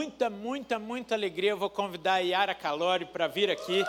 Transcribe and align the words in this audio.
muita, 0.00 0.30
muita, 0.30 0.78
muita 0.78 1.14
alegria, 1.14 1.50
eu 1.50 1.58
vou 1.58 1.68
convidar 1.68 2.14
a 2.14 2.18
Yara 2.20 2.54
Calori 2.54 3.04
para 3.04 3.26
vir 3.26 3.50
aqui. 3.50 3.84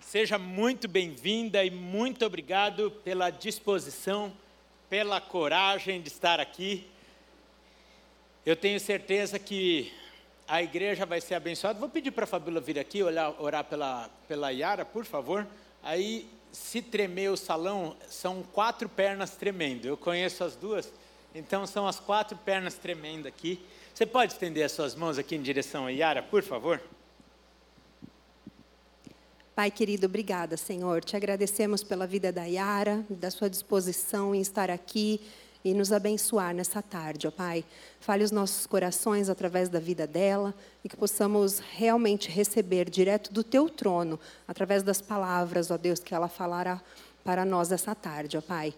Seja 0.00 0.36
muito 0.36 0.86
bem-vinda 0.86 1.64
e 1.64 1.70
muito 1.70 2.26
obrigado 2.26 2.90
pela 2.90 3.30
disposição, 3.30 4.30
pela 4.90 5.18
coragem 5.18 6.02
de 6.02 6.08
estar 6.08 6.38
aqui. 6.38 6.86
Eu 8.44 8.54
tenho 8.54 8.78
certeza 8.78 9.38
que 9.38 9.90
a 10.46 10.62
igreja 10.62 11.06
vai 11.06 11.22
ser 11.22 11.36
abençoada. 11.36 11.80
Vou 11.80 11.88
pedir 11.88 12.10
para 12.10 12.24
a 12.24 12.26
Fabíola 12.26 12.60
vir 12.60 12.78
aqui 12.78 13.02
olhar, 13.02 13.34
orar 13.40 13.64
pela, 13.64 14.10
pela 14.28 14.50
Yara, 14.50 14.84
por 14.84 15.06
favor. 15.06 15.46
Aí, 15.82 16.28
se 16.52 16.82
tremer 16.82 17.30
o 17.30 17.36
salão, 17.36 17.96
são 18.08 18.42
quatro 18.42 18.88
pernas 18.88 19.36
tremendo. 19.36 19.86
Eu 19.86 19.96
conheço 19.96 20.42
as 20.44 20.56
duas, 20.56 20.92
então 21.34 21.66
são 21.66 21.86
as 21.86 22.00
quatro 22.00 22.36
pernas 22.38 22.74
tremendo 22.74 23.26
aqui. 23.26 23.64
Você 23.94 24.06
pode 24.06 24.32
estender 24.32 24.64
as 24.64 24.72
suas 24.72 24.94
mãos 24.94 25.18
aqui 25.18 25.36
em 25.36 25.42
direção 25.42 25.86
a 25.86 25.90
Yara, 25.90 26.22
por 26.22 26.42
favor? 26.42 26.80
Pai 29.54 29.70
querido, 29.70 30.06
obrigada, 30.06 30.56
Senhor. 30.56 31.04
Te 31.04 31.16
agradecemos 31.16 31.84
pela 31.84 32.06
vida 32.06 32.32
da 32.32 32.44
Yara, 32.44 33.04
da 33.10 33.30
sua 33.30 33.50
disposição 33.50 34.34
em 34.34 34.40
estar 34.40 34.70
aqui 34.70 35.20
e 35.64 35.74
nos 35.74 35.92
abençoar 35.92 36.54
nessa 36.54 36.82
tarde, 36.82 37.26
ó 37.26 37.30
Pai. 37.30 37.64
Fale 38.00 38.24
os 38.24 38.30
nossos 38.30 38.66
corações 38.66 39.28
através 39.28 39.68
da 39.68 39.78
vida 39.78 40.06
dela 40.06 40.54
e 40.84 40.88
que 40.88 40.96
possamos 40.96 41.58
realmente 41.58 42.30
receber 42.30 42.88
direto 42.88 43.32
do 43.32 43.44
teu 43.44 43.68
trono, 43.68 44.18
através 44.48 44.82
das 44.82 45.00
palavras, 45.00 45.70
ó 45.70 45.76
Deus, 45.76 46.00
que 46.00 46.14
ela 46.14 46.28
falará 46.28 46.80
para 47.24 47.44
nós 47.44 47.70
essa 47.70 47.94
tarde, 47.94 48.36
ó 48.36 48.40
Pai. 48.40 48.74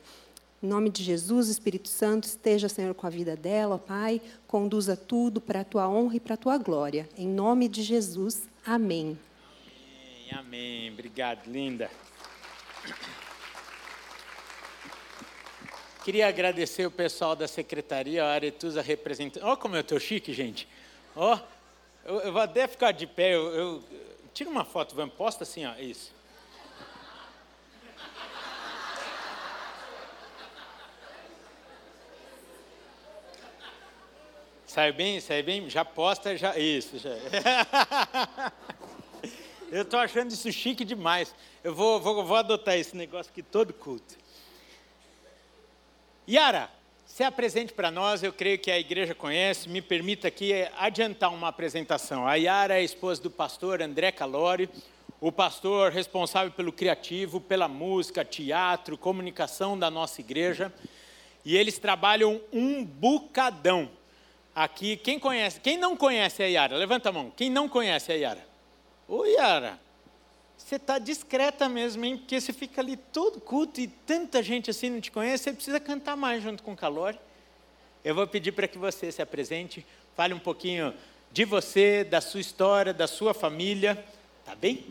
Em 0.62 0.66
nome 0.68 0.90
de 0.90 1.02
Jesus, 1.02 1.48
Espírito 1.48 1.88
Santo, 1.88 2.24
esteja, 2.24 2.68
Senhor, 2.68 2.94
com 2.94 3.06
a 3.06 3.10
vida 3.10 3.34
dela, 3.34 3.74
ó 3.74 3.78
Pai. 3.78 4.20
Conduza 4.46 4.96
tudo 4.96 5.40
para 5.40 5.60
a 5.60 5.64
tua 5.64 5.88
honra 5.88 6.16
e 6.16 6.20
para 6.20 6.34
a 6.34 6.36
tua 6.36 6.56
glória. 6.56 7.08
Em 7.16 7.26
nome 7.26 7.68
de 7.68 7.82
Jesus, 7.82 8.42
amém. 8.64 9.18
Amém, 10.30 10.38
amém. 10.38 10.92
Obrigado, 10.92 11.50
linda. 11.50 11.90
Queria 16.04 16.26
agradecer 16.26 16.84
o 16.84 16.90
pessoal 16.90 17.36
da 17.36 17.46
secretaria, 17.46 18.24
a 18.24 18.32
Aretusa 18.32 18.82
representando. 18.82 19.44
Olha 19.44 19.56
como 19.56 19.76
eu 19.76 19.82
estou 19.82 20.00
chique, 20.00 20.32
gente. 20.32 20.66
Ó, 21.14 21.38
eu, 22.04 22.20
eu, 22.22 22.32
vou 22.32 22.42
até 22.42 22.66
ficar 22.66 22.90
de 22.90 23.06
pé. 23.06 23.36
Eu, 23.36 23.54
eu 23.54 23.84
tira 24.34 24.50
uma 24.50 24.64
foto, 24.64 24.96
vamos, 24.96 25.14
posta 25.14 25.44
assim, 25.44 25.64
ó, 25.64 25.74
isso. 25.76 26.12
Sai 34.66 34.90
bem, 34.90 35.20
sai 35.20 35.42
bem, 35.42 35.70
já 35.70 35.84
posta, 35.84 36.36
já 36.36 36.58
isso, 36.58 36.98
já. 36.98 37.10
Eu 39.70 39.82
estou 39.82 39.98
achando 39.98 40.30
isso 40.30 40.52
chique 40.52 40.84
demais. 40.84 41.34
Eu 41.64 41.74
vou, 41.74 41.98
vou, 41.98 42.22
vou 42.24 42.36
adotar 42.36 42.76
esse 42.76 42.94
negócio 42.94 43.30
aqui 43.32 43.42
todo 43.42 43.72
culto. 43.72 44.16
Yara, 46.28 46.70
se 47.04 47.24
apresente 47.24 47.72
para 47.72 47.90
nós, 47.90 48.22
eu 48.22 48.32
creio 48.32 48.56
que 48.56 48.70
a 48.70 48.78
igreja 48.78 49.12
conhece, 49.12 49.68
me 49.68 49.82
permita 49.82 50.28
aqui 50.28 50.52
adiantar 50.78 51.34
uma 51.34 51.48
apresentação. 51.48 52.26
A 52.26 52.36
Yara 52.36 52.74
é 52.74 52.78
a 52.78 52.82
esposa 52.82 53.20
do 53.20 53.30
pastor 53.30 53.82
André 53.82 54.12
Calori, 54.12 54.70
o 55.20 55.32
pastor 55.32 55.90
responsável 55.90 56.52
pelo 56.52 56.72
criativo, 56.72 57.40
pela 57.40 57.66
música, 57.66 58.24
teatro, 58.24 58.96
comunicação 58.96 59.76
da 59.76 59.90
nossa 59.90 60.20
igreja, 60.20 60.72
e 61.44 61.56
eles 61.56 61.78
trabalham 61.78 62.40
um 62.52 62.84
bucadão. 62.84 63.90
Aqui, 64.54 64.96
quem 64.96 65.18
conhece, 65.18 65.58
quem 65.58 65.76
não 65.76 65.96
conhece 65.96 66.40
a 66.40 66.46
Yara? 66.46 66.76
Levanta 66.76 67.08
a 67.08 67.12
mão. 67.12 67.32
Quem 67.36 67.50
não 67.50 67.68
conhece 67.68 68.12
a 68.12 68.14
Yara? 68.14 68.46
Ô 69.08 69.24
Yara, 69.24 69.80
você 70.72 70.76
está 70.76 70.98
discreta 70.98 71.68
mesmo, 71.68 72.02
hein? 72.02 72.16
Porque 72.16 72.40
você 72.40 72.50
fica 72.50 72.80
ali 72.80 72.96
todo 72.96 73.38
culto 73.38 73.78
e 73.78 73.86
tanta 73.86 74.42
gente 74.42 74.70
assim 74.70 74.88
não 74.88 75.02
te 75.02 75.10
conhece, 75.10 75.44
você 75.44 75.52
precisa 75.52 75.78
cantar 75.78 76.16
mais 76.16 76.42
junto 76.42 76.62
com 76.62 76.72
o 76.72 76.76
calor. 76.76 77.14
Eu 78.02 78.14
vou 78.14 78.26
pedir 78.26 78.52
para 78.52 78.66
que 78.66 78.78
você 78.78 79.12
se 79.12 79.20
apresente, 79.20 79.84
fale 80.16 80.32
um 80.32 80.38
pouquinho 80.38 80.94
de 81.30 81.44
você, 81.44 82.04
da 82.04 82.22
sua 82.22 82.40
história, 82.40 82.94
da 82.94 83.06
sua 83.06 83.34
família, 83.34 84.02
tá 84.46 84.54
bem? 84.54 84.86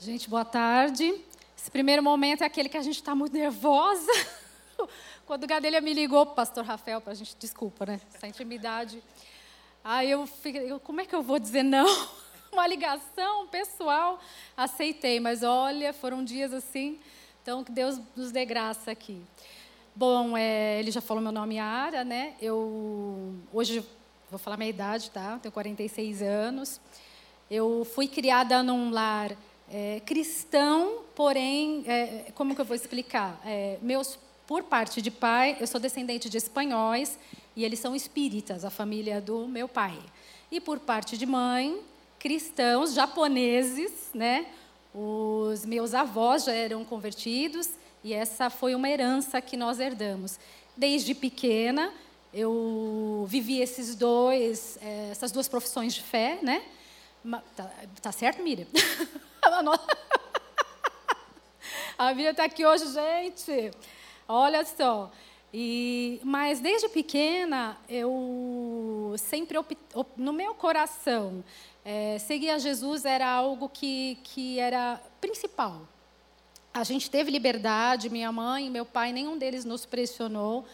Gente, 0.00 0.30
boa 0.30 0.46
tarde. 0.46 1.14
Esse 1.54 1.70
primeiro 1.70 2.02
momento 2.02 2.40
é 2.40 2.46
aquele 2.46 2.70
que 2.70 2.78
a 2.78 2.82
gente 2.82 2.96
está 2.96 3.14
muito 3.14 3.34
nervosa. 3.34 4.10
Quando 5.26 5.44
o 5.44 5.46
Gadelha 5.46 5.82
me 5.82 5.92
ligou, 5.92 6.24
pastor 6.24 6.64
Rafael, 6.64 7.02
para 7.02 7.12
a 7.12 7.14
gente, 7.14 7.36
desculpa, 7.38 7.84
né? 7.84 8.00
Essa 8.14 8.26
intimidade. 8.26 9.02
Aí 9.84 10.10
eu 10.10 10.26
fiquei, 10.26 10.70
como 10.78 11.02
é 11.02 11.04
que 11.04 11.14
eu 11.14 11.22
vou 11.22 11.38
dizer 11.38 11.62
não? 11.62 11.86
uma 12.56 12.66
ligação 12.66 13.46
pessoal, 13.48 14.18
aceitei. 14.56 15.20
Mas 15.20 15.42
olha, 15.42 15.92
foram 15.92 16.24
dias 16.24 16.52
assim, 16.54 16.98
então 17.42 17.62
que 17.62 17.70
Deus 17.70 18.00
nos 18.16 18.32
dê 18.32 18.46
graça 18.46 18.90
aqui. 18.90 19.22
Bom, 19.94 20.36
é, 20.36 20.78
ele 20.80 20.90
já 20.90 21.00
falou 21.00 21.22
meu 21.22 21.32
nome, 21.32 21.58
Ara, 21.58 22.02
né? 22.02 22.34
Eu 22.40 23.34
hoje 23.52 23.84
vou 24.30 24.38
falar 24.38 24.56
minha 24.56 24.70
idade, 24.70 25.10
tá? 25.10 25.38
Tenho 25.40 25.52
46 25.52 26.22
anos. 26.22 26.80
Eu 27.50 27.86
fui 27.94 28.08
criada 28.08 28.62
num 28.62 28.90
lar 28.90 29.36
é, 29.70 30.00
cristão, 30.04 31.00
porém, 31.14 31.84
é, 31.86 32.32
como 32.34 32.54
que 32.54 32.60
eu 32.60 32.64
vou 32.64 32.74
explicar? 32.74 33.40
É, 33.44 33.78
meus, 33.82 34.18
por 34.46 34.62
parte 34.62 35.02
de 35.02 35.10
pai, 35.10 35.56
eu 35.60 35.66
sou 35.66 35.80
descendente 35.80 36.28
de 36.28 36.38
espanhóis 36.38 37.18
e 37.54 37.64
eles 37.64 37.78
são 37.78 37.94
espíritas, 37.94 38.64
a 38.64 38.70
família 38.70 39.20
do 39.20 39.46
meu 39.46 39.68
pai. 39.68 39.98
E 40.50 40.60
por 40.60 40.78
parte 40.78 41.16
de 41.16 41.26
mãe, 41.26 41.80
cristãos 42.26 42.92
japoneses, 42.92 44.10
né? 44.12 44.46
Os 44.92 45.64
meus 45.64 45.94
avós 45.94 46.42
já 46.42 46.52
eram 46.52 46.84
convertidos 46.84 47.70
e 48.02 48.12
essa 48.12 48.50
foi 48.50 48.74
uma 48.74 48.88
herança 48.88 49.40
que 49.40 49.56
nós 49.56 49.78
herdamos. 49.78 50.36
Desde 50.76 51.14
pequena, 51.14 51.92
eu 52.34 53.24
vivi 53.28 53.60
esses 53.60 53.94
dois, 53.94 54.76
eh, 54.82 55.10
essas 55.12 55.30
duas 55.30 55.46
profissões 55.46 55.94
de 55.94 56.02
fé, 56.02 56.40
né? 56.42 56.64
Tá, 57.54 57.70
tá 58.02 58.10
certo, 58.10 58.42
Miriam? 58.42 58.66
A 61.96 62.12
Miriam 62.12 62.32
está 62.32 62.46
aqui 62.46 62.66
hoje, 62.66 62.92
gente. 62.92 63.70
Olha 64.26 64.64
só. 64.64 65.12
E, 65.58 66.20
mas 66.22 66.60
desde 66.60 66.86
pequena, 66.86 67.78
eu 67.88 69.14
sempre, 69.16 69.56
no 70.14 70.30
meu 70.30 70.54
coração, 70.54 71.42
é, 71.82 72.18
seguir 72.18 72.50
a 72.50 72.58
Jesus 72.58 73.06
era 73.06 73.26
algo 73.26 73.66
que, 73.66 74.18
que 74.22 74.58
era 74.58 75.00
principal. 75.18 75.88
A 76.74 76.84
gente 76.84 77.10
teve 77.10 77.30
liberdade, 77.30 78.10
minha 78.10 78.30
mãe 78.30 78.66
e 78.66 78.70
meu 78.70 78.84
pai, 78.84 79.14
nenhum 79.14 79.38
deles 79.38 79.64
nos 79.64 79.86
pressionou. 79.86 80.66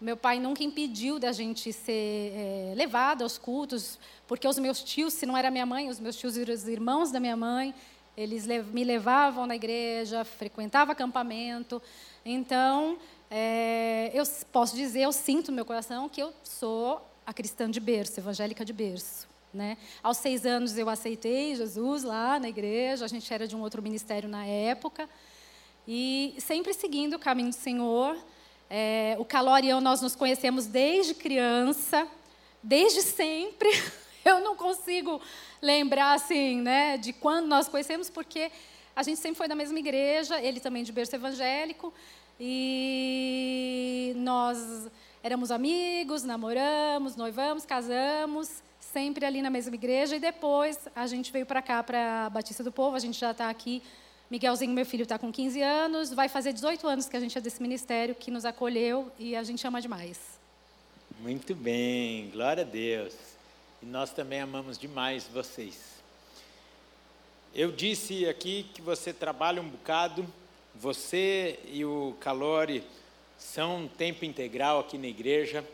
Meu 0.00 0.16
pai 0.16 0.40
nunca 0.40 0.64
impediu 0.64 1.18
da 1.18 1.30
gente 1.30 1.70
ser 1.70 1.92
é, 2.34 2.72
levado 2.74 3.24
aos 3.24 3.36
cultos, 3.36 3.98
porque 4.26 4.48
os 4.48 4.58
meus 4.58 4.82
tios, 4.82 5.12
se 5.12 5.26
não 5.26 5.36
era 5.36 5.50
minha 5.50 5.66
mãe, 5.66 5.90
os 5.90 6.00
meus 6.00 6.16
tios 6.16 6.38
e 6.38 6.40
os 6.40 6.66
irmãos 6.66 7.12
da 7.12 7.20
minha 7.20 7.36
mãe, 7.36 7.74
eles 8.16 8.46
me 8.46 8.82
levavam 8.82 9.46
na 9.46 9.56
igreja, 9.56 10.24
frequentava 10.24 10.92
acampamento. 10.92 11.82
Então, 12.24 12.96
é, 13.34 14.10
eu 14.12 14.24
posso 14.52 14.76
dizer, 14.76 15.00
eu 15.00 15.10
sinto 15.10 15.50
no 15.50 15.54
meu 15.54 15.64
coração 15.64 16.06
que 16.06 16.22
eu 16.22 16.34
sou 16.44 17.00
a 17.24 17.32
cristã 17.32 17.70
de 17.70 17.80
berço, 17.80 18.20
evangélica 18.20 18.62
de 18.62 18.74
berço. 18.74 19.26
Né? 19.54 19.78
Aos 20.02 20.18
seis 20.18 20.44
anos 20.44 20.76
eu 20.76 20.86
aceitei 20.86 21.56
Jesus 21.56 22.02
lá 22.02 22.38
na 22.38 22.50
igreja, 22.50 23.06
a 23.06 23.08
gente 23.08 23.32
era 23.32 23.48
de 23.48 23.56
um 23.56 23.62
outro 23.62 23.82
ministério 23.82 24.28
na 24.28 24.44
época, 24.44 25.08
e 25.88 26.34
sempre 26.40 26.74
seguindo 26.74 27.14
o 27.14 27.18
caminho 27.18 27.48
do 27.48 27.54
Senhor. 27.54 28.18
É, 28.68 29.16
o 29.18 29.26
eu, 29.64 29.80
nós 29.80 30.02
nos 30.02 30.14
conhecemos 30.14 30.66
desde 30.66 31.14
criança, 31.14 32.06
desde 32.62 33.00
sempre. 33.00 33.68
Eu 34.24 34.40
não 34.40 34.54
consigo 34.54 35.20
lembrar 35.60 36.12
assim, 36.12 36.60
né, 36.60 36.96
de 36.96 37.12
quando 37.12 37.46
nós 37.46 37.66
conhecemos, 37.66 38.08
porque 38.08 38.52
a 38.94 39.02
gente 39.02 39.18
sempre 39.18 39.36
foi 39.36 39.48
da 39.48 39.54
mesma 39.54 39.76
igreja, 39.78 40.40
ele 40.40 40.60
também 40.60 40.84
de 40.84 40.92
berço 40.92 41.16
evangélico, 41.16 41.92
e 42.38 44.12
nós 44.16 44.88
éramos 45.22 45.50
amigos, 45.50 46.22
namoramos, 46.22 47.16
noivamos, 47.16 47.64
casamos 47.64 48.62
sempre 48.92 49.24
ali 49.24 49.40
na 49.40 49.50
mesma 49.50 49.74
igreja. 49.74 50.16
E 50.16 50.20
depois 50.20 50.78
a 50.94 51.06
gente 51.06 51.32
veio 51.32 51.46
para 51.46 51.62
cá, 51.62 51.82
para 51.82 52.26
a 52.26 52.30
Batista 52.30 52.62
do 52.62 52.70
Povo, 52.70 52.96
a 52.96 52.98
gente 52.98 53.18
já 53.18 53.30
está 53.30 53.48
aqui. 53.48 53.82
Miguelzinho, 54.30 54.72
meu 54.72 54.86
filho, 54.86 55.02
está 55.02 55.18
com 55.18 55.30
15 55.30 55.60
anos, 55.60 56.12
vai 56.12 56.28
fazer 56.28 56.52
18 56.52 56.86
anos 56.86 57.08
que 57.08 57.16
a 57.16 57.20
gente 57.20 57.36
é 57.36 57.40
desse 57.40 57.60
ministério, 57.60 58.14
que 58.14 58.30
nos 58.30 58.44
acolheu 58.44 59.12
e 59.18 59.36
a 59.36 59.42
gente 59.42 59.66
ama 59.66 59.80
demais. 59.80 60.18
Muito 61.20 61.54
bem, 61.54 62.30
glória 62.30 62.62
a 62.62 62.66
Deus. 62.66 63.14
E 63.82 63.86
nós 63.86 64.10
também 64.10 64.40
amamos 64.40 64.78
demais 64.78 65.24
vocês. 65.24 65.92
Eu 67.54 67.70
disse 67.70 68.26
aqui 68.26 68.66
que 68.72 68.80
você 68.80 69.12
trabalha 69.12 69.60
um 69.60 69.68
bocado 69.68 70.26
você 70.74 71.58
e 71.66 71.84
o 71.84 72.16
Calori 72.20 72.82
são 73.38 73.88
tempo 73.98 74.24
integral 74.24 74.80
aqui 74.80 74.96
na 74.96 75.06
igreja. 75.06 75.64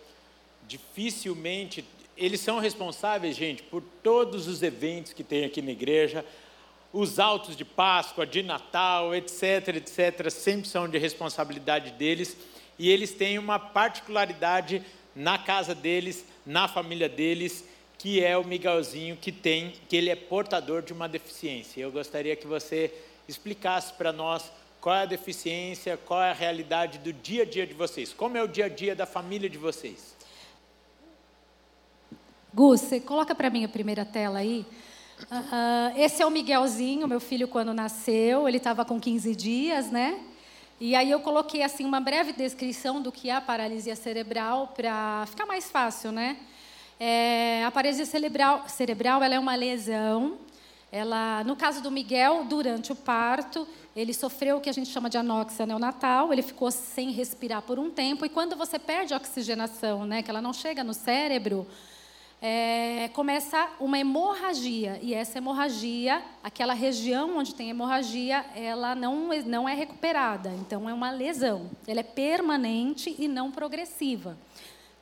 Dificilmente 0.66 1.84
eles 2.18 2.40
são 2.40 2.58
responsáveis, 2.58 3.36
gente, 3.36 3.62
por 3.62 3.80
todos 4.02 4.48
os 4.48 4.62
eventos 4.62 5.12
que 5.12 5.22
tem 5.22 5.44
aqui 5.44 5.62
na 5.62 5.70
igreja. 5.70 6.24
Os 6.92 7.20
autos 7.20 7.56
de 7.56 7.64
Páscoa, 7.64 8.26
de 8.26 8.42
Natal, 8.42 9.14
etc, 9.14 9.68
etc, 9.76 10.28
sempre 10.30 10.68
são 10.68 10.88
de 10.88 10.98
responsabilidade 10.98 11.92
deles. 11.92 12.36
E 12.76 12.90
eles 12.90 13.12
têm 13.12 13.38
uma 13.38 13.58
particularidade 13.58 14.82
na 15.14 15.38
casa 15.38 15.74
deles, 15.74 16.24
na 16.44 16.66
família 16.66 17.08
deles, 17.08 17.64
que 17.98 18.22
é 18.22 18.36
o 18.36 18.44
Miguelzinho, 18.44 19.16
que 19.16 19.30
tem, 19.30 19.72
que 19.88 19.96
ele 19.96 20.10
é 20.10 20.16
portador 20.16 20.82
de 20.82 20.92
uma 20.92 21.08
deficiência. 21.08 21.80
Eu 21.80 21.92
gostaria 21.92 22.34
que 22.34 22.46
você 22.46 22.92
explicasse 23.28 23.92
para 23.92 24.12
nós 24.12 24.50
qual 24.80 24.94
é 24.94 25.02
a 25.02 25.06
deficiência, 25.06 25.96
qual 25.96 26.22
é 26.22 26.30
a 26.30 26.34
realidade 26.34 26.98
do 26.98 27.12
dia 27.12 27.42
a 27.42 27.46
dia 27.46 27.66
de 27.66 27.74
vocês, 27.74 28.12
como 28.12 28.36
é 28.36 28.42
o 28.42 28.48
dia 28.48 28.66
a 28.66 28.68
dia 28.68 28.94
da 28.94 29.06
família 29.06 29.48
de 29.48 29.58
vocês. 29.58 30.16
Gus, 32.52 32.80
você 32.80 33.00
coloca 33.00 33.34
para 33.34 33.50
mim 33.50 33.64
a 33.64 33.68
primeira 33.68 34.04
tela 34.04 34.38
aí. 34.38 34.64
Uh, 35.30 35.98
esse 35.98 36.22
é 36.22 36.26
o 36.26 36.30
Miguelzinho, 36.30 37.06
meu 37.08 37.20
filho, 37.20 37.48
quando 37.48 37.74
nasceu. 37.74 38.48
Ele 38.48 38.56
estava 38.56 38.84
com 38.84 39.00
15 39.00 39.34
dias, 39.34 39.90
né? 39.90 40.18
E 40.80 40.94
aí 40.94 41.10
eu 41.10 41.20
coloquei 41.20 41.62
assim 41.62 41.84
uma 41.84 42.00
breve 42.00 42.32
descrição 42.32 43.02
do 43.02 43.10
que 43.10 43.28
é 43.28 43.34
a 43.34 43.40
paralisia 43.40 43.96
cerebral 43.96 44.72
para 44.76 45.26
ficar 45.26 45.44
mais 45.44 45.68
fácil, 45.68 46.12
né? 46.12 46.36
É, 47.00 47.64
a 47.64 47.70
paralisia 47.70 48.06
cerebral, 48.06 48.64
cerebral 48.68 49.22
ela 49.22 49.34
é 49.34 49.38
uma 49.38 49.56
lesão. 49.56 50.38
Ela, 50.90 51.44
no 51.44 51.54
caso 51.54 51.82
do 51.82 51.90
Miguel, 51.90 52.44
durante 52.48 52.92
o 52.92 52.96
parto, 52.96 53.68
ele 53.98 54.14
sofreu 54.14 54.58
o 54.58 54.60
que 54.60 54.70
a 54.70 54.72
gente 54.72 54.88
chama 54.90 55.10
de 55.10 55.18
anóxia 55.18 55.66
neonatal. 55.66 56.32
Ele 56.32 56.40
ficou 56.40 56.70
sem 56.70 57.10
respirar 57.10 57.62
por 57.62 57.80
um 57.80 57.90
tempo. 57.90 58.24
E 58.24 58.28
quando 58.28 58.54
você 58.54 58.78
perde 58.78 59.12
a 59.12 59.16
oxigenação, 59.16 60.06
né, 60.06 60.22
que 60.22 60.30
ela 60.30 60.40
não 60.40 60.52
chega 60.52 60.84
no 60.84 60.94
cérebro, 60.94 61.66
é, 62.40 63.10
começa 63.12 63.70
uma 63.80 63.98
hemorragia. 63.98 65.00
E 65.02 65.12
essa 65.12 65.38
hemorragia, 65.38 66.22
aquela 66.44 66.74
região 66.74 67.38
onde 67.38 67.56
tem 67.56 67.70
hemorragia, 67.70 68.46
ela 68.54 68.94
não, 68.94 69.30
não 69.44 69.68
é 69.68 69.74
recuperada. 69.74 70.50
Então, 70.60 70.88
é 70.88 70.94
uma 70.94 71.10
lesão. 71.10 71.68
Ela 71.84 71.98
é 71.98 72.04
permanente 72.04 73.16
e 73.18 73.26
não 73.26 73.50
progressiva. 73.50 74.38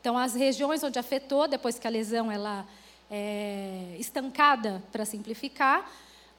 Então, 0.00 0.16
as 0.16 0.34
regiões 0.34 0.82
onde 0.82 0.98
afetou, 0.98 1.46
depois 1.46 1.78
que 1.78 1.86
a 1.86 1.90
lesão 1.90 2.32
ela 2.32 2.66
é 3.10 3.94
estancada, 3.98 4.82
para 4.90 5.04
simplificar, 5.04 5.86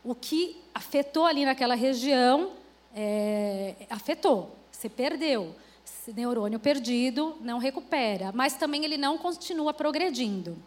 o 0.08 0.16
que 0.16 0.56
afetou 0.74 1.26
ali 1.26 1.44
naquela 1.44 1.76
região, 1.76 2.52
é, 2.96 3.76
afetou. 3.90 4.56
Você 4.72 4.88
perdeu. 4.88 5.54
Esse 5.86 6.14
neurônio 6.14 6.60
perdido 6.60 7.36
não 7.42 7.58
recupera, 7.58 8.32
mas 8.32 8.54
também 8.54 8.86
ele 8.86 8.96
não 8.96 9.18
continua 9.18 9.74
progredindo. 9.74 10.58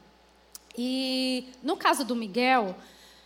E 0.76 1.46
no 1.62 1.75
caso 1.75 2.04
do 2.04 2.14
Miguel, 2.14 2.76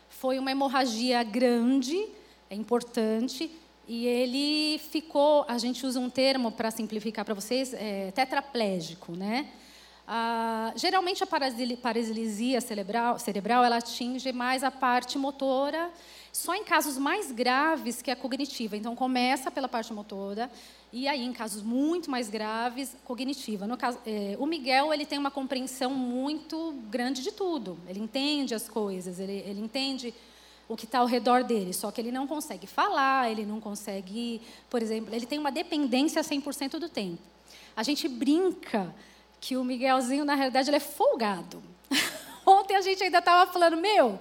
foi 0.09 0.39
uma 0.39 0.53
hemorragia 0.53 1.21
grande, 1.25 2.07
é 2.49 2.55
importante, 2.55 3.51
e 3.89 4.07
ele 4.07 4.79
ficou, 4.79 5.45
a 5.49 5.59
gente 5.59 5.85
usa 5.85 5.99
um 5.99 6.09
termo 6.09 6.53
para 6.53 6.71
simplificar 6.71 7.25
para 7.25 7.35
vocês, 7.35 7.75
é, 7.75 8.13
tetraplégico, 8.13 9.13
né? 9.17 9.49
Ah, 10.07 10.73
geralmente 10.77 11.23
a 11.23 11.27
paralisia 11.27 12.61
cerebral, 12.61 13.19
cerebral 13.19 13.65
ela 13.65 13.79
atinge 13.79 14.33
mais 14.33 14.63
a 14.63 14.71
parte 14.71 15.17
motora, 15.17 15.91
só 16.31 16.55
em 16.55 16.63
casos 16.63 16.99
mais 16.99 17.33
graves 17.33 18.03
que 18.03 18.11
a 18.11 18.17
cognitiva. 18.17 18.77
Então 18.77 18.95
começa 18.95 19.51
pela 19.51 19.69
parte 19.69 19.93
motora 19.93 20.51
e 20.97 21.09
aí, 21.09 21.25
em 21.25 21.33
casos 21.33 21.61
muito 21.61 22.09
mais 22.09 22.29
graves, 22.29 22.95
cognitiva. 23.05 23.67
Caso, 23.77 23.99
é, 24.07 24.37
o 24.39 24.47
Miguel 24.47 24.93
ele 24.93 25.05
tem 25.05 25.19
uma 25.19 25.31
compreensão 25.31 25.91
muito 25.93 26.73
grande 26.89 27.21
de 27.21 27.33
tudo. 27.33 27.77
Ele 27.89 27.99
entende 27.99 28.55
as 28.55 28.69
coisas, 28.69 29.19
ele, 29.19 29.43
ele 29.45 29.61
entende 29.61 30.15
o 30.69 30.77
que 30.77 30.85
está 30.85 31.01
ao 31.01 31.07
redor 31.07 31.43
dele, 31.43 31.73
só 31.73 31.91
que 31.91 32.01
ele 32.01 32.13
não 32.13 32.29
consegue 32.29 32.69
falar, 32.69 33.29
ele 33.29 33.45
não 33.45 33.61
consegue, 33.61 34.41
por 34.71 34.81
exemplo, 34.81 35.13
ele 35.13 35.27
tem 35.27 35.39
uma 35.39 35.51
dependência 35.51 36.23
100% 36.23 36.79
do 36.79 36.89
tempo. 36.89 37.19
A 37.75 37.83
gente 37.83 38.07
brinca 38.07 38.95
que 39.47 39.59
o 39.59 39.65
Miguelzinho, 39.65 40.25
na 40.25 40.35
realidade, 40.35 40.71
ele 40.71 40.79
é 40.79 40.81
folgado. 40.81 41.63
Ontem 42.47 42.77
a 42.77 42.81
gente 42.81 43.05
ainda 43.05 43.19
estava 43.19 43.51
falando, 43.53 43.77
meu, 43.77 44.19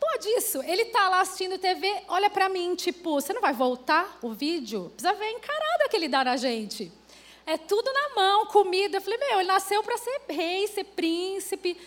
Pode 0.00 0.28
isso. 0.28 0.62
Ele 0.64 0.82
está 0.82 1.08
lá 1.08 1.22
assistindo 1.22 1.56
TV, 1.56 2.02
olha 2.08 2.28
para 2.28 2.48
mim, 2.50 2.74
tipo, 2.74 3.14
você 3.14 3.32
não 3.32 3.40
vai 3.40 3.54
voltar 3.54 4.18
o 4.20 4.32
vídeo? 4.32 4.90
Precisa 4.90 5.14
ver 5.14 5.24
a 5.24 5.32
encarada 5.32 5.88
que 5.88 5.96
ele 5.96 6.08
dá 6.08 6.22
na 6.22 6.36
gente. 6.36 6.92
É 7.46 7.56
tudo 7.56 7.90
na 7.90 8.14
mão, 8.14 8.46
comida. 8.46 8.98
Eu 8.98 9.00
falei, 9.00 9.18
meu, 9.18 9.40
ele 9.40 9.48
nasceu 9.48 9.82
para 9.82 9.96
ser 9.96 10.20
rei, 10.28 10.66
ser 10.66 10.84
príncipe. 10.84 11.80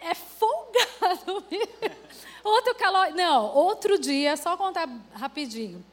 É 0.00 0.14
folgado. 0.14 1.44
Outro 2.42 2.74
calor. 2.74 3.12
Não, 3.12 3.54
outro 3.54 3.98
dia, 3.98 4.36
só 4.36 4.56
contar 4.56 4.88
rapidinho. 5.12 5.84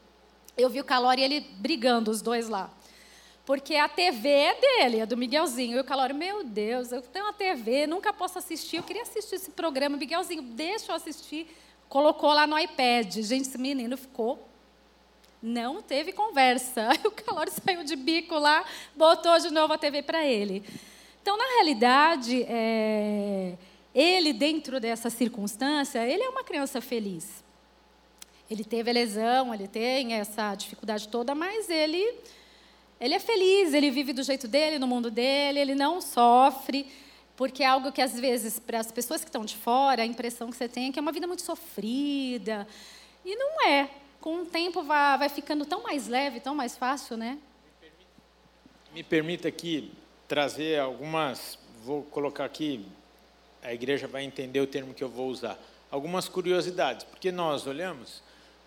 Eu 0.56 0.68
vi 0.68 0.80
o 0.80 0.84
Calori 0.84 1.20
e 1.20 1.24
ele 1.24 1.40
brigando, 1.40 2.10
os 2.10 2.20
dois 2.20 2.48
lá. 2.48 2.70
Porque 3.48 3.76
a 3.76 3.88
TV 3.88 4.28
é 4.28 4.54
dele, 4.60 4.98
é 4.98 5.06
do 5.06 5.16
Miguelzinho. 5.16 5.78
E 5.78 5.80
o 5.80 5.84
Calori, 5.84 6.12
meu 6.12 6.44
Deus, 6.44 6.92
eu 6.92 7.00
tenho 7.00 7.24
uma 7.24 7.32
TV, 7.32 7.86
nunca 7.86 8.12
posso 8.12 8.36
assistir. 8.36 8.76
Eu 8.76 8.82
queria 8.82 9.00
assistir 9.00 9.36
esse 9.36 9.50
programa. 9.52 9.96
Miguelzinho, 9.96 10.42
deixa 10.42 10.92
eu 10.92 10.96
assistir 10.96 11.46
colocou 11.88 12.30
lá 12.32 12.46
no 12.46 12.58
iPad. 12.58 13.10
Gente, 13.20 13.48
esse 13.48 13.56
menino 13.58 13.96
ficou. 13.96 14.46
Não 15.42 15.80
teve 15.80 16.12
conversa. 16.12 16.88
Aí 16.90 17.00
o 17.06 17.10
Calori 17.10 17.50
saiu 17.50 17.82
de 17.84 17.96
bico 17.96 18.38
lá, 18.38 18.64
botou 18.94 19.38
de 19.38 19.50
novo 19.50 19.72
a 19.72 19.78
TV 19.78 20.02
para 20.02 20.26
ele. 20.26 20.62
Então, 21.22 21.36
na 21.36 21.44
realidade, 21.56 22.42
é, 22.48 23.54
ele, 23.94 24.34
dentro 24.34 24.80
dessa 24.80 25.08
circunstância, 25.08 26.06
ele 26.06 26.22
é 26.22 26.28
uma 26.28 26.44
criança 26.44 26.82
feliz. 26.82 27.42
Ele 28.50 28.64
teve 28.64 28.90
a 28.90 28.92
lesão, 28.92 29.54
ele 29.54 29.68
tem 29.68 30.14
essa 30.14 30.54
dificuldade 30.54 31.08
toda, 31.08 31.34
mas 31.34 31.68
ele, 31.68 32.14
ele 33.00 33.14
é 33.14 33.18
feliz, 33.18 33.72
ele 33.74 33.90
vive 33.90 34.12
do 34.12 34.22
jeito 34.22 34.48
dele, 34.48 34.78
no 34.78 34.86
mundo 34.86 35.10
dele, 35.10 35.60
ele 35.60 35.74
não 35.74 36.00
sofre 36.00 36.86
porque 37.38 37.62
é 37.62 37.66
algo 37.66 37.92
que 37.92 38.02
às 38.02 38.18
vezes 38.18 38.58
para 38.58 38.80
as 38.80 38.90
pessoas 38.90 39.20
que 39.20 39.28
estão 39.28 39.44
de 39.44 39.56
fora 39.56 40.02
a 40.02 40.06
impressão 40.06 40.50
que 40.50 40.56
você 40.56 40.68
tem 40.68 40.88
é 40.88 40.92
que 40.92 40.98
é 40.98 41.02
uma 41.02 41.12
vida 41.12 41.24
muito 41.24 41.42
sofrida 41.42 42.66
e 43.24 43.36
não 43.36 43.64
é. 43.64 43.88
Com 44.20 44.42
o 44.42 44.44
tempo 44.44 44.82
vai, 44.82 45.16
vai 45.16 45.28
ficando 45.28 45.64
tão 45.64 45.80
mais 45.84 46.08
leve, 46.08 46.40
tão 46.40 46.52
mais 46.52 46.76
fácil, 46.76 47.16
né? 47.16 47.38
Me 48.92 49.04
permita 49.04 49.46
aqui 49.46 49.92
trazer 50.26 50.80
algumas, 50.80 51.56
vou 51.84 52.02
colocar 52.02 52.44
aqui, 52.44 52.84
a 53.62 53.72
igreja 53.72 54.08
vai 54.08 54.24
entender 54.24 54.60
o 54.60 54.66
termo 54.66 54.92
que 54.92 55.04
eu 55.04 55.08
vou 55.08 55.28
usar. 55.28 55.56
Algumas 55.92 56.28
curiosidades, 56.28 57.04
porque 57.04 57.30
nós 57.30 57.68
olhamos, 57.68 58.20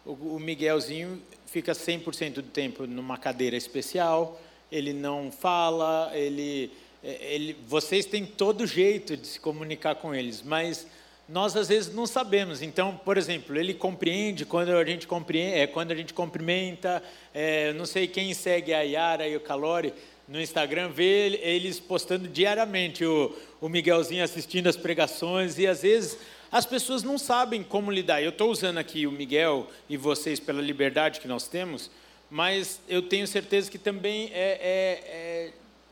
o 0.05 0.39
Miguelzinho 0.39 1.21
fica 1.51 1.73
100% 1.73 2.35
do 2.35 2.43
tempo 2.43 2.87
numa 2.87 3.17
cadeira 3.17 3.55
especial, 3.55 4.41
ele 4.71 4.93
não 4.93 5.31
fala, 5.31 6.11
ele 6.15 6.71
ele, 7.03 7.57
vocês 7.67 8.05
têm 8.05 8.25
todo 8.25 8.67
jeito 8.67 9.17
de 9.17 9.25
se 9.25 9.39
comunicar 9.39 9.95
com 9.95 10.13
eles, 10.13 10.43
mas 10.43 10.85
nós 11.27 11.55
às 11.55 11.67
vezes 11.67 11.93
não 11.93 12.05
sabemos. 12.05 12.61
Então, 12.61 12.99
por 13.03 13.17
exemplo, 13.17 13.57
ele 13.57 13.73
compreende 13.73 14.45
quando 14.45 14.69
a 14.69 14.85
gente 14.85 15.07
compreende, 15.07 15.57
é, 15.57 15.65
quando 15.65 15.91
a 15.91 15.95
gente 15.95 16.13
cumprimenta. 16.13 17.01
É, 17.33 17.73
não 17.73 17.85
sei 17.85 18.07
quem 18.07 18.33
segue 18.33 18.73
a 18.73 18.81
Yara 18.81 19.27
e 19.27 19.35
o 19.35 19.39
Calori 19.39 19.93
no 20.27 20.39
Instagram 20.39 20.89
vê 20.89 21.39
eles 21.41 21.79
postando 21.79 22.27
diariamente 22.27 23.03
o, 23.03 23.35
o 23.59 23.67
Miguelzinho 23.67 24.23
assistindo 24.23 24.67
as 24.67 24.77
pregações 24.77 25.57
e 25.57 25.65
às 25.65 25.81
vezes 25.81 26.17
as 26.51 26.65
pessoas 26.65 27.03
não 27.03 27.17
sabem 27.17 27.63
como 27.63 27.91
lidar. 27.91 28.21
Eu 28.21 28.29
estou 28.29 28.51
usando 28.51 28.77
aqui 28.77 29.07
o 29.07 29.11
Miguel 29.11 29.67
e 29.89 29.95
vocês 29.97 30.39
pela 30.39 30.61
liberdade 30.61 31.19
que 31.19 31.27
nós 31.27 31.47
temos, 31.47 31.89
mas 32.29 32.81
eu 32.87 33.01
tenho 33.01 33.27
certeza 33.27 33.69
que 33.71 33.77
também 33.77 34.29
é, 34.33 34.59
é, 34.61 35.03
é 35.07 35.51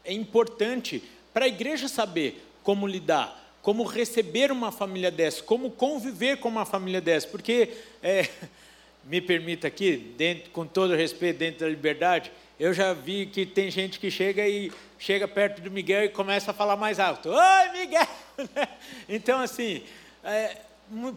é 0.09 0.13
importante 0.13 1.03
para 1.31 1.45
a 1.45 1.47
igreja 1.47 1.87
saber 1.87 2.43
como 2.63 2.87
lidar, 2.87 3.57
como 3.61 3.83
receber 3.83 4.51
uma 4.51 4.71
família 4.71 5.11
dessa, 5.11 5.43
como 5.43 5.69
conviver 5.69 6.37
com 6.37 6.49
uma 6.49 6.65
família 6.65 6.99
dessa, 6.99 7.27
porque, 7.27 7.69
é, 8.01 8.27
me 9.05 9.21
permita 9.21 9.67
aqui, 9.67 9.97
dentro, 10.17 10.49
com 10.49 10.65
todo 10.65 10.95
respeito, 10.95 11.37
dentro 11.37 11.59
da 11.59 11.69
liberdade, 11.69 12.31
eu 12.59 12.73
já 12.73 12.91
vi 12.93 13.27
que 13.27 13.45
tem 13.45 13.69
gente 13.69 13.99
que 13.99 14.11
chega 14.11 14.47
e 14.47 14.71
chega 14.97 15.27
perto 15.27 15.61
do 15.61 15.71
Miguel 15.71 16.05
e 16.05 16.09
começa 16.09 16.51
a 16.51 16.53
falar 16.53 16.75
mais 16.75 16.99
alto. 16.99 17.29
Oi, 17.29 17.79
Miguel! 17.79 18.07
então, 19.07 19.39
assim, 19.39 19.83
é, 20.23 20.57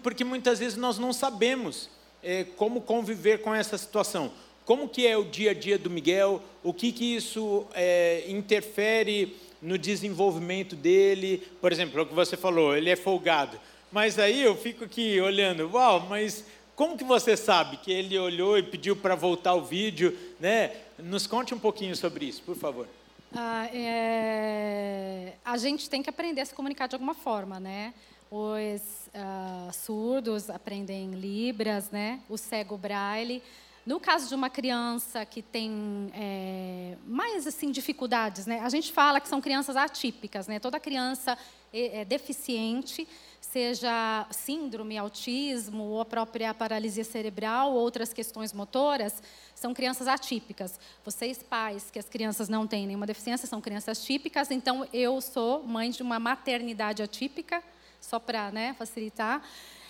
porque 0.02 0.24
muitas 0.24 0.58
vezes 0.58 0.76
nós 0.76 0.98
não 0.98 1.12
sabemos 1.12 1.88
é, 2.22 2.44
como 2.56 2.80
conviver 2.80 3.42
com 3.42 3.54
essa 3.54 3.76
situação. 3.78 4.30
Como 4.64 4.88
que 4.88 5.06
é 5.06 5.16
o 5.16 5.24
dia 5.24 5.50
a 5.50 5.54
dia 5.54 5.78
do 5.78 5.90
Miguel? 5.90 6.40
O 6.62 6.72
que 6.72 6.92
que 6.92 7.16
isso 7.16 7.66
é, 7.74 8.24
interfere 8.28 9.36
no 9.60 9.76
desenvolvimento 9.76 10.76
dele? 10.76 11.42
Por 11.60 11.72
exemplo, 11.72 12.00
o 12.00 12.06
que 12.06 12.14
você 12.14 12.36
falou, 12.36 12.76
ele 12.76 12.88
é 12.90 12.96
folgado. 12.96 13.58
Mas 13.90 14.18
aí 14.18 14.42
eu 14.42 14.56
fico 14.56 14.84
aqui 14.84 15.20
olhando, 15.20 15.68
uau, 15.72 16.06
mas 16.08 16.44
Como 16.74 16.96
que 16.96 17.04
você 17.04 17.36
sabe 17.36 17.76
que 17.76 17.92
ele 17.92 18.18
olhou 18.18 18.58
e 18.58 18.62
pediu 18.62 18.96
para 18.96 19.14
voltar 19.14 19.54
o 19.54 19.62
vídeo, 19.62 20.16
né? 20.40 20.72
Nos 20.98 21.26
conte 21.26 21.54
um 21.54 21.58
pouquinho 21.58 21.94
sobre 21.94 22.24
isso, 22.24 22.42
por 22.42 22.56
favor. 22.56 22.88
Ah, 23.34 23.66
é... 23.72 25.34
A 25.44 25.56
gente 25.58 25.88
tem 25.88 26.02
que 26.02 26.08
aprender 26.08 26.40
a 26.40 26.46
se 26.46 26.54
comunicar 26.54 26.86
de 26.86 26.94
alguma 26.94 27.14
forma, 27.14 27.60
né? 27.60 27.92
Os 28.34 28.80
uh, 29.08 29.70
surdos 29.74 30.48
aprendem 30.48 31.10
libras, 31.10 31.90
né? 31.90 32.20
O 32.30 32.38
cego 32.38 32.78
braille. 32.78 33.42
No 33.84 34.00
caso 34.00 34.26
de 34.26 34.34
uma 34.34 34.48
criança 34.48 35.26
que 35.26 35.42
tem 35.42 36.10
é, 36.14 36.96
mais 37.06 37.46
assim 37.46 37.70
dificuldades, 37.70 38.46
né? 38.46 38.60
A 38.60 38.70
gente 38.70 38.90
fala 38.90 39.20
que 39.20 39.28
são 39.28 39.38
crianças 39.38 39.76
atípicas, 39.76 40.46
né? 40.46 40.58
Toda 40.58 40.80
criança 40.80 41.36
é, 41.70 42.00
é 42.00 42.04
deficiente, 42.06 43.06
seja 43.38 44.26
síndrome, 44.30 44.96
autismo 44.96 45.82
ou 45.82 46.00
a 46.00 46.04
própria 46.06 46.54
paralisia 46.54 47.04
cerebral, 47.04 47.72
ou 47.72 47.80
outras 47.80 48.14
questões 48.14 48.54
motoras, 48.54 49.22
são 49.54 49.74
crianças 49.74 50.08
atípicas. 50.08 50.80
Vocês 51.04 51.42
pais 51.42 51.90
que 51.90 51.98
as 51.98 52.08
crianças 52.08 52.48
não 52.48 52.66
têm 52.66 52.86
nenhuma 52.86 53.06
deficiência 53.06 53.46
são 53.46 53.60
crianças 53.60 54.02
típicas. 54.02 54.50
Então 54.50 54.88
eu 54.90 55.20
sou 55.20 55.62
mãe 55.64 55.90
de 55.90 56.02
uma 56.02 56.18
maternidade 56.18 57.02
atípica, 57.02 57.62
só 58.02 58.18
para 58.18 58.50
né, 58.50 58.74
facilitar. 58.74 59.42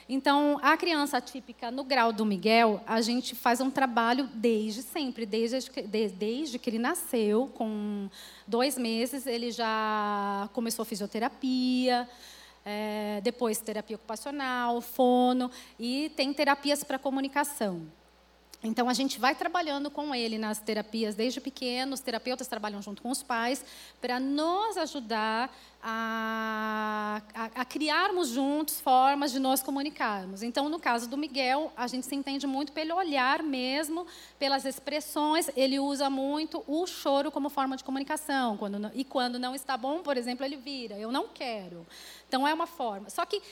Então, 0.09 0.59
a 0.63 0.77
criança 0.77 1.17
atípica 1.17 1.71
no 1.71 1.85
grau 1.85 2.13
do 2.13 2.27
Miguel, 2.27 2.83
a 2.87 3.01
gente 3.01 3.35
faz 3.35 3.61
um 3.61 3.71
trabalho 3.71 4.29
desde 4.35 4.83
sempre, 4.83 5.25
desde 5.25 5.71
que, 5.71 5.83
desde 5.83 6.59
que 6.59 6.69
ele 6.69 6.79
nasceu, 6.79 7.51
com 7.55 8.11
dois 8.47 8.77
meses, 8.77 9.27
ele 9.27 9.51
já 9.51 10.49
começou 10.53 10.85
fisioterapia, 10.85 12.09
é, 12.65 13.21
depois 13.23 13.59
terapia 13.59 13.97
ocupacional, 13.97 14.81
fono, 14.81 15.51
e 15.79 16.13
tem 16.15 16.33
terapias 16.33 16.85
para 16.85 16.99
comunicação. 16.99 17.87
Então, 18.65 18.89
a 18.89 18.95
gente 18.95 19.19
vai 19.19 19.35
trabalhando 19.35 19.91
com 19.91 20.15
ele 20.15 20.39
nas 20.39 20.61
terapias 20.61 21.17
desde 21.17 21.41
pequeno, 21.41 21.95
os 21.95 22.01
terapeutas 22.01 22.47
trabalham 22.47 22.81
junto 22.81 23.03
com 23.03 23.11
os 23.11 23.23
pais, 23.23 23.65
para 24.01 24.21
nos 24.21 24.77
ajudar 24.77 25.53
a, 25.83 27.21
a, 27.35 27.45
a, 27.57 27.65
criarmos 27.65 28.29
juntos 28.29 28.81
formas 28.81 29.33
de 29.33 29.41
nos 29.41 29.63
comunicarmos. 29.63 30.45
Então, 30.45 30.69
no 30.69 30.79
caso 30.79 31.09
do 31.09 31.19
Miguel, 31.19 31.73
a 31.77 31.89
gente 31.89 32.07
se 32.07 32.15
entende 32.15 32.47
muito 32.47 32.73
pelo 32.73 32.95
olhar 32.95 33.43
mesmo, 33.43 34.07
pelas 34.39 34.65
expressões. 34.65 35.51
Ele 35.57 35.81
usa 35.81 36.09
muito 36.09 36.63
o 36.69 36.87
choro 36.87 37.33
como 37.33 37.51
forma 37.51 37.77
de 37.77 37.83
comunicação. 37.83 38.57
Quando, 38.57 38.93
e 38.95 39.03
quando 39.03 39.41
não 39.41 39.57
está 39.57 39.77
bom, 39.77 40.03
por 40.03 40.17
exemplo, 40.17 40.47
ele 40.47 40.57
vira: 40.57 40.97
Eu 40.97 41.11
não 41.11 41.27
quero. 41.27 41.85
Então, 42.29 42.47
é 42.47 42.55
uma 42.55 42.69
forma. 42.69 43.11
Só 43.11 43.27
que 43.27 43.43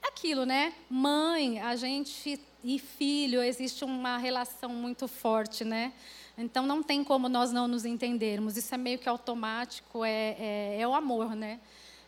aquilo, 0.00 0.46
né? 0.46 0.72
Mãe, 0.88 1.60
a 1.60 1.74
gente 1.74 2.40
e 2.64 2.78
filho, 2.78 3.42
existe 3.42 3.84
uma 3.84 4.18
relação 4.18 4.70
muito 4.70 5.08
forte, 5.08 5.64
né? 5.64 5.92
Então 6.36 6.66
não 6.66 6.82
tem 6.82 7.04
como 7.04 7.28
nós 7.28 7.52
não 7.52 7.68
nos 7.68 7.84
entendermos. 7.84 8.56
Isso 8.56 8.74
é 8.74 8.78
meio 8.78 8.98
que 8.98 9.08
automático, 9.08 10.04
é, 10.04 10.36
é, 10.38 10.80
é 10.80 10.88
o 10.88 10.94
amor, 10.94 11.34
né? 11.34 11.60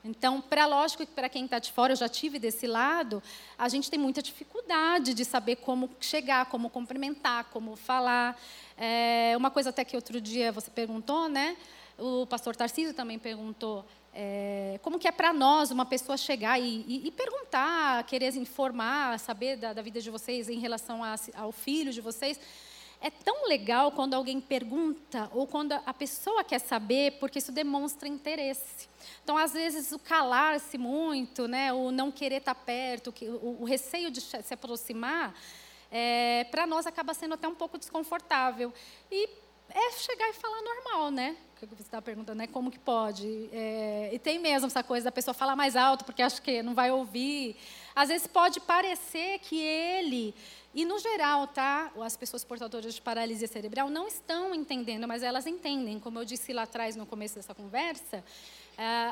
Então, 0.05 0.39
para 0.39 0.67
lógico 0.67 1.07
que 1.07 1.13
para 1.13 1.31
quem 1.31 1.47
está 1.47 1.59
de 1.59 1.73
fora, 1.73 1.95
eu 1.95 1.97
já 1.97 2.09
tive 2.11 2.39
desse 2.39 2.67
lado, 2.67 3.23
a 3.57 3.71
gente 3.71 3.91
tem 3.91 3.99
muita 3.99 4.21
dificuldade 4.21 5.15
de 5.15 5.25
saber 5.25 5.57
como 5.57 5.89
chegar, 5.99 6.45
como 6.47 6.69
cumprimentar, 6.69 7.47
como 7.47 7.75
falar. 7.75 8.39
É, 8.77 9.33
uma 9.35 9.51
coisa 9.51 9.71
até 9.71 9.83
que 9.83 9.97
outro 9.97 10.21
dia 10.21 10.53
você 10.53 10.71
perguntou, 10.71 11.27
né? 11.27 11.57
O 11.99 12.27
pastor 12.27 12.55
Tarcísio 12.55 12.93
também 12.93 13.19
perguntou 13.19 13.83
é, 14.17 14.79
como 14.81 14.97
que 14.97 15.09
é 15.09 15.13
para 15.13 15.33
nós 15.33 15.73
uma 15.73 15.85
pessoa 15.85 16.17
chegar 16.17 16.61
e, 16.61 16.85
e, 16.87 17.09
e, 17.09 17.11
perguntar, 17.11 18.05
querer 18.05 18.35
informar, 18.37 19.19
saber 19.19 19.57
da, 19.57 19.73
da, 19.73 19.83
vida 19.83 20.01
de 20.01 20.09
vocês 20.09 20.49
em 20.49 20.61
relação 20.61 21.03
a, 21.03 21.17
ao 21.35 21.51
filho 21.51 21.93
de 21.93 22.01
vocês. 22.01 22.39
É 23.01 23.11
tão 23.11 23.49
legal 23.49 23.91
quando 23.91 24.15
alguém 24.15 24.41
pergunta 24.41 25.29
ou 25.35 25.49
quando 25.49 25.73
a 25.73 25.93
pessoa 25.93 26.45
quer 26.45 26.61
saber, 26.61 27.19
porque 27.19 27.41
isso 27.41 27.51
demonstra 27.51 28.09
interesse. 28.09 28.89
Então, 29.25 29.37
às 29.37 29.53
vezes, 29.53 29.91
o 29.91 29.99
calar-se 29.99 30.79
muito, 30.79 31.49
né, 31.49 31.73
o 31.73 31.91
não 31.91 32.13
querer 32.13 32.37
estar 32.37 32.55
tá 32.55 32.61
perto, 32.61 33.13
o, 33.43 33.63
o 33.63 33.65
receio 33.65 34.13
de 34.13 34.21
se 34.21 34.55
aproximar, 34.55 35.35
é, 35.91 36.45
para 36.51 36.67
nós 36.67 36.87
acaba 36.87 37.13
sendo 37.15 37.35
até 37.35 37.49
um 37.49 37.55
pouco 37.55 37.79
desconfortável. 37.79 38.73
E 39.11 39.29
é 39.71 39.91
chegar 39.93 40.29
e 40.29 40.33
falar 40.33 40.61
normal, 40.63 41.11
né? 41.11 41.37
Que 41.57 41.67
você 41.67 41.83
está 41.83 42.01
perguntando, 42.03 42.39
né? 42.39 42.47
Como 42.47 42.71
que 42.71 42.79
pode? 42.79 43.49
É, 43.53 44.11
e 44.13 44.19
tem 44.19 44.39
mesmo 44.39 44.67
essa 44.67 44.83
coisa 44.83 45.05
da 45.05 45.13
pessoa 45.13 45.33
falar 45.35 45.57
mais 45.57 45.77
alto 45.77 46.05
porque 46.05 46.23
acha 46.23 46.41
que 46.41 46.63
não 46.63 46.75
vai 46.75 46.91
ouvir. 46.91 47.57
Às 47.95 48.09
vezes 48.09 48.27
pode 48.27 48.61
parecer 48.61 49.39
que 49.41 49.59
ele 49.59 50.35
e 50.75 50.85
no 50.85 50.99
geral, 50.99 51.47
tá? 51.47 51.93
As 52.03 52.17
pessoas 52.17 52.45
portadoras 52.45 52.95
de 52.95 53.01
paralisia 53.01 53.47
cerebral 53.47 53.89
não 53.89 54.09
estão 54.09 54.53
entendendo, 54.53 55.07
mas 55.07 55.23
elas 55.23 55.47
entendem. 55.47 56.01
Como 56.01 56.19
eu 56.19 56.25
disse 56.25 56.53
lá 56.53 56.63
atrás 56.63 56.97
no 56.97 57.07
começo 57.07 57.37
dessa 57.37 57.55
conversa, 57.55 58.25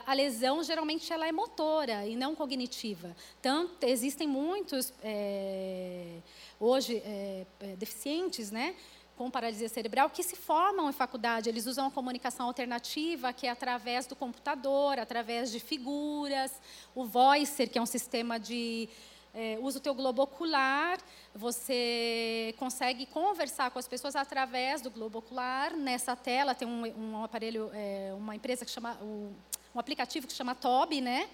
a 0.05 0.13
lesão 0.13 0.63
geralmente 0.65 1.13
ela 1.13 1.27
é 1.27 1.31
motora 1.31 2.05
e 2.07 2.17
não 2.17 2.35
cognitiva. 2.35 3.15
Tanto 3.41 3.87
existem 3.87 4.27
muitos 4.27 4.93
é, 5.05 6.19
hoje 6.59 6.97
é, 6.97 7.47
é 7.61 7.77
deficientes, 7.77 8.51
né? 8.51 8.75
Com 9.17 9.31
paralisia 9.31 9.69
cerebral 9.69 10.11
que 10.11 10.23
se 10.23 10.37
formam 10.37 10.89
em 10.89 10.93
faculdade. 10.93 11.49
Eles 11.49 11.67
usam 11.67 11.87
a 11.87 11.91
comunicação 11.91 12.47
alternativa, 12.47 13.33
que 13.33 13.47
é 13.47 13.51
através 13.51 14.07
do 14.07 14.17
computador, 14.17 14.99
através 14.99 15.51
de 15.51 15.61
figuras, 15.61 16.53
o 16.95 17.05
Voicer, 17.05 17.69
que 17.69 17.79
é 17.79 17.83
um 17.83 17.87
sistema 17.87 18.39
de 18.39 18.89
é, 19.35 19.59
usa 19.63 19.79
o 19.79 19.81
teu 19.81 19.95
globo 19.95 20.23
ocular, 20.23 20.99
você 21.35 22.55
consegue 22.59 23.07
conversar 23.07 23.71
com 23.71 23.79
as 23.79 23.89
pessoas 23.89 24.15
através 24.15 24.83
do 24.83 24.91
globo 24.91 25.21
ocular. 25.21 25.75
Nessa 25.75 26.15
tela 26.15 26.55
tem 26.55 26.69
um, 26.69 26.85
um 26.85 27.25
aparelho, 27.25 27.71
é, 27.73 28.13
uma 28.15 28.37
empresa 28.37 28.65
que 28.65 28.71
chama, 28.71 28.99
um, 29.01 29.33
um 29.75 29.79
aplicativo 29.79 30.27
que 30.27 30.33
chama 30.35 30.55
Toby, 30.55 31.01
né? 31.01 31.29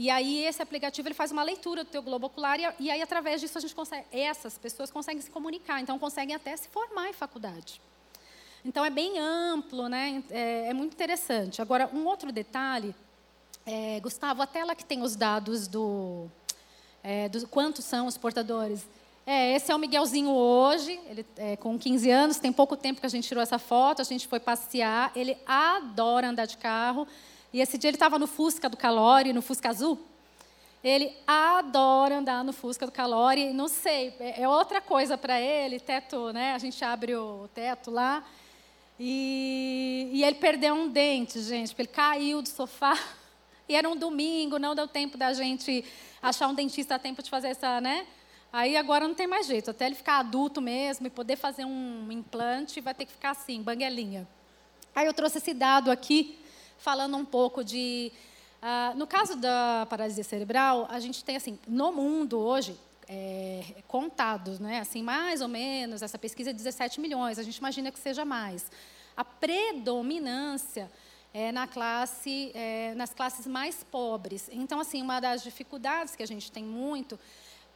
E 0.00 0.08
aí 0.08 0.46
esse 0.46 0.62
aplicativo 0.62 1.08
ele 1.08 1.14
faz 1.14 1.30
uma 1.30 1.42
leitura 1.42 1.84
do 1.84 1.90
teu 1.90 2.02
globo 2.02 2.28
ocular 2.28 2.58
e, 2.58 2.66
e 2.78 2.90
aí 2.90 3.02
através 3.02 3.38
disso 3.38 3.58
a 3.58 3.60
gente 3.60 3.74
consegue, 3.74 4.06
essas 4.10 4.56
pessoas 4.56 4.90
conseguem 4.90 5.20
se 5.20 5.30
comunicar, 5.30 5.78
então 5.78 5.98
conseguem 5.98 6.34
até 6.34 6.56
se 6.56 6.68
formar 6.68 7.10
em 7.10 7.12
faculdade. 7.12 7.82
Então 8.64 8.82
é 8.82 8.88
bem 8.88 9.18
amplo, 9.18 9.90
né? 9.90 10.24
É, 10.30 10.68
é 10.68 10.72
muito 10.72 10.94
interessante. 10.94 11.60
Agora 11.60 11.90
um 11.92 12.06
outro 12.06 12.32
detalhe, 12.32 12.94
é, 13.66 14.00
Gustavo, 14.00 14.40
a 14.40 14.46
tela 14.46 14.74
que 14.74 14.86
tem 14.86 15.02
os 15.02 15.16
dados 15.16 15.68
do, 15.68 16.28
é, 17.02 17.28
do 17.28 17.46
quantos 17.46 17.84
são 17.84 18.06
os 18.06 18.16
portadores. 18.16 18.88
É, 19.26 19.54
esse 19.54 19.70
é 19.70 19.76
o 19.76 19.78
Miguelzinho 19.78 20.30
hoje, 20.30 20.98
ele 21.10 21.26
é, 21.36 21.58
com 21.58 21.78
15 21.78 22.10
anos, 22.10 22.38
tem 22.38 22.50
pouco 22.50 22.74
tempo 22.74 23.00
que 23.00 23.06
a 23.06 23.10
gente 23.10 23.28
tirou 23.28 23.42
essa 23.42 23.58
foto, 23.58 24.00
a 24.00 24.04
gente 24.06 24.26
foi 24.26 24.40
passear, 24.40 25.12
ele 25.14 25.36
adora 25.46 26.30
andar 26.30 26.46
de 26.46 26.56
carro. 26.56 27.06
E 27.52 27.60
esse 27.60 27.76
dia 27.76 27.90
ele 27.90 27.96
estava 27.96 28.18
no 28.18 28.26
Fusca 28.26 28.68
do 28.68 28.76
Calori, 28.76 29.32
no 29.32 29.42
Fusca 29.42 29.68
Azul. 29.68 29.98
Ele 30.82 31.12
adora 31.26 32.18
andar 32.18 32.42
no 32.44 32.52
Fusca 32.52 32.86
do 32.86 32.92
Calori. 32.92 33.52
Não 33.52 33.68
sei, 33.68 34.14
é, 34.18 34.42
é 34.42 34.48
outra 34.48 34.80
coisa 34.80 35.18
para 35.18 35.40
ele, 35.40 35.78
teto, 35.78 36.32
né? 36.32 36.54
A 36.54 36.58
gente 36.58 36.82
abre 36.84 37.14
o 37.14 37.48
teto 37.54 37.90
lá. 37.90 38.24
E, 38.98 40.10
e 40.12 40.24
ele 40.24 40.36
perdeu 40.36 40.74
um 40.74 40.88
dente, 40.88 41.40
gente, 41.42 41.68
porque 41.68 41.82
ele 41.82 41.88
caiu 41.88 42.42
do 42.42 42.48
sofá. 42.48 42.98
E 43.68 43.74
era 43.76 43.88
um 43.88 43.94
domingo, 43.94 44.58
não 44.58 44.74
deu 44.74 44.88
tempo 44.88 45.16
da 45.16 45.32
gente 45.32 45.84
achar 46.20 46.48
um 46.48 46.54
dentista 46.54 46.96
a 46.96 46.98
tempo 46.98 47.22
de 47.22 47.30
fazer 47.30 47.50
essa, 47.50 47.80
né? 47.80 48.04
Aí 48.52 48.76
agora 48.76 49.06
não 49.06 49.14
tem 49.14 49.28
mais 49.28 49.46
jeito. 49.46 49.70
Até 49.70 49.86
ele 49.86 49.94
ficar 49.94 50.18
adulto 50.18 50.60
mesmo 50.60 51.06
e 51.06 51.10
poder 51.10 51.36
fazer 51.36 51.64
um 51.64 52.10
implante, 52.10 52.80
vai 52.80 52.92
ter 52.94 53.04
que 53.04 53.12
ficar 53.12 53.30
assim, 53.30 53.62
banguelinha. 53.62 54.26
Aí 54.92 55.06
eu 55.06 55.14
trouxe 55.14 55.38
esse 55.38 55.54
dado 55.54 55.88
aqui 55.88 56.36
falando 56.80 57.16
um 57.16 57.24
pouco 57.24 57.62
de. 57.62 58.12
Uh, 58.62 58.98
no 58.98 59.06
caso 59.06 59.36
da 59.36 59.86
paralisia 59.88 60.24
cerebral, 60.24 60.86
a 60.90 61.00
gente 61.00 61.24
tem, 61.24 61.36
assim, 61.36 61.58
no 61.66 61.92
mundo 61.92 62.38
hoje, 62.38 62.76
é, 63.08 63.64
contados, 63.88 64.58
né? 64.58 64.80
Assim, 64.80 65.02
mais 65.02 65.40
ou 65.40 65.48
menos, 65.48 66.02
essa 66.02 66.18
pesquisa 66.18 66.50
é 66.50 66.52
17 66.52 67.00
milhões, 67.00 67.38
a 67.38 67.42
gente 67.42 67.56
imagina 67.56 67.90
que 67.90 67.98
seja 67.98 68.24
mais. 68.24 68.70
A 69.16 69.24
predominância 69.24 70.90
é 71.32 71.50
na 71.52 71.66
classe, 71.66 72.50
é, 72.54 72.94
nas 72.94 73.12
classes 73.14 73.46
mais 73.46 73.82
pobres. 73.82 74.48
Então, 74.52 74.80
assim, 74.80 75.02
uma 75.02 75.20
das 75.20 75.42
dificuldades 75.42 76.14
que 76.14 76.22
a 76.22 76.26
gente 76.26 76.52
tem 76.52 76.64
muito 76.64 77.18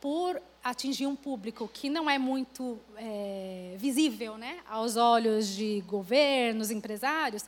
por 0.00 0.40
atingir 0.62 1.06
um 1.06 1.16
público 1.16 1.68
que 1.72 1.88
não 1.88 2.10
é 2.10 2.18
muito 2.18 2.78
é, 2.96 3.74
visível, 3.78 4.36
né, 4.36 4.60
aos 4.68 4.96
olhos 4.96 5.48
de 5.48 5.82
governos, 5.86 6.70
empresários, 6.70 7.44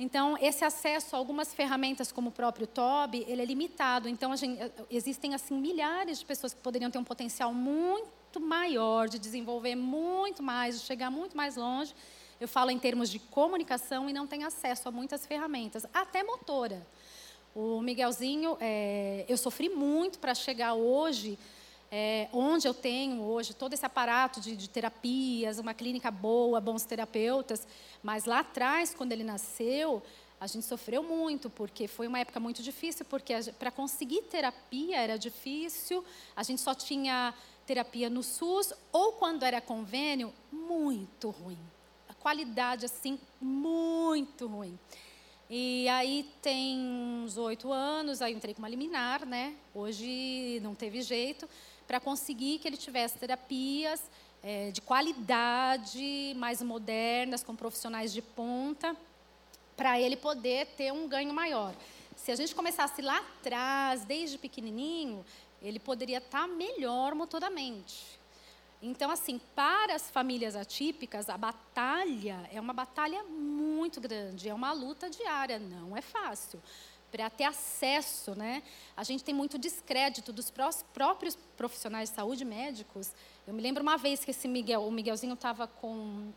então, 0.00 0.38
esse 0.40 0.64
acesso 0.64 1.16
a 1.16 1.18
algumas 1.18 1.52
ferramentas, 1.52 2.12
como 2.12 2.28
o 2.28 2.32
próprio 2.32 2.68
TOB, 2.68 3.24
ele 3.26 3.42
é 3.42 3.44
limitado. 3.44 4.08
Então, 4.08 4.34
gente, 4.36 4.62
eh, 4.62 4.70
existem 4.88 5.34
assim 5.34 5.58
milhares 5.58 6.20
de 6.20 6.24
pessoas 6.24 6.54
que 6.54 6.60
poderiam 6.60 6.88
ter 6.88 6.98
um 6.98 7.04
potencial 7.04 7.52
muito 7.52 8.38
maior 8.38 9.08
de 9.08 9.18
desenvolver 9.18 9.74
muito 9.74 10.40
mais, 10.40 10.80
de 10.80 10.86
chegar 10.86 11.10
muito 11.10 11.36
mais 11.36 11.56
longe. 11.56 11.92
Eu 12.40 12.46
falo 12.46 12.70
em 12.70 12.78
termos 12.78 13.10
de 13.10 13.18
comunicação 13.18 14.08
e 14.08 14.12
não 14.12 14.24
tem 14.24 14.44
acesso 14.44 14.88
a 14.88 14.92
muitas 14.92 15.26
ferramentas, 15.26 15.84
até 15.92 16.22
motora. 16.22 16.86
O 17.52 17.80
Miguelzinho, 17.80 18.56
é, 18.60 19.24
eu 19.28 19.36
sofri 19.36 19.68
muito 19.68 20.20
para 20.20 20.32
chegar 20.32 20.74
hoje 20.74 21.36
é, 21.90 22.28
onde 22.32 22.68
eu 22.68 22.74
tenho 22.74 23.22
hoje 23.22 23.54
todo 23.54 23.72
esse 23.72 23.84
aparato 23.84 24.40
de, 24.40 24.54
de, 24.56 24.68
terapias, 24.68 25.58
uma 25.58 25.72
clínica 25.72 26.10
boa, 26.10 26.60
bons 26.60 26.84
terapeutas, 26.84 27.66
mas 28.02 28.24
lá 28.24 28.40
atrás, 28.40 28.94
quando 28.94 29.12
ele 29.12 29.24
nasceu, 29.24 30.02
a 30.40 30.46
gente 30.46 30.66
sofreu 30.66 31.02
muito, 31.02 31.48
porque 31.50 31.88
foi 31.88 32.06
uma 32.06 32.18
época 32.18 32.38
muito 32.38 32.62
difícil, 32.62 33.04
porque 33.06 33.34
para 33.58 33.70
conseguir 33.70 34.22
terapia 34.22 34.98
era 34.98 35.18
difícil, 35.18 36.04
a 36.36 36.42
gente 36.42 36.60
só 36.60 36.74
tinha 36.74 37.34
terapia 37.66 38.08
no 38.08 38.22
SUS, 38.22 38.72
ou 38.92 39.12
quando 39.12 39.42
era 39.42 39.60
convênio, 39.60 40.32
muito 40.52 41.30
ruim. 41.30 41.58
A 42.08 42.14
qualidade, 42.14 42.84
assim, 42.84 43.18
muito 43.40 44.46
ruim. 44.46 44.78
E 45.50 45.88
aí 45.88 46.30
tem 46.42 46.78
uns 46.78 47.38
oito 47.38 47.72
anos, 47.72 48.20
aí 48.20 48.34
entrei 48.34 48.54
com 48.54 48.60
uma 48.60 48.68
liminar, 48.68 49.24
né? 49.26 49.54
Hoje 49.74 50.60
não 50.62 50.74
teve 50.74 51.00
jeito 51.00 51.48
para 51.88 51.98
conseguir 51.98 52.58
que 52.58 52.68
ele 52.68 52.76
tivesse 52.76 53.18
terapias 53.18 54.02
é, 54.42 54.70
de 54.70 54.82
qualidade, 54.82 56.34
mais 56.36 56.60
modernas, 56.60 57.42
com 57.42 57.56
profissionais 57.56 58.12
de 58.12 58.20
ponta, 58.20 58.94
para 59.74 59.98
ele 59.98 60.14
poder 60.14 60.66
ter 60.76 60.92
um 60.92 61.08
ganho 61.08 61.32
maior. 61.32 61.74
Se 62.14 62.30
a 62.30 62.36
gente 62.36 62.54
começasse 62.54 63.00
lá 63.00 63.16
atrás, 63.16 64.04
desde 64.04 64.36
pequenininho, 64.36 65.24
ele 65.62 65.78
poderia 65.78 66.18
estar 66.18 66.42
tá 66.42 66.46
melhor 66.46 67.14
motoramente. 67.14 68.18
Então, 68.82 69.10
assim, 69.10 69.40
para 69.56 69.94
as 69.94 70.10
famílias 70.10 70.54
atípicas, 70.54 71.30
a 71.30 71.38
batalha 71.38 72.48
é 72.52 72.60
uma 72.60 72.74
batalha 72.74 73.24
muito 73.24 73.98
grande, 74.00 74.48
é 74.48 74.54
uma 74.54 74.72
luta 74.72 75.08
diária, 75.08 75.58
não 75.58 75.96
é 75.96 76.02
fácil 76.02 76.60
para 77.10 77.30
ter 77.30 77.44
acesso, 77.44 78.34
né? 78.34 78.62
A 78.96 79.02
gente 79.02 79.24
tem 79.24 79.34
muito 79.34 79.58
descrédito 79.58 80.32
dos 80.32 80.52
próprios 80.92 81.36
profissionais 81.56 82.10
de 82.10 82.16
saúde, 82.16 82.44
médicos. 82.44 83.12
Eu 83.46 83.54
me 83.54 83.62
lembro 83.62 83.82
uma 83.82 83.96
vez 83.96 84.24
que 84.24 84.30
esse 84.30 84.46
Miguel, 84.46 84.86
o 84.86 84.92
Miguelzinho 84.92 85.34
estava 85.34 85.66
com, 85.66 86.30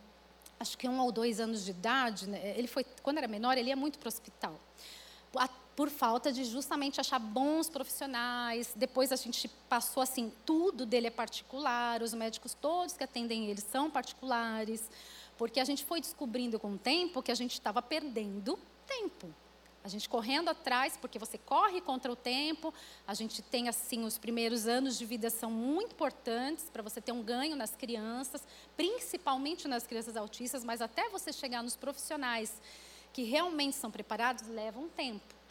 acho 0.58 0.76
que 0.78 0.88
um 0.88 0.98
ou 1.00 1.12
dois 1.12 1.40
anos 1.40 1.64
de 1.64 1.70
idade. 1.72 2.28
Né? 2.28 2.54
Ele 2.56 2.66
foi, 2.66 2.84
quando 3.02 3.18
era 3.18 3.28
menor, 3.28 3.58
ele 3.58 3.68
ia 3.68 3.76
muito 3.76 3.98
para 3.98 4.06
o 4.06 4.08
hospital, 4.08 4.58
por 5.74 5.88
falta 5.88 6.30
de 6.30 6.44
justamente 6.44 7.00
achar 7.00 7.18
bons 7.18 7.68
profissionais. 7.68 8.72
Depois 8.76 9.10
a 9.10 9.16
gente 9.16 9.48
passou 9.68 10.02
assim, 10.02 10.32
tudo 10.44 10.84
dele 10.84 11.06
é 11.06 11.10
particular. 11.10 12.02
Os 12.02 12.12
médicos 12.12 12.54
todos 12.54 12.96
que 12.96 13.04
atendem 13.04 13.46
ele 13.46 13.60
são 13.60 13.90
particulares, 13.90 14.90
porque 15.38 15.60
a 15.60 15.64
gente 15.64 15.84
foi 15.84 16.00
descobrindo 16.00 16.58
com 16.58 16.72
o 16.72 16.78
tempo 16.78 17.22
que 17.22 17.32
a 17.32 17.34
gente 17.34 17.52
estava 17.52 17.80
perdendo 17.80 18.58
tempo. 18.86 19.34
A 19.84 19.88
gente 19.88 20.08
correndo 20.08 20.48
atrás, 20.48 20.96
porque 21.00 21.18
você 21.18 21.36
corre 21.36 21.80
contra 21.80 22.10
o 22.10 22.16
tempo. 22.16 22.72
A 23.06 23.14
gente 23.14 23.42
tem, 23.42 23.68
assim, 23.68 24.04
os 24.04 24.16
primeiros 24.16 24.68
anos 24.68 24.96
de 24.96 25.04
vida 25.04 25.28
são 25.28 25.50
muito 25.50 25.92
importantes 25.92 26.70
para 26.72 26.82
você 26.82 27.00
ter 27.00 27.12
um 27.12 27.22
ganho 27.22 27.56
nas 27.56 27.74
crianças, 27.74 28.46
principalmente 28.76 29.66
nas 29.66 29.86
crianças 29.86 30.16
autistas, 30.16 30.62
mas 30.62 30.80
até 30.80 31.08
você 31.08 31.32
chegar 31.32 31.62
nos 31.62 31.76
profissionais 31.76 32.60
que 33.12 33.24
realmente 33.24 33.76
são 33.76 33.90
preparados, 33.90 34.46
leva 34.48 34.78
um 34.78 34.88
tempo. 34.88 35.41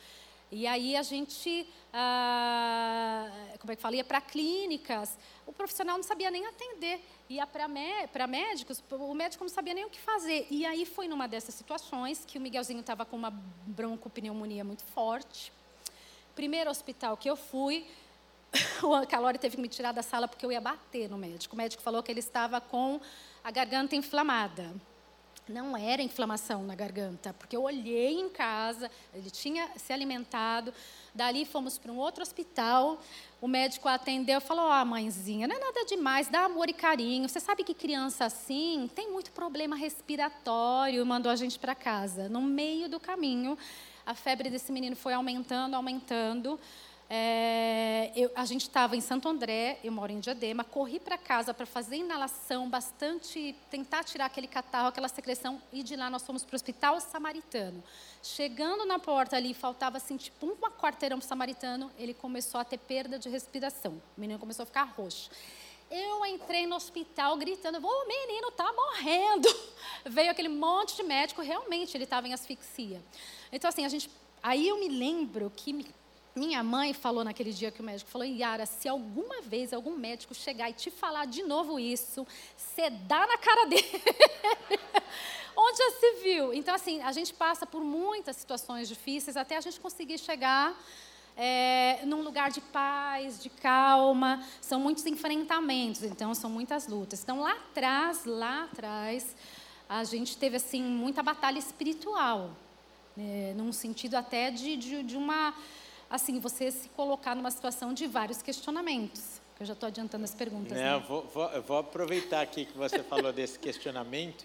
E 0.52 0.68
aí 0.68 0.98
a 0.98 1.02
gente, 1.02 1.66
ah, 1.94 3.26
como 3.58 3.72
é 3.72 3.76
que 3.76 3.82
fala, 3.82 3.96
ia 3.96 4.04
para 4.04 4.20
clínicas, 4.20 5.18
o 5.48 5.54
profissional 5.54 5.96
não 5.96 6.04
sabia 6.04 6.30
nem 6.30 6.46
atender. 6.46 7.02
Ia 7.30 7.48
para 7.48 8.28
médicos, 8.28 8.84
o 8.92 9.14
médico 9.14 9.46
não 9.46 9.50
sabia 9.50 9.74
nem 9.74 9.86
o 9.86 9.90
que 9.90 10.00
fazer. 10.00 10.46
E 10.52 10.66
aí 10.66 10.86
foi 10.86 11.08
numa 11.08 11.26
dessas 11.26 11.56
situações 11.56 12.26
que 12.26 12.38
o 12.38 12.42
Miguelzinho 12.42 12.82
estava 12.82 13.06
com 13.06 13.16
uma 13.16 13.32
broncopneumonia 13.66 14.64
muito 14.66 14.84
forte. 14.84 15.54
Primeiro 16.36 16.70
hospital 16.70 17.16
que 17.16 17.30
eu 17.30 17.38
fui, 17.38 17.88
o 18.84 19.08
Calori 19.08 19.38
teve 19.38 19.56
que 19.56 19.62
me 19.62 19.70
tirar 19.70 19.94
da 19.94 20.04
sala 20.04 20.28
porque 20.28 20.46
eu 20.46 20.52
ia 20.52 20.60
bater 20.60 21.10
no 21.10 21.18
médico. 21.18 21.56
O 21.56 21.58
médico 21.58 21.82
falou 21.82 22.04
que 22.04 22.12
ele 22.12 22.20
estava 22.20 22.60
com 22.60 23.00
a 23.42 23.52
garganta 23.52 23.96
inflamada. 23.96 24.74
Não 25.50 25.76
era 25.76 26.02
inflamação 26.02 26.64
na 26.64 26.76
garganta, 26.76 27.34
porque 27.34 27.58
eu 27.58 27.64
olhei 27.64 28.20
em 28.20 28.30
casa, 28.30 28.90
ele 29.14 29.30
tinha 29.30 29.70
se 29.76 29.92
alimentado. 29.92 30.74
Dali 31.14 31.46
fomos 31.46 31.78
para 31.78 31.92
um 31.92 31.98
outro 31.98 32.22
hospital. 32.22 33.02
O 33.42 33.48
médico 33.48 33.88
atendeu 33.90 34.38
e 34.38 34.42
falou: 34.42 34.70
oh, 34.70 34.86
mãezinha, 34.86 35.48
não 35.48 35.56
é 35.56 35.60
nada 35.60 35.84
demais, 35.86 36.30
dá 36.30 36.46
amor 36.46 36.70
e 36.70 36.74
carinho. 36.74 37.28
Você 37.28 37.40
sabe 37.40 37.64
que 37.64 37.74
criança 37.74 38.26
assim 38.26 38.90
tem 38.96 39.12
muito 39.12 39.32
problema 39.32 39.76
respiratório. 39.76 41.06
Mandou 41.06 41.32
a 41.32 41.36
gente 41.36 41.58
para 41.58 41.76
casa. 41.76 42.30
No 42.30 42.42
meio 42.42 42.88
do 42.88 43.00
caminho, 43.00 43.58
a 44.06 44.14
febre 44.14 44.50
desse 44.50 44.72
menino 44.72 44.96
foi 44.96 45.14
aumentando, 45.14 45.76
aumentando. 45.76 46.60
É, 47.14 48.10
eu, 48.16 48.32
a 48.34 48.46
gente 48.46 48.62
estava 48.62 48.96
em 48.96 49.02
Santo 49.02 49.28
André, 49.28 49.80
eu 49.84 49.92
moro 49.92 50.14
em 50.14 50.22
Diadema, 50.22 50.64
corri 50.64 50.98
para 50.98 51.18
casa 51.18 51.54
para 51.54 51.66
fazer 51.66 51.98
inalação 51.98 52.70
bastante, 52.70 53.54
tentar 53.70 54.06
tirar 54.06 54.28
aquele 54.28 54.48
catarro, 54.48 54.88
aquela 54.88 55.10
secreção, 55.10 55.62
e 55.74 55.84
de 55.84 55.98
lá 55.98 56.10
nós 56.10 56.24
fomos 56.24 56.46
para 56.46 56.54
o 56.54 56.56
hospital 56.56 57.02
samaritano. 57.02 57.84
Chegando 58.24 58.86
na 58.86 58.98
porta 58.98 59.36
ali, 59.36 59.54
faltava 59.54 59.98
assim, 59.98 60.16
tipo 60.16 60.46
um 60.46 60.56
quarteirão 60.56 61.20
para 61.20 61.26
o 61.26 61.28
samaritano, 61.28 61.92
ele 61.98 62.14
começou 62.14 62.62
a 62.62 62.64
ter 62.64 62.78
perda 62.78 63.20
de 63.20 63.28
respiração. 63.28 64.02
O 64.16 64.22
menino 64.22 64.40
começou 64.40 64.64
a 64.64 64.66
ficar 64.66 64.84
roxo. 64.84 65.30
Eu 65.92 66.26
entrei 66.26 66.66
no 66.66 66.78
hospital 66.78 67.36
gritando: 67.36 67.86
o 67.86 68.08
menino 68.08 68.48
está 68.48 68.72
morrendo. 68.72 69.50
Veio 70.08 70.32
aquele 70.32 70.48
monte 70.48 70.96
de 70.96 71.04
médico, 71.04 71.42
realmente 71.42 71.98
ele 71.98 72.06
estava 72.06 72.26
em 72.26 72.34
asfixia. 72.34 73.04
Então, 73.52 73.68
assim, 73.68 73.84
a 73.84 73.90
gente. 73.90 74.10
Aí 74.42 74.70
eu 74.70 74.80
me 74.80 74.88
lembro 74.88 75.52
que 75.54 75.74
me 75.74 75.86
minha 76.36 76.64
mãe 76.64 76.94
falou 76.94 77.24
naquele 77.24 77.52
dia 77.52 77.72
que 77.72 77.82
o 77.82 77.84
médico 77.84 78.10
falou: 78.10 78.26
Yara, 78.26 78.66
se 78.66 78.88
alguma 78.88 79.42
vez 79.42 79.74
algum 79.74 79.96
médico 79.98 80.34
chegar 80.34 80.70
e 80.70 80.74
te 80.74 80.90
falar 80.90 81.26
de 81.26 81.44
novo 81.44 81.80
isso, 81.80 82.26
você 82.56 82.90
dá 82.90 83.28
na 83.28 83.38
cara 83.38 83.66
dele. 83.66 84.02
Onde 85.56 85.78
já 85.78 85.92
se 85.92 86.12
viu? 86.24 86.54
Então, 86.54 86.74
assim, 86.74 87.02
a 87.02 87.12
gente 87.12 87.34
passa 87.34 87.66
por 87.66 87.84
muitas 87.84 88.38
situações 88.38 88.88
difíceis 88.88 89.36
até 89.36 89.58
a 89.58 89.62
gente 89.62 89.80
conseguir 89.80 90.18
chegar 90.18 90.74
é, 91.36 92.00
num 92.06 92.22
lugar 92.22 92.50
de 92.50 92.62
paz, 92.62 93.42
de 93.44 93.50
calma. 93.50 94.42
São 94.62 94.80
muitos 94.80 95.06
enfrentamentos, 95.06 96.04
então 96.04 96.34
são 96.34 96.50
muitas 96.50 96.88
lutas. 96.88 97.22
Então, 97.22 97.42
lá 97.42 97.52
atrás, 97.52 98.24
lá 98.26 98.64
atrás, 98.64 99.36
a 99.90 100.06
gente 100.06 100.38
teve 100.38 100.56
assim 100.56 100.82
muita 100.82 101.22
batalha 101.22 101.60
espiritual, 101.60 102.52
né, 103.18 103.54
num 103.58 103.74
sentido 103.74 104.16
até 104.16 104.50
de, 104.50 104.78
de, 104.78 105.04
de 105.04 105.18
uma 105.18 105.54
assim, 106.12 106.40
você 106.40 106.70
se 106.70 106.90
colocar 106.90 107.36
numa 107.36 107.50
situação 107.50 107.94
de 107.94 108.06
vários 108.06 108.42
questionamentos. 108.42 109.42
Eu 109.60 109.66
já 109.66 109.74
estou 109.74 109.88
adiantando 109.88 110.26
as 110.26 110.36
perguntas. 110.36 110.78
Não, 110.78 111.00
né? 111.00 111.06
vou, 111.08 111.24
vou, 111.34 111.50
eu 111.52 111.62
vou 111.62 111.78
aproveitar 111.78 112.42
aqui 112.42 112.66
que 112.66 112.78
você 112.78 113.02
falou 113.02 113.32
desse 113.32 113.58
questionamento 113.58 114.44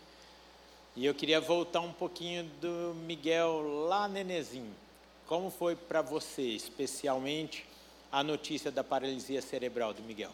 e 0.95 1.05
eu 1.05 1.15
queria 1.15 1.41
voltar 1.41 1.81
um 1.81 1.93
pouquinho 1.93 2.45
do 2.61 2.95
Miguel 3.07 3.87
lá 3.89 4.07
nenezinho. 4.07 4.73
Como 5.27 5.51
foi 5.51 5.75
para 5.75 6.01
você, 6.01 6.43
especialmente, 6.43 7.67
a 8.13 8.23
notícia 8.23 8.71
da 8.71 8.85
paralisia 8.85 9.43
cerebral 9.43 9.93
do 9.93 10.03
Miguel? 10.03 10.31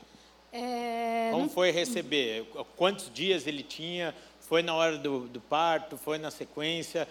É... 0.52 1.30
Como 1.32 1.48
foi 1.48 1.70
receber? 1.70 2.44
Quantos 2.76 3.10
dias 3.12 3.46
ele 3.46 3.62
tinha? 3.62 4.14
Foi 4.40 4.62
na 4.62 4.74
hora 4.74 4.98
do, 4.98 5.20
do 5.28 5.40
parto? 5.40 5.96
Foi 5.96 6.18
na 6.18 6.30
sequência? 6.30 7.08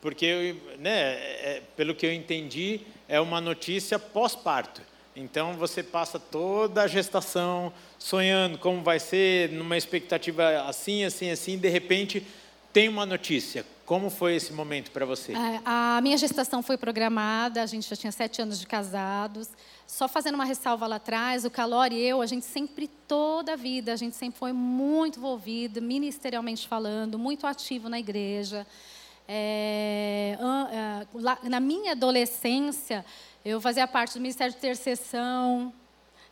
Porque, 0.00 0.56
né, 0.78 1.14
é, 1.14 1.62
pelo 1.76 1.94
que 1.94 2.06
eu 2.06 2.12
entendi, 2.12 2.80
é 3.08 3.20
uma 3.20 3.40
notícia 3.40 3.98
pós-parto. 3.98 4.80
Então 5.16 5.54
você 5.54 5.82
passa 5.82 6.18
toda 6.18 6.82
a 6.82 6.86
gestação 6.86 7.72
sonhando 7.98 8.56
como 8.58 8.82
vai 8.82 9.00
ser, 9.00 9.50
numa 9.50 9.76
expectativa 9.76 10.62
assim, 10.68 11.04
assim, 11.04 11.30
assim, 11.30 11.58
de 11.58 11.68
repente 11.68 12.24
tem 12.72 12.88
uma 12.88 13.04
notícia. 13.04 13.66
Como 13.84 14.10
foi 14.10 14.36
esse 14.36 14.52
momento 14.52 14.90
para 14.90 15.06
você? 15.06 15.32
É, 15.32 15.60
a 15.64 15.98
minha 16.02 16.16
gestação 16.16 16.62
foi 16.62 16.76
programada, 16.76 17.62
a 17.62 17.66
gente 17.66 17.88
já 17.88 17.96
tinha 17.96 18.12
sete 18.12 18.42
anos 18.42 18.60
de 18.60 18.66
casados. 18.66 19.48
Só 19.86 20.06
fazendo 20.06 20.34
uma 20.34 20.44
ressalva 20.44 20.86
lá 20.86 20.96
atrás, 20.96 21.46
o 21.46 21.50
Calor 21.50 21.90
e 21.90 21.98
eu, 21.98 22.20
a 22.20 22.26
gente 22.26 22.44
sempre, 22.44 22.86
toda 22.86 23.54
a 23.54 23.56
vida, 23.56 23.92
a 23.92 23.96
gente 23.96 24.14
sempre 24.14 24.38
foi 24.38 24.52
muito 24.52 25.18
envolvido, 25.18 25.80
ministerialmente 25.80 26.68
falando, 26.68 27.18
muito 27.18 27.46
ativo 27.46 27.88
na 27.88 27.98
igreja. 27.98 28.66
É, 29.28 30.38
é 31.44 31.48
na 31.48 31.60
minha 31.60 31.92
adolescência, 31.92 33.04
eu 33.44 33.60
fazia 33.60 33.86
parte 33.86 34.14
do 34.14 34.20
Ministério 34.20 34.52
de 34.52 34.58
Intercessão, 34.58 35.72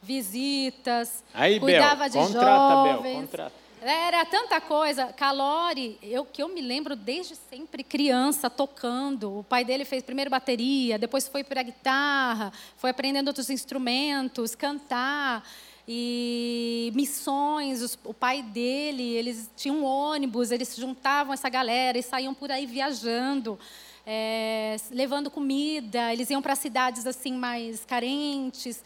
visitas, 0.01 1.23
Aí, 1.35 1.61
cuidava 1.61 2.09
Bel, 2.09 2.11
de 2.11 2.19
contrata, 2.19 2.93
jovens. 2.93 3.03
Bel, 3.03 3.21
contrata. 3.23 3.67
Era 3.83 4.25
tanta 4.25 4.61
coisa. 4.61 5.13
Calori, 5.13 5.99
eu, 6.03 6.25
que 6.25 6.43
eu 6.43 6.49
me 6.49 6.61
lembro 6.61 6.97
desde 6.97 7.37
sempre 7.37 7.85
criança 7.85 8.49
tocando. 8.49 9.41
O 9.41 9.45
pai 9.45 9.65
dele 9.65 9.85
fez 9.85 10.03
primeiro 10.03 10.31
bateria, 10.31 10.99
depois 10.99 11.29
foi 11.29 11.45
para 11.45 11.63
guitarra, 11.63 12.53
foi 12.77 12.91
aprendendo 12.91 13.29
outros 13.29 13.51
instrumentos, 13.51 14.55
cantar 14.55 15.47
e 15.87 16.93
missões. 16.95 17.83
Os, 17.83 17.99
o 18.05 18.15
pai 18.15 18.43
dele, 18.43 19.03
eles 19.03 19.51
tinham 19.57 19.79
um 19.79 19.85
ônibus, 19.85 20.51
eles 20.51 20.75
juntavam 20.77 21.33
essa 21.33 21.49
galera 21.49 21.99
e 21.99 22.03
saíam 22.03 22.35
por 22.35 22.51
aí 22.51 22.67
viajando, 22.67 23.59
é, 24.07 24.77
levando 24.91 25.31
comida. 25.31 26.13
Eles 26.13 26.31
iam 26.31 26.43
para 26.43 26.55
cidades 26.55 27.07
assim 27.07 27.33
mais 27.33 27.85
carentes. 27.85 28.83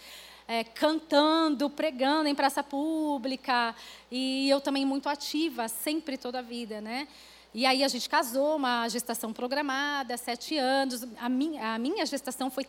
é, 0.51 0.65
cantando, 0.65 1.71
pregando 1.71 2.29
em 2.29 2.35
praça 2.35 2.61
pública. 2.61 3.73
E 4.11 4.51
eu 4.51 4.61
também 4.61 4.85
muito 4.85 5.09
ativa, 5.09 5.69
sempre, 5.69 6.19
toda 6.19 6.41
a 6.41 6.43
vida, 6.43 6.81
né? 6.81 7.07
E 7.55 7.65
aí 7.65 7.85
a 7.85 7.89
gente 7.89 8.09
casou, 8.09 8.57
uma 8.57 8.89
gestação 8.89 9.33
programada, 9.33 10.17
sete 10.17 10.59
anos. 10.59 11.07
A 11.21 11.29
minha, 11.29 11.75
a 11.75 11.79
minha 11.79 12.05
gestação 12.05 12.51
foi 12.51 12.67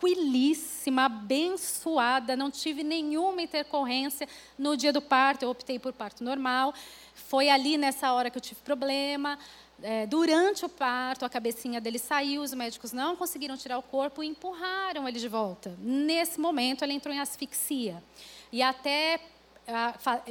tranquilíssima, 0.00 1.04
abençoada, 1.04 2.34
não 2.34 2.50
tive 2.50 2.82
nenhuma 2.82 3.42
intercorrência 3.42 4.26
no 4.58 4.76
dia 4.76 4.92
do 4.92 5.02
parto, 5.02 5.44
eu 5.44 5.50
optei 5.50 5.78
por 5.78 5.92
parto 5.92 6.24
normal. 6.24 6.72
Foi 7.14 7.50
ali 7.50 7.76
nessa 7.76 8.12
hora 8.12 8.30
que 8.30 8.38
eu 8.38 8.40
tive 8.40 8.60
problema. 8.62 9.38
É, 9.82 10.06
durante 10.06 10.64
o 10.64 10.68
parto, 10.68 11.24
a 11.24 11.28
cabecinha 11.28 11.80
dele 11.80 11.98
saiu, 11.98 12.42
os 12.42 12.52
médicos 12.54 12.92
não 12.92 13.14
conseguiram 13.14 13.56
tirar 13.56 13.78
o 13.78 13.82
corpo 13.82 14.22
e 14.22 14.26
empurraram 14.26 15.06
ele 15.06 15.18
de 15.18 15.28
volta. 15.28 15.76
Nesse 15.78 16.40
momento, 16.40 16.82
ele 16.82 16.94
entrou 16.94 17.14
em 17.14 17.20
asfixia. 17.20 18.02
E 18.50 18.62
até 18.62 19.20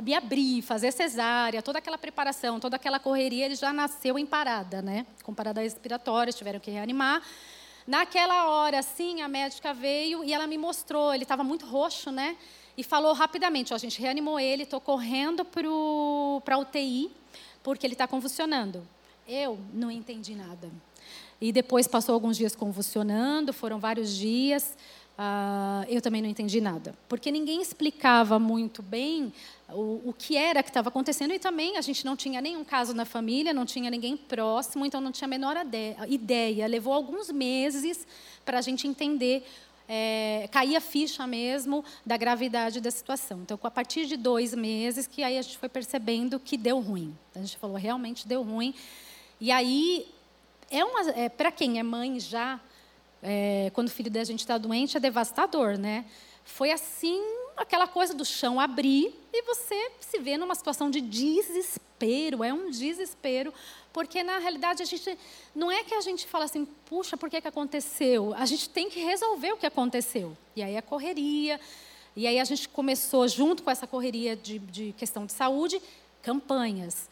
me 0.04 0.14
abrir, 0.14 0.62
fazer 0.62 0.92
cesárea, 0.92 1.62
toda 1.62 1.80
aquela 1.80 1.98
preparação, 1.98 2.60
toda 2.60 2.76
aquela 2.76 3.00
correria, 3.00 3.46
ele 3.46 3.56
já 3.56 3.72
nasceu 3.72 4.20
em 4.20 4.26
parada, 4.26 4.82
né? 4.82 5.06
Com 5.24 5.34
parada 5.34 5.62
respiratória, 5.62 6.34
tiveram 6.34 6.60
que 6.60 6.70
reanimar. 6.70 7.22
Naquela 7.90 8.48
hora, 8.48 8.84
sim, 8.84 9.22
a 9.22 9.28
médica 9.28 9.74
veio 9.74 10.24
e 10.24 10.32
ela 10.32 10.46
me 10.46 10.60
mostrou, 10.60 11.12
ele 11.12 11.24
estava 11.24 11.44
muito 11.44 11.66
roxo, 11.66 12.12
né? 12.12 12.38
E 12.78 12.84
falou 12.84 13.14
rapidamente, 13.14 13.74
ó, 13.74 13.76
a 13.76 13.80
gente 13.80 14.00
reanimou 14.00 14.40
ele, 14.40 14.62
estou 14.62 14.80
correndo 14.80 15.44
para 15.44 16.54
a 16.54 16.58
UTI, 16.60 17.10
porque 17.64 17.88
ele 17.88 17.96
está 17.96 18.08
convulsionando. 18.08 18.88
Eu 19.28 19.58
não 19.74 19.90
entendi 19.90 20.36
nada. 20.36 20.70
E 21.42 21.52
depois 21.52 21.88
passou 21.88 22.14
alguns 22.14 22.38
dias 22.38 22.56
convulsionando, 22.56 23.52
foram 23.52 23.80
vários 23.80 24.16
dias. 24.16 24.78
Uh, 25.20 25.84
eu 25.90 26.02
também 26.02 26.22
não 26.22 26.30
entendi 26.30 26.62
nada. 26.62 26.96
Porque 27.10 27.30
ninguém 27.30 27.62
explicava 27.62 28.40
muito 28.40 28.82
bem 28.82 29.34
o, 29.68 30.00
o 30.06 30.16
que 30.18 30.38
era 30.38 30.64
que 30.64 30.70
estava 30.70 30.88
acontecendo 30.88 31.34
e 31.34 31.40
também 31.40 31.76
a 31.76 31.82
gente 31.82 32.06
não 32.06 32.16
tinha 32.16 32.40
nenhum 32.40 32.64
caso 32.64 32.94
na 32.94 33.04
família, 33.04 33.54
não 33.54 33.66
tinha 33.66 33.92
ninguém 33.92 34.16
próximo, 34.16 34.86
então 34.86 35.02
não 35.02 35.12
tinha 35.12 35.28
a 35.28 35.30
menor 35.30 35.58
ideia. 36.08 36.66
Levou 36.68 36.94
alguns 36.94 37.30
meses 37.30 38.08
para 38.46 38.60
a 38.60 38.62
gente 38.62 38.88
entender 38.88 39.46
é, 39.90 40.48
cair 40.54 40.78
a 40.78 40.82
ficha 40.82 41.28
mesmo 41.28 41.84
da 42.06 42.16
gravidade 42.16 42.80
da 42.80 42.90
situação. 42.90 43.42
Então, 43.42 43.60
a 43.62 43.72
partir 43.72 44.06
de 44.06 44.16
dois 44.16 44.54
meses, 44.54 45.06
que 45.06 45.22
aí 45.22 45.38
a 45.38 45.42
gente 45.42 45.58
foi 45.58 45.68
percebendo 45.68 46.40
que 46.40 46.56
deu 46.56 46.80
ruim. 46.80 47.14
A 47.36 47.40
gente 47.40 47.58
falou, 47.58 47.76
realmente 47.76 48.26
deu 48.26 48.42
ruim. 48.42 48.74
E 49.42 49.52
aí, 49.52 50.08
é, 50.72 51.26
é 51.26 51.28
para 51.28 51.52
quem 51.52 51.78
é 51.78 51.84
mãe 51.84 52.22
já, 52.22 52.62
é, 53.22 53.72
quando 53.74 53.88
o 53.88 53.92
filho 53.92 54.10
da 54.10 54.24
gente 54.24 54.40
está 54.40 54.58
doente, 54.58 54.98
é 54.98 55.00
devastador, 55.00 55.78
né? 55.78 56.06
Foi 56.44 56.72
assim, 56.72 57.22
aquela 57.56 57.88
coisa 57.88 58.14
do 58.14 58.26
chão 58.26 58.60
abrir 58.60 59.14
e 59.32 59.42
você 59.44 59.92
se 60.00 60.20
vê 60.20 60.38
numa 60.38 60.56
situação 60.56 60.90
de 60.90 61.02
desespero, 61.02 62.44
é 62.44 62.54
um 62.54 62.72
desespero, 62.72 63.54
porque 63.92 64.24
na 64.24 64.38
realidade 64.38 64.82
a 64.82 64.86
gente 64.86 65.18
não 65.54 65.72
é 65.72 65.84
que 65.84 65.94
a 65.94 66.02
gente 66.02 66.26
fala 66.26 66.46
assim, 66.46 66.66
puxa, 66.86 67.18
por 67.18 67.30
que, 67.30 67.42
que 67.42 67.48
aconteceu? 67.48 68.34
A 68.36 68.46
gente 68.46 68.70
tem 68.70 68.90
que 68.90 69.00
resolver 69.02 69.52
o 69.52 69.58
que 69.58 69.66
aconteceu. 69.66 70.36
E 70.56 70.64
aí 70.64 70.78
a 70.78 70.82
correria, 70.82 71.60
e 72.16 72.26
aí 72.26 72.40
a 72.40 72.44
gente 72.44 72.68
começou, 72.70 73.28
junto 73.28 73.64
com 73.64 73.70
essa 73.72 73.86
correria 73.86 74.36
de, 74.36 74.60
de 74.60 74.94
questão 74.94 75.26
de 75.26 75.34
saúde, 75.34 75.82
campanhas. 76.22 77.10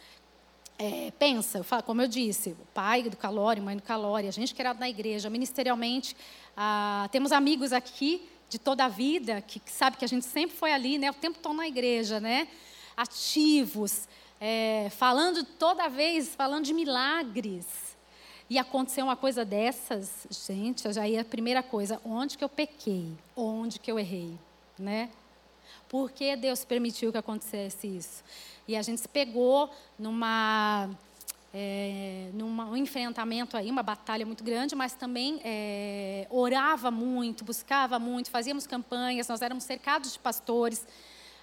É, 0.80 1.12
pensa, 1.18 1.66
como 1.84 2.04
eu 2.04 2.08
disse, 2.08 2.52
o 2.52 2.68
pai 2.72 3.02
do 3.02 3.18
Calori, 3.18 3.60
mãe 3.60 3.76
do 3.76 3.82
Calori, 3.82 4.28
a 4.28 4.32
gente 4.32 4.54
que 4.54 4.62
na 4.64 4.88
igreja, 4.88 5.28
ministerialmente, 5.28 6.16
ah, 6.56 7.10
temos 7.12 7.32
amigos 7.32 7.74
aqui 7.74 8.22
de 8.48 8.60
toda 8.60 8.86
a 8.86 8.88
vida 8.88 9.42
que, 9.42 9.60
que 9.60 9.72
sabe 9.72 9.98
que 9.98 10.06
a 10.06 10.08
gente 10.08 10.26
sempre 10.26 10.56
foi 10.56 10.72
ali, 10.72 11.00
né, 11.00 11.10
o 11.10 11.16
tempo 11.16 11.40
todo 11.40 11.56
na 11.56 11.68
igreja, 11.68 12.20
né, 12.20 12.48
ativos, 12.96 14.08
é, 14.40 14.90
falando 14.92 15.44
toda 15.44 15.90
vez, 15.90 16.36
falando 16.36 16.66
de 16.66 16.74
milagres. 16.74 17.66
E 18.48 18.60
aconteceu 18.60 19.06
uma 19.06 19.16
coisa 19.16 19.44
dessas, 19.44 20.28
gente, 20.30 20.94
já 20.94 21.08
ia 21.08 21.22
a 21.22 21.26
primeira 21.26 21.64
coisa, 21.64 22.00
onde 22.06 22.38
que 22.38 22.44
eu 22.44 22.50
pequei? 22.50 23.12
Onde 23.36 23.80
que 23.80 23.92
eu 23.92 24.00
errei, 24.00 24.38
né? 24.78 25.10
Por 25.90 26.12
que 26.12 26.36
Deus 26.36 26.64
permitiu 26.64 27.12
que 27.12 27.18
acontecesse 27.18 27.88
isso? 27.88 28.24
E 28.68 28.76
a 28.76 28.82
gente 28.82 29.00
se 29.00 29.08
pegou 29.08 29.70
numa, 29.98 30.90
é, 31.54 32.30
num 32.34 32.76
enfrentamento 32.76 33.56
aí, 33.56 33.72
uma 33.72 33.84
batalha 33.84 34.26
muito 34.26 34.44
grande, 34.44 34.76
mas 34.76 34.94
também 34.94 35.40
é, 35.44 36.28
orava 36.30 36.92
muito, 36.92 37.46
buscava 37.46 37.98
muito, 37.98 38.30
fazíamos 38.30 38.68
campanhas, 38.68 39.28
nós 39.28 39.42
éramos 39.42 39.64
cercados 39.64 40.14
de 40.14 40.20
pastores, 40.20 40.86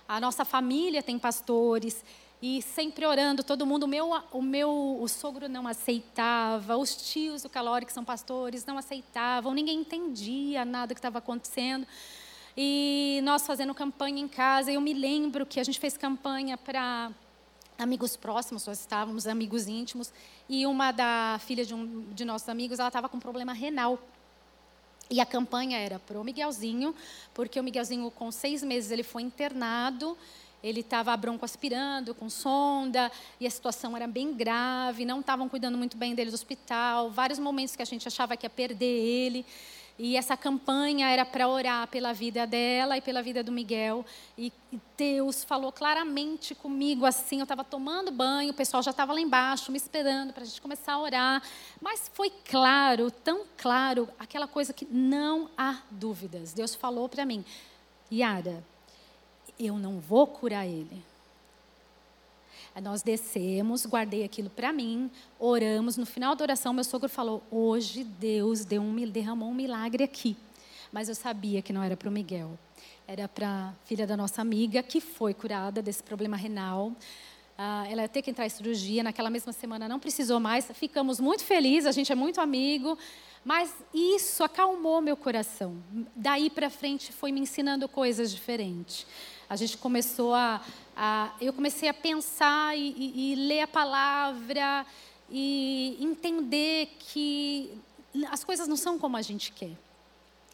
a 0.06 0.20
nossa 0.20 0.44
família 0.44 1.02
tem 1.02 1.18
pastores, 1.18 2.04
e 2.42 2.60
sempre 2.60 3.06
orando, 3.06 3.42
todo 3.42 3.64
mundo, 3.64 3.84
o 3.84 3.88
meu, 3.88 4.10
o 4.30 4.42
meu 4.42 4.98
o 5.00 5.08
sogro 5.08 5.48
não 5.48 5.66
aceitava, 5.66 6.76
os 6.76 6.94
tios 6.94 7.42
do 7.42 7.48
Calori, 7.48 7.86
que 7.86 7.92
são 7.92 8.04
pastores, 8.04 8.66
não 8.66 8.76
aceitavam, 8.76 9.54
ninguém 9.54 9.78
entendia 9.78 10.62
nada 10.62 10.92
que 10.92 10.98
estava 10.98 11.20
acontecendo. 11.20 11.86
E 12.56 13.20
nós 13.24 13.46
fazendo 13.46 13.74
campanha 13.74 14.20
em 14.20 14.28
casa, 14.28 14.70
eu 14.70 14.80
me 14.80 14.94
lembro 14.94 15.44
que 15.44 15.58
a 15.58 15.64
gente 15.64 15.80
fez 15.80 15.96
campanha 15.96 16.56
para 16.56 17.10
amigos 17.76 18.16
próximos, 18.16 18.64
nós 18.66 18.78
estávamos 18.78 19.26
amigos 19.26 19.66
íntimos, 19.66 20.12
e 20.48 20.64
uma 20.64 20.92
da 20.92 21.40
filha 21.44 21.64
de 21.64 21.74
um 21.74 22.06
de 22.12 22.24
nossos 22.24 22.48
amigos, 22.48 22.78
ela 22.78 22.88
estava 22.88 23.08
com 23.08 23.18
problema 23.18 23.52
renal. 23.52 23.98
E 25.10 25.20
a 25.20 25.26
campanha 25.26 25.78
era 25.78 25.98
para 25.98 26.18
o 26.18 26.24
Miguelzinho, 26.24 26.94
porque 27.34 27.58
o 27.58 27.64
Miguelzinho, 27.64 28.10
com 28.12 28.30
seis 28.30 28.62
meses, 28.62 28.90
ele 28.90 29.02
foi 29.02 29.22
internado, 29.22 30.16
ele 30.62 30.80
estava 30.80 31.14
broncoaspirando, 31.16 32.14
com 32.14 32.30
sonda, 32.30 33.12
e 33.38 33.46
a 33.46 33.50
situação 33.50 33.96
era 33.96 34.06
bem 34.06 34.32
grave, 34.32 35.04
não 35.04 35.20
estavam 35.20 35.48
cuidando 35.48 35.76
muito 35.76 35.96
bem 35.96 36.14
dele 36.14 36.30
do 36.30 36.34
hospital, 36.34 37.10
vários 37.10 37.38
momentos 37.38 37.76
que 37.76 37.82
a 37.82 37.84
gente 37.84 38.08
achava 38.08 38.36
que 38.36 38.46
ia 38.46 38.50
perder 38.50 38.86
ele. 38.86 39.44
E 39.96 40.16
essa 40.16 40.36
campanha 40.36 41.08
era 41.08 41.24
para 41.24 41.46
orar 41.46 41.86
pela 41.86 42.12
vida 42.12 42.44
dela 42.46 42.96
e 42.96 43.00
pela 43.00 43.22
vida 43.22 43.44
do 43.44 43.52
Miguel. 43.52 44.04
E 44.36 44.52
Deus 44.96 45.44
falou 45.44 45.70
claramente 45.70 46.52
comigo 46.52 47.06
assim. 47.06 47.38
Eu 47.38 47.44
estava 47.44 47.62
tomando 47.62 48.10
banho, 48.10 48.50
o 48.50 48.54
pessoal 48.54 48.82
já 48.82 48.90
estava 48.90 49.12
lá 49.12 49.20
embaixo 49.20 49.70
me 49.70 49.78
esperando 49.78 50.32
para 50.32 50.42
a 50.42 50.46
gente 50.46 50.60
começar 50.60 50.94
a 50.94 50.98
orar. 50.98 51.42
Mas 51.80 52.10
foi 52.12 52.30
claro, 52.50 53.08
tão 53.08 53.44
claro, 53.56 54.08
aquela 54.18 54.48
coisa 54.48 54.72
que 54.72 54.84
não 54.84 55.48
há 55.56 55.78
dúvidas. 55.88 56.52
Deus 56.52 56.74
falou 56.74 57.08
para 57.08 57.24
mim: 57.24 57.44
Yara, 58.12 58.64
eu 59.58 59.78
não 59.78 60.00
vou 60.00 60.26
curar 60.26 60.66
ele. 60.66 61.13
Nós 62.82 63.02
descemos, 63.02 63.86
guardei 63.86 64.24
aquilo 64.24 64.50
para 64.50 64.72
mim, 64.72 65.10
oramos. 65.38 65.96
No 65.96 66.04
final 66.04 66.34
da 66.34 66.42
oração, 66.42 66.72
meu 66.72 66.82
sogro 66.82 67.08
falou: 67.08 67.42
Hoje 67.50 68.02
Deus 68.02 68.64
deu 68.64 68.82
um, 68.82 68.94
derramou 69.08 69.48
um 69.48 69.54
milagre 69.54 70.02
aqui. 70.02 70.36
Mas 70.92 71.08
eu 71.08 71.14
sabia 71.14 71.62
que 71.62 71.72
não 71.72 71.82
era 71.82 71.96
para 71.96 72.08
o 72.08 72.12
Miguel. 72.12 72.58
Era 73.06 73.28
para 73.28 73.48
a 73.48 73.72
filha 73.84 74.06
da 74.06 74.16
nossa 74.16 74.40
amiga, 74.40 74.82
que 74.82 75.00
foi 75.00 75.34
curada 75.34 75.80
desse 75.80 76.02
problema 76.02 76.36
renal. 76.36 76.92
Ah, 77.56 77.86
ela 77.88 78.02
ia 78.02 78.08
ter 78.08 78.22
que 78.22 78.30
entrar 78.30 78.46
em 78.46 78.48
cirurgia. 78.48 79.02
Naquela 79.02 79.30
mesma 79.30 79.52
semana 79.52 79.88
não 79.88 80.00
precisou 80.00 80.40
mais. 80.40 80.68
Ficamos 80.74 81.20
muito 81.20 81.44
felizes, 81.44 81.86
a 81.86 81.92
gente 81.92 82.10
é 82.10 82.14
muito 82.14 82.40
amigo. 82.40 82.98
Mas 83.44 83.72
isso 83.92 84.42
acalmou 84.42 85.00
meu 85.00 85.16
coração. 85.16 85.76
Daí 86.16 86.48
para 86.48 86.70
frente 86.70 87.12
foi 87.12 87.30
me 87.30 87.40
ensinando 87.40 87.86
coisas 87.88 88.32
diferentes. 88.32 89.06
A 89.54 89.56
gente 89.56 89.78
começou 89.78 90.34
a, 90.34 90.60
a 90.96 91.32
eu 91.40 91.52
comecei 91.52 91.88
a 91.88 91.94
pensar 91.94 92.76
e, 92.76 92.92
e, 92.98 93.32
e 93.32 93.34
ler 93.36 93.60
a 93.60 93.68
palavra 93.68 94.84
e 95.30 95.96
entender 96.00 96.96
que 96.98 97.70
as 98.32 98.42
coisas 98.42 98.66
não 98.66 98.76
são 98.76 98.98
como 98.98 99.16
a 99.16 99.22
gente 99.22 99.52
quer, 99.52 99.70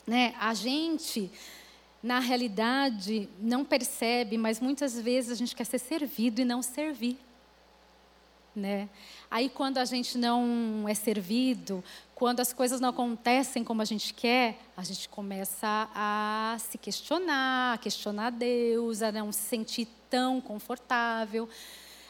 né? 0.07 0.35
A 0.39 0.53
gente 0.53 1.31
na 2.03 2.19
realidade 2.19 3.27
não 3.41 3.65
percebe, 3.65 4.37
mas 4.37 4.61
muitas 4.61 5.01
vezes 5.01 5.31
a 5.31 5.35
gente 5.35 5.57
quer 5.57 5.65
ser 5.65 5.79
servido 5.79 6.43
e 6.43 6.45
não 6.45 6.61
servir, 6.61 7.17
né? 8.55 8.87
Aí 9.31 9.49
quando 9.49 9.79
a 9.79 9.87
gente 9.87 10.19
não 10.19 10.85
é 10.87 10.93
servido, 10.93 11.83
quando 12.21 12.41
as 12.41 12.53
coisas 12.53 12.83
não 12.83 12.91
acontecem 12.91 13.65
como 13.65 13.81
a 13.81 13.85
gente 13.87 14.13
quer, 14.13 14.59
a 14.77 14.85
gente 14.85 15.09
começa 15.09 15.89
a 15.95 16.55
se 16.59 16.77
questionar, 16.77 17.73
a 17.73 17.79
questionar 17.79 18.29
Deus, 18.29 19.01
a 19.01 19.11
não 19.11 19.33
se 19.33 19.41
sentir 19.41 19.89
tão 20.11 20.39
confortável. 20.39 21.49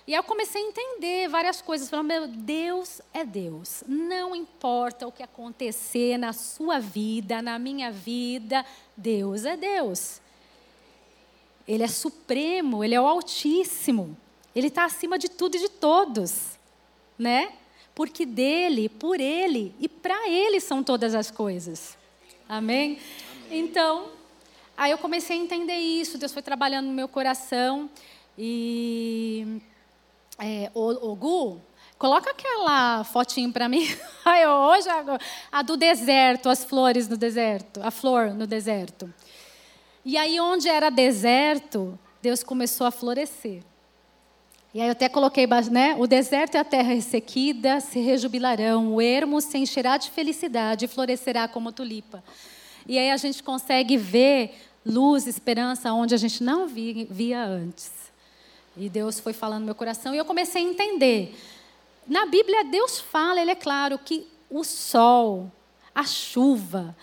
E 0.08 0.12
aí 0.12 0.18
eu 0.18 0.24
comecei 0.24 0.60
a 0.60 0.66
entender 0.66 1.28
várias 1.28 1.62
coisas. 1.62 1.88
Falando, 1.88 2.08
meu 2.08 2.26
Deus 2.26 3.00
é 3.14 3.24
Deus. 3.24 3.84
Não 3.86 4.34
importa 4.34 5.06
o 5.06 5.12
que 5.12 5.22
acontecer 5.22 6.18
na 6.18 6.32
sua 6.32 6.80
vida, 6.80 7.40
na 7.40 7.56
minha 7.56 7.92
vida, 7.92 8.66
Deus 8.96 9.44
é 9.44 9.56
Deus. 9.56 10.20
Ele 11.68 11.84
é 11.84 11.88
supremo, 11.88 12.82
ele 12.82 12.96
é 12.96 13.00
o 13.00 13.06
Altíssimo. 13.06 14.16
Ele 14.56 14.66
está 14.66 14.86
acima 14.86 15.16
de 15.16 15.28
tudo 15.28 15.56
e 15.56 15.60
de 15.60 15.68
todos, 15.68 16.58
né? 17.16 17.59
Porque 18.00 18.24
dele, 18.24 18.88
por 18.88 19.20
ele 19.20 19.74
e 19.78 19.86
para 19.86 20.26
ele 20.26 20.58
são 20.58 20.82
todas 20.82 21.14
as 21.14 21.30
coisas. 21.30 21.98
Amém? 22.48 22.98
Amém? 23.46 23.60
Então, 23.60 24.08
Aí 24.74 24.92
eu 24.92 24.96
comecei 24.96 25.36
a 25.36 25.38
entender 25.38 25.76
isso, 25.76 26.16
Deus 26.16 26.32
foi 26.32 26.40
trabalhando 26.40 26.86
no 26.86 26.94
meu 26.94 27.06
coração. 27.06 27.90
E 28.38 29.60
é, 30.38 30.70
o, 30.72 31.10
o 31.10 31.14
Gu, 31.14 31.60
coloca 31.98 32.30
aquela 32.30 33.04
fotinho 33.04 33.52
para 33.52 33.68
mim. 33.68 33.86
Aí 34.24 34.46
hoje 34.46 34.88
a, 34.88 35.18
a 35.52 35.60
do 35.60 35.76
deserto, 35.76 36.48
as 36.48 36.64
flores 36.64 37.06
no 37.06 37.18
deserto, 37.18 37.82
a 37.82 37.90
flor 37.90 38.32
no 38.32 38.46
deserto. 38.46 39.12
E 40.02 40.16
aí 40.16 40.40
onde 40.40 40.66
era 40.66 40.88
deserto, 40.88 41.98
Deus 42.22 42.42
começou 42.42 42.86
a 42.86 42.90
florescer. 42.90 43.62
E 44.72 44.80
aí 44.80 44.86
eu 44.86 44.92
até 44.92 45.08
coloquei, 45.08 45.48
né? 45.70 45.96
O 45.98 46.06
deserto 46.06 46.54
e 46.54 46.58
a 46.58 46.64
terra 46.64 46.94
ressequida 46.94 47.80
se 47.80 47.98
rejubilarão, 47.98 48.94
o 48.94 49.00
ermo 49.00 49.40
se 49.40 49.58
encherá 49.58 49.96
de 49.96 50.10
felicidade 50.10 50.84
e 50.84 50.88
florescerá 50.88 51.48
como 51.48 51.72
tulipa. 51.72 52.22
E 52.86 52.96
aí 52.96 53.10
a 53.10 53.16
gente 53.16 53.42
consegue 53.42 53.96
ver 53.96 54.54
luz, 54.86 55.26
esperança 55.26 55.92
onde 55.92 56.14
a 56.14 56.18
gente 56.18 56.42
não 56.42 56.68
via 56.68 57.44
antes. 57.44 57.90
E 58.76 58.88
Deus 58.88 59.18
foi 59.18 59.32
falando 59.32 59.60
no 59.60 59.66
meu 59.66 59.74
coração 59.74 60.14
e 60.14 60.18
eu 60.18 60.24
comecei 60.24 60.64
a 60.64 60.68
entender. 60.68 61.36
Na 62.06 62.26
Bíblia, 62.26 62.64
Deus 62.64 63.00
fala, 63.00 63.40
ele 63.40 63.50
é 63.50 63.56
claro, 63.56 63.98
que 63.98 64.26
o 64.48 64.62
sol, 64.62 65.50
a 65.92 66.04
chuva, 66.04 66.96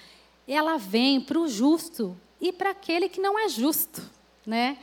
ela 0.47 0.77
vem 0.77 1.19
para 1.19 1.37
o 1.37 1.47
justo 1.47 2.17
e 2.39 2.53
para 2.53 2.69
aquele 2.69 3.09
que 3.09 3.19
não 3.19 3.37
é 3.37 3.49
justo, 3.49 4.01
né? 4.45 4.77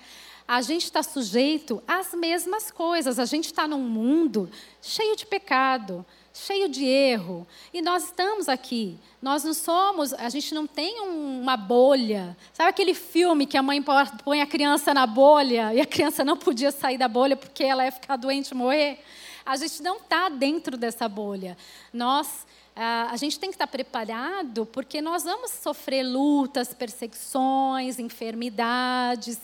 A 0.46 0.60
gente 0.60 0.84
está 0.84 1.02
sujeito 1.02 1.82
às 1.88 2.12
mesmas 2.12 2.70
coisas. 2.70 3.18
A 3.18 3.24
gente 3.24 3.46
está 3.46 3.66
num 3.66 3.80
mundo 3.80 4.50
cheio 4.80 5.16
de 5.16 5.24
pecado, 5.24 6.04
cheio 6.34 6.68
de 6.68 6.84
erro. 6.84 7.46
E 7.72 7.80
nós 7.80 8.04
estamos 8.04 8.48
aqui. 8.48 8.98
Nós 9.22 9.42
não 9.42 9.54
somos, 9.54 10.12
a 10.12 10.28
gente 10.28 10.54
não 10.54 10.66
tem 10.66 11.00
uma 11.00 11.56
bolha. 11.56 12.36
Sabe 12.52 12.68
aquele 12.68 12.92
filme 12.92 13.46
que 13.46 13.56
a 13.56 13.62
mãe 13.62 13.82
põe 14.22 14.42
a 14.42 14.46
criança 14.46 14.92
na 14.92 15.06
bolha 15.06 15.72
e 15.72 15.80
a 15.80 15.86
criança 15.86 16.22
não 16.22 16.36
podia 16.36 16.70
sair 16.70 16.98
da 16.98 17.08
bolha 17.08 17.36
porque 17.36 17.64
ela 17.64 17.84
ia 17.84 17.92
ficar 17.92 18.16
doente 18.16 18.50
e 18.50 18.54
morrer? 18.54 19.02
A 19.46 19.56
gente 19.56 19.82
não 19.82 19.96
está 19.96 20.28
dentro 20.28 20.76
dessa 20.76 21.08
bolha. 21.08 21.56
Nós 21.92 22.46
a 22.76 23.16
gente 23.16 23.38
tem 23.38 23.50
que 23.50 23.54
estar 23.54 23.68
preparado 23.68 24.66
porque 24.66 25.00
nós 25.00 25.22
vamos 25.22 25.52
sofrer 25.52 26.02
lutas, 26.02 26.74
perseguições, 26.74 28.00
enfermidades 28.00 29.38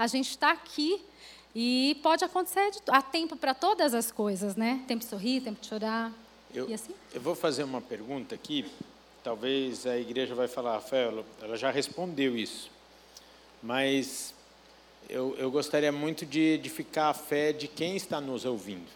a 0.00 0.06
gente 0.06 0.30
está 0.30 0.52
aqui 0.52 0.98
e 1.54 2.00
pode 2.02 2.24
acontecer, 2.24 2.70
de, 2.70 2.78
há 2.88 3.02
tempo 3.02 3.36
para 3.36 3.52
todas 3.52 3.92
as 3.92 4.10
coisas, 4.10 4.56
né? 4.56 4.82
Tempo 4.88 5.04
de 5.04 5.10
sorrir, 5.10 5.42
tempo 5.42 5.60
de 5.60 5.66
chorar. 5.66 6.10
Eu, 6.54 6.70
e 6.70 6.72
assim? 6.72 6.94
eu 7.12 7.20
vou 7.20 7.34
fazer 7.34 7.64
uma 7.64 7.82
pergunta 7.82 8.34
aqui, 8.34 8.64
talvez 9.22 9.86
a 9.86 9.98
igreja 9.98 10.34
vai 10.34 10.48
falar, 10.48 10.72
Rafael, 10.76 11.22
ela 11.42 11.54
já 11.54 11.70
respondeu 11.70 12.34
isso, 12.34 12.70
mas 13.62 14.34
eu, 15.06 15.36
eu 15.36 15.50
gostaria 15.50 15.92
muito 15.92 16.24
de 16.24 16.40
edificar 16.40 17.08
a 17.08 17.14
fé 17.14 17.52
de 17.52 17.68
quem 17.68 17.94
está 17.94 18.22
nos 18.22 18.46
ouvindo. 18.46 18.88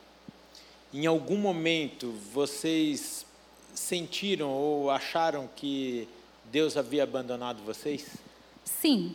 Em 0.91 1.05
algum 1.05 1.37
momento 1.37 2.13
vocês 2.33 3.27
sentiram 3.75 4.49
ou 4.49 4.91
acharam 4.91 5.51
que 5.55 6.09
Deus 6.47 6.79
havia 6.79 7.03
abandonado 7.03 7.63
vocês? 7.63 8.07
Sim, 8.65 9.15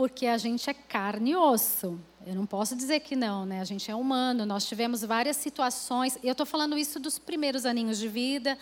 porque 0.00 0.24
a 0.24 0.38
gente 0.38 0.70
é 0.70 0.72
carne 0.72 1.32
e 1.32 1.36
osso. 1.36 2.00
Eu 2.26 2.34
não 2.34 2.46
posso 2.46 2.74
dizer 2.74 3.00
que 3.00 3.14
não, 3.14 3.44
né? 3.44 3.60
A 3.60 3.64
gente 3.64 3.90
é 3.90 3.94
humano. 3.94 4.46
Nós 4.46 4.66
tivemos 4.66 5.02
várias 5.02 5.36
situações. 5.36 6.18
E 6.22 6.26
eu 6.26 6.32
estou 6.32 6.46
falando 6.46 6.78
isso 6.78 6.98
dos 6.98 7.18
primeiros 7.18 7.66
aninhos 7.66 7.98
de 7.98 8.08
vida, 8.08 8.56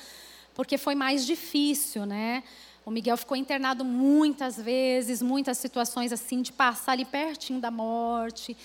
porque 0.53 0.77
foi 0.77 0.97
mais 0.97 1.25
difícil, 1.25 2.05
né? 2.05 2.43
O 2.85 2.91
Miguel 2.91 3.17
ficou 3.17 3.37
internado 3.37 3.85
muitas 3.85 4.57
vezes, 4.57 5.23
muitas 5.23 5.59
situações 5.59 6.13
assim 6.13 6.43
de 6.43 6.51
passar 6.51 6.91
ali 6.91 7.05
pertinho 7.05 7.61
da 7.61 7.71
morte. 7.71 8.57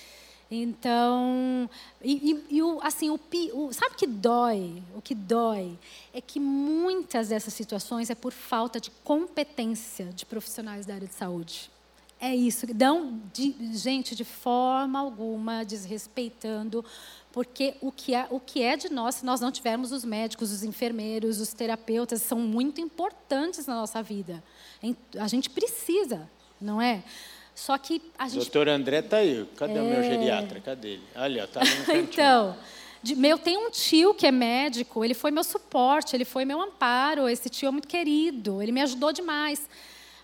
Então, 0.50 1.70
e, 2.04 2.32
e, 2.32 2.56
e 2.58 2.64
o, 2.64 2.80
assim, 2.82 3.12
o, 3.12 3.20
o, 3.54 3.72
sabe 3.72 3.94
o 3.94 3.98
que 3.98 4.08
dói? 4.08 4.82
O 4.96 5.02
que 5.02 5.14
dói 5.14 5.78
é 6.12 6.20
que 6.20 6.40
muitas 6.40 7.28
dessas 7.30 7.54
situações 7.54 8.10
é 8.10 8.16
por 8.16 8.34
falta 8.34 8.80
de 8.80 8.90
competência 9.04 10.06
de 10.06 10.26
profissionais 10.26 10.88
da 10.88 10.96
área 10.96 11.08
de 11.08 11.14
saúde. 11.14 11.72
É 12.24 12.34
isso. 12.34 12.66
Não, 12.74 13.22
de, 13.34 13.54
gente, 13.74 14.16
de 14.16 14.24
forma 14.24 14.98
alguma 14.98 15.66
desrespeitando, 15.66 16.84
porque 17.34 17.74
o 17.82 17.92
que, 17.92 18.16
é, 18.16 18.26
o 18.30 18.40
que 18.40 18.64
é 18.64 18.78
de 18.78 18.88
nós, 18.88 19.16
se 19.16 19.26
nós 19.26 19.42
não 19.42 19.52
tivermos 19.52 19.92
os 19.92 20.06
médicos, 20.06 20.50
os 20.50 20.64
enfermeiros, 20.64 21.42
os 21.42 21.52
terapeutas, 21.52 22.22
são 22.22 22.40
muito 22.40 22.80
importantes 22.80 23.66
na 23.66 23.76
nossa 23.76 24.02
vida. 24.02 24.42
A 25.20 25.28
gente 25.28 25.50
precisa, 25.50 26.30
não 26.62 26.82
é? 26.82 27.04
Só 27.54 27.78
que 27.78 28.02
a 28.18 28.30
gente. 28.30 28.44
Doutor 28.44 28.70
André 28.70 29.00
está 29.00 29.18
aí. 29.18 29.46
Cadê 29.58 29.78
é... 29.78 29.82
o 29.82 29.86
meu 29.86 30.00
é. 30.00 30.04
geriatra? 30.04 30.62
Cadê 30.62 30.88
ele? 30.94 31.04
Olha, 31.18 31.44
está 31.44 31.60
no 31.60 31.94
então. 31.94 32.56
De, 33.04 33.18
meu, 33.18 33.38
tem 33.38 33.58
um 33.58 33.70
tio 33.70 34.14
que 34.14 34.26
é 34.26 34.32
médico, 34.32 35.04
ele 35.04 35.14
foi 35.14 35.30
meu 35.30 35.44
suporte, 35.44 36.16
ele 36.16 36.24
foi 36.24 36.46
meu 36.46 36.62
amparo. 36.62 37.28
Esse 37.28 37.50
tio 37.50 37.68
é 37.68 37.72
muito 37.72 37.90
querido, 37.90 38.62
ele 38.62 38.72
me 38.72 38.80
ajudou 38.80 39.12
demais 39.12 39.68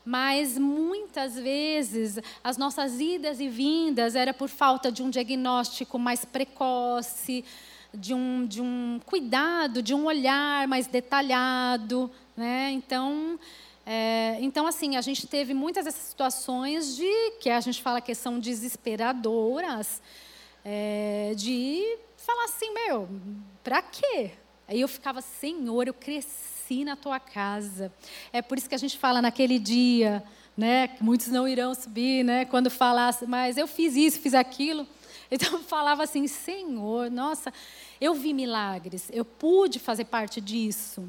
mas 0.09 0.57
muitas 0.57 1.35
vezes 1.35 2.17
as 2.43 2.57
nossas 2.57 2.99
idas 2.99 3.39
e 3.39 3.47
vindas 3.47 4.15
era 4.15 4.33
por 4.33 4.49
falta 4.49 4.91
de 4.91 5.03
um 5.03 5.09
diagnóstico 5.11 5.99
mais 5.99 6.25
precoce, 6.25 7.45
de 7.93 8.15
um, 8.15 8.43
de 8.47 8.59
um 8.59 8.99
cuidado, 9.05 9.83
de 9.83 9.93
um 9.93 10.05
olhar 10.05 10.67
mais 10.67 10.87
detalhado. 10.87 12.09
Né? 12.35 12.71
Então, 12.71 13.39
é, 13.85 14.39
então, 14.41 14.65
assim, 14.65 14.97
a 14.97 15.01
gente 15.01 15.27
teve 15.27 15.53
muitas 15.53 15.85
dessas 15.85 16.01
situações 16.01 16.95
de 16.95 17.31
que 17.39 17.51
a 17.51 17.61
gente 17.61 17.79
fala 17.79 18.01
que 18.01 18.15
são 18.15 18.39
desesperadoras, 18.39 20.01
é, 20.65 21.33
de 21.35 21.99
falar 22.17 22.45
assim, 22.45 22.73
meu, 22.73 23.07
para 23.63 23.83
quê? 23.83 24.31
Aí 24.69 24.82
eu 24.82 24.88
ficava, 24.88 25.19
Senhor, 25.19 25.88
eu 25.88 25.93
cresci 25.95 26.86
na 26.86 26.95
tua 26.95 27.19
casa. 27.19 27.91
É 28.32 28.39
por 28.39 28.55
isso 28.55 28.69
que 28.69 28.75
a 28.75 28.77
gente 28.77 28.99
fala 28.99 29.19
naquele 29.19 29.58
dia, 29.58 30.23
né? 30.55 30.91
Muitos 31.01 31.29
não 31.29 31.47
irão 31.47 31.73
subir, 31.73 32.23
né? 32.23 32.45
Quando 32.45 32.69
falasse, 32.69 33.25
mas 33.25 33.58
eu 33.58 33.65
fiz 33.65 33.95
isso, 33.95 34.19
fiz 34.19 34.36
aquilo. 34.36 34.86
Então 35.32 35.60
falava 35.62 36.01
assim, 36.01 36.25
Senhor, 36.27 37.12
nossa, 37.12 37.53
eu 38.01 38.15
vi 38.15 38.34
milagres, 38.34 39.12
eu 39.13 39.23
pude 39.23 39.77
fazer 39.77 40.05
parte 40.05 40.41
disso. 40.41 41.08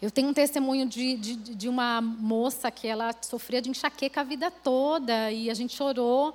Eu 0.00 0.12
tenho 0.12 0.28
um 0.28 0.32
testemunho 0.32 0.86
de, 0.86 1.16
de, 1.16 1.34
de 1.34 1.68
uma 1.68 2.00
moça 2.00 2.70
que 2.70 2.86
ela 2.86 3.12
sofria 3.20 3.60
de 3.60 3.68
enxaqueca 3.68 4.20
a 4.20 4.24
vida 4.24 4.48
toda 4.48 5.32
e 5.32 5.50
a 5.50 5.54
gente 5.54 5.74
chorou. 5.74 6.32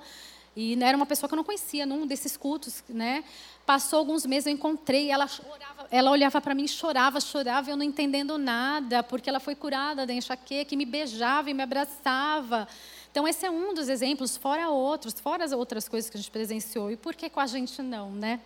E 0.60 0.78
era 0.82 0.94
uma 0.94 1.06
pessoa 1.06 1.26
que 1.26 1.32
eu 1.32 1.38
não 1.38 1.44
conhecia 1.44 1.86
num 1.86 2.06
desses 2.06 2.36
cultos, 2.36 2.84
né? 2.86 3.24
Passou 3.64 3.98
alguns 3.98 4.26
meses, 4.26 4.46
eu 4.46 4.52
encontrei, 4.52 5.10
ela 5.10 5.26
chorava, 5.26 5.88
ela 5.90 6.10
olhava 6.10 6.38
para 6.38 6.54
mim, 6.54 6.68
chorava, 6.68 7.18
chorava, 7.18 7.70
eu 7.70 7.78
não 7.78 7.84
entendendo 7.84 8.36
nada, 8.36 9.02
porque 9.02 9.30
ela 9.30 9.40
foi 9.40 9.54
curada 9.54 10.06
da 10.06 10.12
enxaqueca, 10.12 10.74
e 10.74 10.76
me 10.76 10.84
beijava 10.84 11.48
e 11.48 11.54
me 11.54 11.62
abraçava. 11.62 12.68
Então 13.10 13.26
esse 13.26 13.46
é 13.46 13.50
um 13.50 13.72
dos 13.72 13.88
exemplos, 13.88 14.36
fora 14.36 14.68
outros, 14.68 15.18
fora 15.18 15.42
as 15.42 15.52
outras 15.52 15.88
coisas 15.88 16.10
que 16.10 16.18
a 16.18 16.20
gente 16.20 16.30
presenciou. 16.30 16.90
E 16.90 16.96
por 16.96 17.14
que 17.14 17.30
com 17.30 17.40
a 17.40 17.46
gente 17.46 17.80
não, 17.80 18.10
né? 18.10 18.38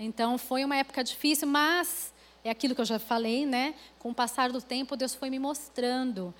Então 0.00 0.36
foi 0.36 0.64
uma 0.64 0.74
época 0.74 1.04
difícil, 1.04 1.46
mas 1.46 2.12
é 2.42 2.50
aquilo 2.50 2.74
que 2.74 2.80
eu 2.80 2.84
já 2.84 2.98
falei, 2.98 3.46
né? 3.46 3.76
Com 4.00 4.10
o 4.10 4.14
passar 4.14 4.50
do 4.50 4.60
tempo, 4.60 4.96
Deus 4.96 5.14
foi 5.14 5.30
me 5.30 5.38
mostrando 5.38 6.34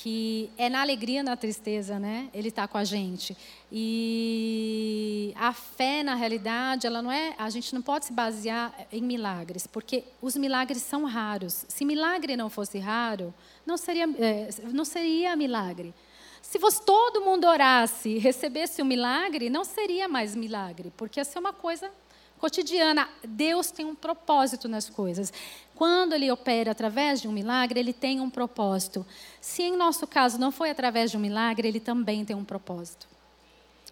que 0.00 0.48
é 0.56 0.68
na 0.68 0.80
alegria, 0.80 1.24
na 1.24 1.36
tristeza, 1.36 1.98
né? 1.98 2.28
Ele 2.32 2.50
está 2.50 2.68
com 2.68 2.78
a 2.78 2.84
gente. 2.84 3.36
E 3.70 5.32
a 5.34 5.52
fé, 5.52 6.04
na 6.04 6.14
realidade, 6.14 6.86
ela 6.86 7.02
não 7.02 7.10
é. 7.10 7.34
A 7.36 7.50
gente 7.50 7.74
não 7.74 7.82
pode 7.82 8.04
se 8.04 8.12
basear 8.12 8.72
em 8.92 9.02
milagres, 9.02 9.66
porque 9.66 10.04
os 10.22 10.36
milagres 10.36 10.82
são 10.82 11.04
raros. 11.04 11.64
Se 11.66 11.84
milagre 11.84 12.36
não 12.36 12.48
fosse 12.48 12.78
raro, 12.78 13.34
não 13.66 13.76
seria, 13.76 14.04
é, 14.20 14.48
não 14.72 14.84
seria 14.84 15.34
milagre. 15.34 15.92
Se 16.40 16.60
fosse 16.60 16.80
todo 16.80 17.20
mundo 17.20 17.48
orasse 17.48 18.08
e 18.08 18.18
recebesse 18.18 18.80
um 18.80 18.84
milagre, 18.84 19.50
não 19.50 19.64
seria 19.64 20.08
mais 20.08 20.36
milagre, 20.36 20.92
porque 20.96 21.18
ia 21.18 21.24
ser 21.24 21.40
uma 21.40 21.52
coisa 21.52 21.90
cotidiana. 22.38 23.08
Deus 23.26 23.72
tem 23.72 23.84
um 23.84 23.96
propósito 23.96 24.68
nas 24.68 24.88
coisas. 24.88 25.32
Quando 25.78 26.12
ele 26.12 26.28
opera 26.28 26.72
através 26.72 27.20
de 27.20 27.28
um 27.28 27.30
milagre, 27.30 27.78
ele 27.78 27.92
tem 27.92 28.18
um 28.18 28.28
propósito. 28.28 29.06
Se 29.40 29.62
em 29.62 29.76
nosso 29.76 30.08
caso 30.08 30.36
não 30.36 30.50
foi 30.50 30.70
através 30.70 31.08
de 31.08 31.16
um 31.16 31.20
milagre, 31.20 31.68
ele 31.68 31.78
também 31.78 32.24
tem 32.24 32.34
um 32.34 32.44
propósito. 32.44 33.06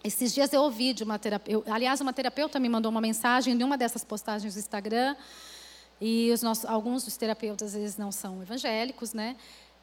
Esses 0.02 0.34
dias 0.34 0.52
eu 0.52 0.62
ouvi 0.62 0.92
de 0.92 1.04
uma 1.04 1.16
terapeuta, 1.16 1.72
aliás, 1.72 2.00
uma 2.00 2.12
terapeuta 2.12 2.58
me 2.58 2.68
mandou 2.68 2.90
uma 2.90 3.00
mensagem 3.00 3.56
de 3.56 3.62
uma 3.62 3.78
dessas 3.78 4.02
postagens 4.02 4.54
do 4.54 4.58
Instagram, 4.58 5.14
e 6.00 6.32
os 6.32 6.42
nossos, 6.42 6.64
alguns 6.64 7.04
dos 7.04 7.16
terapeutas 7.16 7.76
eles 7.76 7.96
não 7.96 8.10
são 8.10 8.42
evangélicos, 8.42 9.12
né? 9.12 9.36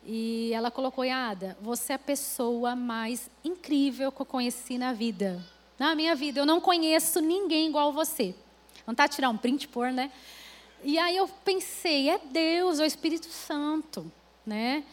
E 0.05 0.51
ela 0.53 0.69
colocou, 0.69 1.09
Ada, 1.09 1.57
você 1.61 1.93
é 1.93 1.95
a 1.95 1.99
pessoa 1.99 2.75
mais 2.75 3.29
incrível 3.45 4.11
que 4.11 4.21
eu 4.21 4.25
conheci 4.25 4.77
na 4.77 4.91
vida. 4.91 5.41
Na 5.79 5.95
minha 5.95 6.13
vida, 6.15 6.41
eu 6.41 6.45
não 6.45 6.59
conheço 6.59 7.21
ninguém 7.21 7.69
igual 7.69 7.93
você. 7.93 8.35
Vontade 8.85 9.11
de 9.11 9.15
tirar 9.15 9.29
um 9.29 9.37
print 9.37 9.69
por, 9.69 9.89
né? 9.89 10.11
E 10.83 10.97
aí 10.97 11.15
eu 11.15 11.27
pensei, 11.45 12.09
é 12.09 12.19
Deus, 12.19 12.79
é 12.79 12.83
o 12.83 12.85
Espírito 12.85 13.27
Santo, 13.27 14.11
né? 14.45 14.83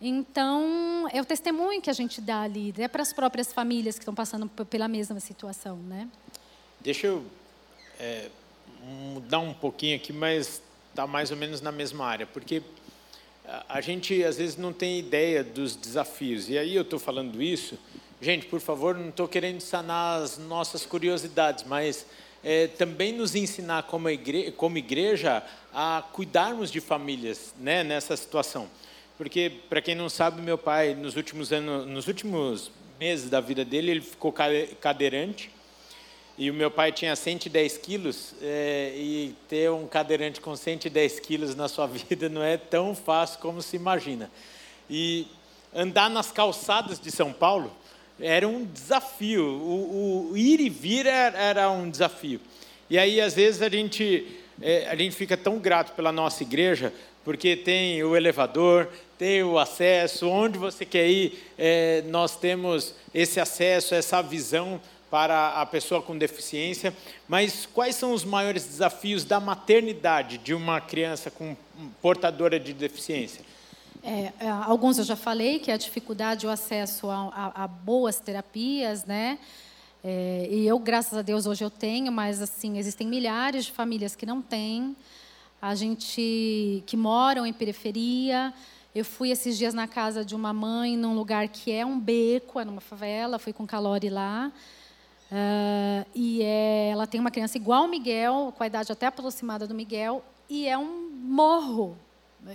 Então, 0.00 1.08
é 1.12 1.20
o 1.20 1.24
testemunho 1.24 1.80
que 1.82 1.90
a 1.90 1.92
gente 1.92 2.20
dá 2.20 2.42
ali, 2.42 2.72
é 2.78 2.88
para 2.88 3.02
as 3.02 3.12
próprias 3.12 3.52
famílias 3.52 3.96
que 3.96 4.02
estão 4.02 4.14
passando 4.14 4.48
pela 4.48 4.88
mesma 4.88 5.20
situação, 5.20 5.76
né? 5.76 6.08
Deixa 6.80 7.08
eu 7.08 7.24
é, 7.98 8.30
mudar 9.12 9.40
um 9.40 9.52
pouquinho 9.52 9.96
aqui, 9.96 10.12
mas 10.12 10.62
está 10.88 11.06
mais 11.06 11.30
ou 11.30 11.36
menos 11.36 11.60
na 11.60 11.70
mesma 11.70 12.06
área, 12.06 12.26
porque 12.26 12.62
a 13.68 13.80
gente 13.80 14.22
às 14.22 14.36
vezes 14.38 14.56
não 14.56 14.72
tem 14.72 14.98
ideia 14.98 15.42
dos 15.42 15.74
desafios. 15.74 16.48
E 16.48 16.56
aí 16.56 16.74
eu 16.74 16.82
estou 16.82 16.98
falando 16.98 17.42
isso, 17.42 17.78
gente, 18.20 18.46
por 18.46 18.60
favor, 18.60 18.94
não 18.94 19.08
estou 19.08 19.26
querendo 19.26 19.60
sanar 19.60 20.22
as 20.22 20.38
nossas 20.38 20.86
curiosidades, 20.86 21.64
mas 21.64 22.06
é, 22.42 22.66
também 22.66 23.12
nos 23.12 23.34
ensinar 23.34 23.84
como 23.84 24.08
igreja, 24.08 24.52
como 24.52 24.78
igreja 24.78 25.42
a 25.72 26.02
cuidarmos 26.12 26.70
de 26.70 26.80
famílias, 26.80 27.54
né, 27.58 27.84
nessa 27.84 28.16
situação. 28.16 28.68
Porque 29.16 29.52
para 29.68 29.82
quem 29.82 29.94
não 29.94 30.08
sabe, 30.08 30.40
meu 30.40 30.56
pai 30.56 30.94
nos 30.94 31.16
últimos 31.16 31.52
anos, 31.52 31.86
nos 31.86 32.06
últimos 32.08 32.72
meses 32.98 33.28
da 33.28 33.40
vida 33.40 33.64
dele, 33.64 33.90
ele 33.90 34.00
ficou 34.00 34.32
cadeirante 34.32 35.50
e 36.40 36.50
o 36.50 36.54
meu 36.54 36.70
pai 36.70 36.90
tinha 36.90 37.14
110 37.14 37.76
quilos, 37.76 38.34
é, 38.40 38.94
e 38.96 39.36
ter 39.46 39.70
um 39.70 39.86
cadeirante 39.86 40.40
com 40.40 40.56
110 40.56 41.20
quilos 41.20 41.54
na 41.54 41.68
sua 41.68 41.84
vida 42.08 42.30
não 42.30 42.42
é 42.42 42.56
tão 42.56 42.94
fácil 42.94 43.38
como 43.40 43.60
se 43.60 43.76
imagina. 43.76 44.30
E 44.88 45.26
andar 45.74 46.08
nas 46.08 46.32
calçadas 46.32 46.98
de 46.98 47.10
São 47.10 47.30
Paulo 47.30 47.70
era 48.20 48.46
um 48.46 48.64
desafio, 48.64 49.44
o, 49.44 50.30
o 50.32 50.36
ir 50.36 50.60
e 50.60 50.68
vir 50.68 51.06
era, 51.06 51.38
era, 51.38 51.70
um 51.70 51.88
desafio. 51.88 52.40
E 52.88 52.98
aí, 52.98 53.20
às 53.20 53.34
vezes, 53.34 53.62
a 53.62 53.68
gente, 53.68 54.26
é, 54.60 54.86
a 54.88 54.94
gente 54.94 55.14
fica 55.14 55.36
tão 55.36 55.58
grato 55.58 55.92
pela 55.94 56.12
nossa 56.12 56.42
igreja, 56.42 56.92
porque 57.24 57.56
tem 57.56 58.02
o 58.02 58.16
elevador, 58.16 58.88
tem 59.18 59.42
o 59.42 59.58
acesso, 59.58 60.28
onde 60.28 60.58
você 60.58 60.84
quer 60.84 61.08
ir, 61.08 61.38
é, 61.58 62.02
nós 62.06 62.36
temos 62.36 62.94
esse 63.14 63.38
acesso, 63.38 63.94
essa 63.94 64.22
visão 64.22 64.80
para 65.10 65.60
a 65.60 65.66
pessoa 65.66 66.00
com 66.00 66.16
deficiência, 66.16 66.94
mas 67.28 67.66
quais 67.66 67.96
são 67.96 68.12
os 68.12 68.24
maiores 68.24 68.64
desafios 68.64 69.24
da 69.24 69.40
maternidade 69.40 70.38
de 70.38 70.54
uma 70.54 70.80
criança 70.80 71.30
com 71.30 71.56
portadora 72.00 72.60
de 72.60 72.72
deficiência? 72.72 73.44
É, 74.02 74.32
é 74.40 74.48
alguns 74.48 74.98
eu 74.98 75.04
já 75.04 75.16
falei, 75.16 75.58
que 75.58 75.70
é 75.70 75.74
a 75.74 75.76
dificuldade 75.76 76.46
o 76.46 76.50
acesso 76.50 77.10
a, 77.10 77.52
a, 77.54 77.64
a 77.64 77.68
boas 77.68 78.18
terapias, 78.18 79.04
né? 79.04 79.38
É, 80.02 80.48
e 80.50 80.66
eu, 80.66 80.78
graças 80.78 81.18
a 81.18 81.22
Deus, 81.22 81.46
hoje 81.46 81.62
eu 81.62 81.70
tenho, 81.70 82.10
mas 82.10 82.40
assim 82.40 82.78
existem 82.78 83.06
milhares 83.06 83.66
de 83.66 83.72
famílias 83.72 84.16
que 84.16 84.24
não 84.24 84.40
têm. 84.40 84.96
A 85.60 85.74
gente 85.74 86.82
que 86.86 86.96
moram 86.96 87.44
em 87.46 87.52
periferia. 87.52 88.52
Eu 88.94 89.04
fui 89.04 89.30
esses 89.30 89.56
dias 89.56 89.74
na 89.74 89.86
casa 89.86 90.24
de 90.24 90.34
uma 90.34 90.52
mãe 90.52 90.96
num 90.96 91.14
lugar 91.14 91.46
que 91.48 91.70
é 91.70 91.84
um 91.84 92.00
beco, 92.00 92.58
é 92.58 92.64
numa 92.64 92.80
favela. 92.80 93.38
Fui 93.38 93.52
com 93.52 93.66
Calori 93.66 94.08
lá. 94.08 94.50
Uh, 95.30 96.04
e 96.12 96.42
é, 96.42 96.88
ela 96.90 97.06
tem 97.06 97.20
uma 97.20 97.30
criança 97.30 97.56
igual 97.56 97.82
ao 97.82 97.88
Miguel, 97.88 98.52
com 98.56 98.64
a 98.64 98.66
idade 98.66 98.90
até 98.90 99.06
aproximada 99.06 99.64
do 99.64 99.74
Miguel, 99.74 100.24
e 100.48 100.66
é 100.66 100.76
um 100.76 101.08
morro. 101.10 101.96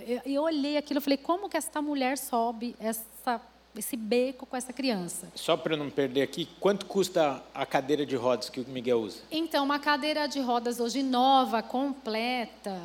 Eu, 0.06 0.20
eu 0.24 0.42
olhei 0.42 0.76
aquilo 0.76 0.98
e 0.98 1.02
falei, 1.02 1.16
como 1.16 1.48
que 1.48 1.56
essa 1.56 1.80
mulher 1.80 2.18
sobe 2.18 2.74
essa, 2.78 3.40
esse 3.76 3.96
beco 3.96 4.46
com 4.46 4.56
essa 4.56 4.72
criança? 4.72 5.28
Só 5.34 5.56
para 5.56 5.76
não 5.76 5.90
perder 5.90 6.22
aqui, 6.22 6.48
quanto 6.58 6.86
custa 6.86 7.42
a 7.54 7.64
cadeira 7.64 8.04
de 8.04 8.16
rodas 8.16 8.48
que 8.48 8.60
o 8.60 8.64
Miguel 8.68 9.00
usa? 9.00 9.20
Então, 9.30 9.64
uma 9.64 9.78
cadeira 9.78 10.26
de 10.26 10.40
rodas 10.40 10.80
hoje 10.80 11.02
nova, 11.02 11.62
completa, 11.62 12.80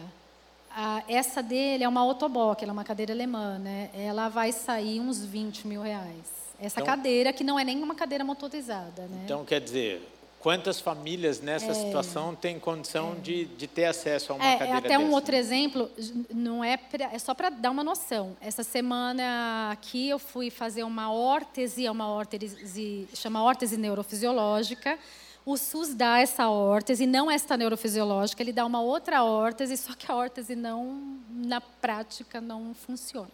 essa 1.07 1.41
dele 1.43 1.83
é 1.83 1.87
uma 1.87 2.01
Autobock, 2.01 2.63
ela 2.63 2.71
é 2.71 2.73
uma 2.73 2.83
cadeira 2.83 3.13
alemã, 3.13 3.59
né? 3.59 3.89
Ela 3.93 4.29
vai 4.29 4.51
sair 4.51 4.99
uns 4.99 5.23
20 5.23 5.67
mil 5.67 5.81
reais. 5.81 6.41
Essa 6.59 6.79
então, 6.79 6.85
cadeira 6.85 7.33
que 7.33 7.43
não 7.43 7.59
é 7.59 7.63
nem 7.63 7.81
uma 7.81 7.95
cadeira 7.95 8.23
motorizada. 8.23 9.07
Né? 9.07 9.21
Então, 9.25 9.43
quer 9.43 9.59
dizer, 9.59 10.07
quantas 10.41 10.79
famílias 10.79 11.39
nessa 11.39 11.71
é, 11.71 11.73
situação 11.73 12.35
têm 12.35 12.59
condição 12.59 13.13
é, 13.13 13.21
de, 13.21 13.45
de 13.45 13.67
ter 13.67 13.85
acesso 13.85 14.33
a 14.33 14.35
uma 14.35 14.45
é, 14.45 14.57
cadeira 14.57 14.79
Até 14.79 14.89
dessa? 14.89 14.99
um 14.99 15.11
outro 15.11 15.35
exemplo, 15.35 15.89
não 16.33 16.63
é, 16.63 16.75
pra, 16.77 17.05
é 17.13 17.19
só 17.19 17.33
para 17.33 17.49
dar 17.49 17.69
uma 17.69 17.83
noção. 17.83 18.35
Essa 18.41 18.63
semana 18.63 19.69
aqui 19.71 20.09
eu 20.09 20.17
fui 20.19 20.49
fazer 20.49 20.83
uma 20.83 21.13
órtese, 21.13 21.85
é 21.85 21.91
uma 21.91 22.09
órtese, 22.09 23.07
chama 23.13 23.43
órtese 23.43 23.77
neurofisiológica. 23.77 24.97
O 25.45 25.57
SUS 25.57 25.95
dá 25.95 26.19
essa 26.19 26.49
órtese, 26.49 27.07
não 27.07 27.29
esta 27.29 27.55
neurofisiológica, 27.57 28.43
ele 28.43 28.53
dá 28.53 28.65
uma 28.65 28.81
outra 28.81 29.23
órtese, 29.23 29.77
só 29.77 29.93
que 29.93 30.11
a 30.11 30.15
órtese 30.15 30.55
não, 30.55 31.19
na 31.29 31.61
prática, 31.61 32.39
não 32.41 32.73
funciona. 32.73 33.29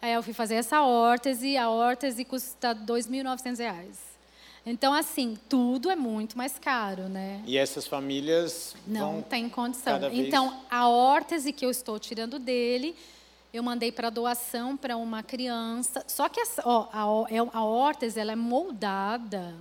Aí 0.00 0.12
eu 0.12 0.22
fui 0.22 0.32
fazer 0.32 0.54
essa 0.54 0.82
órtese, 0.82 1.56
a 1.56 1.70
órtese 1.70 2.24
custa 2.24 2.72
R$ 2.72 2.80
2.900. 2.86 4.11
Então, 4.64 4.92
assim, 4.92 5.36
tudo 5.48 5.90
é 5.90 5.96
muito 5.96 6.38
mais 6.38 6.58
caro, 6.58 7.08
né? 7.08 7.42
E 7.44 7.58
essas 7.58 7.86
famílias 7.86 8.76
não 8.86 9.20
têm 9.20 9.48
condição. 9.48 9.98
Então, 10.12 10.60
a 10.70 10.88
órtese 10.88 11.52
que 11.52 11.66
eu 11.66 11.70
estou 11.70 11.98
tirando 11.98 12.38
dele, 12.38 12.94
eu 13.52 13.62
mandei 13.62 13.90
para 13.90 14.08
doação 14.08 14.76
para 14.76 14.96
uma 14.96 15.22
criança. 15.22 16.04
Só 16.06 16.28
que 16.28 16.40
essa, 16.40 16.62
ó, 16.64 16.88
a, 16.92 17.34
é, 17.34 17.38
a 17.52 17.64
órtese 17.64 18.20
ela 18.20 18.32
é 18.32 18.36
moldada 18.36 19.54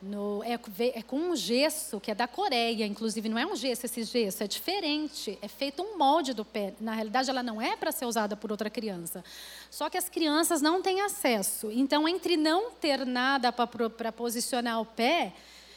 no, 0.00 0.44
é, 0.44 0.54
é, 0.94 1.02
com 1.02 1.16
um 1.16 1.34
gesso 1.34 1.98
que 1.98 2.10
é 2.10 2.14
da 2.14 2.28
Coreia, 2.28 2.86
inclusive 2.86 3.28
não 3.28 3.36
é 3.36 3.44
um 3.44 3.56
gesso 3.56 3.84
esse 3.84 4.04
gesso, 4.04 4.44
é 4.44 4.46
diferente, 4.46 5.36
é 5.42 5.48
feito 5.48 5.82
um 5.82 5.98
molde 5.98 6.32
do 6.32 6.44
pé. 6.44 6.72
Na 6.80 6.94
realidade, 6.94 7.28
ela 7.28 7.42
não 7.42 7.60
é 7.60 7.76
para 7.76 7.90
ser 7.90 8.06
usada 8.06 8.36
por 8.36 8.52
outra 8.52 8.70
criança. 8.70 9.24
Só 9.70 9.90
que 9.90 9.98
as 9.98 10.08
crianças 10.08 10.62
não 10.62 10.80
têm 10.80 11.00
acesso. 11.00 11.70
Então, 11.72 12.08
entre 12.08 12.36
não 12.36 12.70
ter 12.70 13.04
nada 13.04 13.52
para 13.52 14.12
posicionar 14.12 14.80
o 14.80 14.86
pé, 14.86 15.34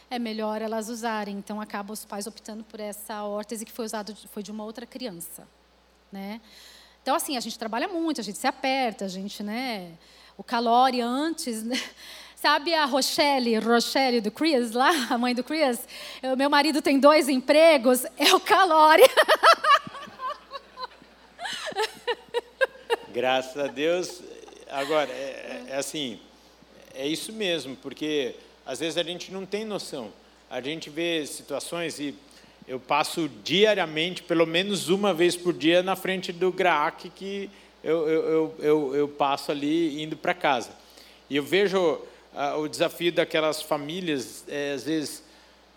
é 0.08 0.20
melhor 0.20 0.62
elas 0.62 0.88
usarem. 0.88 1.36
Então, 1.38 1.60
acabam 1.60 1.92
os 1.92 2.06
pais 2.06 2.28
optando 2.28 2.64
por 2.64 2.80
essa 2.80 3.24
órtese 3.24 3.66
que 3.66 3.72
foi 3.72 3.86
usada 3.86 4.16
foi 4.32 4.44
de 4.44 4.52
uma 4.52 4.64
outra 4.64 4.86
criança, 4.86 5.48
né? 6.12 6.40
Então, 7.02 7.16
assim, 7.16 7.36
a 7.36 7.40
gente 7.40 7.58
trabalha 7.58 7.88
muito, 7.88 8.22
a 8.22 8.24
gente 8.24 8.38
se 8.38 8.46
aperta, 8.46 9.06
a 9.06 9.08
gente, 9.08 9.42
né? 9.42 9.94
O 10.38 10.44
calore 10.44 11.02
antes, 11.02 11.64
né? 11.64 11.76
Sabe 12.42 12.74
a 12.74 12.86
Rochelle, 12.86 13.60
Rochelle 13.60 14.20
do 14.20 14.32
Chris 14.32 14.72
lá, 14.72 14.90
a 15.14 15.18
mãe 15.18 15.36
do 15.36 15.44
Chris? 15.44 15.78
O 16.24 16.36
meu 16.36 16.50
marido 16.50 16.82
tem 16.82 17.00
dois 17.00 17.30
empregos, 17.30 18.04
é 18.18 18.34
o 18.34 18.40
Calori. 18.40 19.04
Graças 23.14 23.64
a 23.64 23.68
Deus. 23.68 24.24
Agora, 24.72 25.12
é, 25.12 25.66
é, 25.68 25.74
é 25.74 25.78
assim, 25.78 26.20
é 26.96 27.06
isso 27.06 27.32
mesmo, 27.32 27.76
porque 27.76 28.34
às 28.66 28.80
vezes 28.80 28.98
a 28.98 29.04
gente 29.04 29.32
não 29.32 29.46
tem 29.46 29.64
noção. 29.64 30.12
A 30.50 30.60
gente 30.62 30.90
vê 30.90 31.24
situações 31.28 32.00
e 32.00 32.16
eu 32.68 32.80
passo 32.80 33.30
diariamente, 33.44 34.24
pelo 34.24 34.48
menos 34.48 34.90
uma 34.90 35.14
vez 35.14 35.36
por 35.36 35.54
dia, 35.54 35.84
na 35.84 35.96
frente 35.96 36.34
do 36.34 36.52
GRAAC 36.52 37.12
que 37.12 37.52
eu, 37.84 38.10
eu, 38.10 38.24
eu, 38.24 38.56
eu, 38.58 38.96
eu 38.96 39.08
passo 39.08 39.52
ali 39.52 40.02
indo 40.02 40.18
para 40.18 40.34
casa. 40.34 40.72
E 41.30 41.36
eu 41.36 41.44
vejo 41.44 42.02
ah, 42.34 42.56
o 42.56 42.68
desafio 42.68 43.12
daquelas 43.12 43.62
famílias, 43.62 44.46
é, 44.48 44.72
às 44.72 44.84
vezes, 44.84 45.24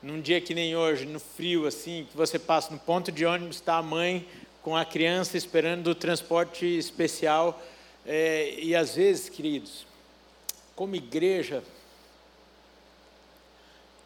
num 0.01 0.21
dia 0.21 0.41
que 0.41 0.55
nem 0.55 0.77
hoje, 0.77 1.05
no 1.05 1.19
frio, 1.19 1.67
assim, 1.67 2.07
que 2.09 2.17
você 2.17 2.39
passa 2.39 2.73
no 2.73 2.79
ponto 2.79 3.11
de 3.11 3.27
ônibus, 3.27 3.57
está 3.57 3.77
a 3.77 3.83
mãe 3.83 4.29
com 4.63 4.77
a 4.77 4.85
criança 4.85 5.37
esperando 5.37 5.89
o 5.89 5.95
transporte 5.95 6.65
especial. 6.65 7.61
É, 8.07 8.55
e 8.59 8.75
às 8.77 8.95
vezes, 8.95 9.29
queridos, 9.29 9.85
como 10.77 10.95
igreja, 10.95 11.65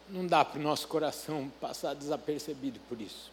não 0.09 0.25
dá 0.25 0.43
para 0.43 0.59
o 0.59 0.63
nosso 0.63 0.87
coração 0.87 1.51
passar 1.61 1.93
desapercebido 1.93 2.79
por 2.89 2.99
isso. 2.99 3.31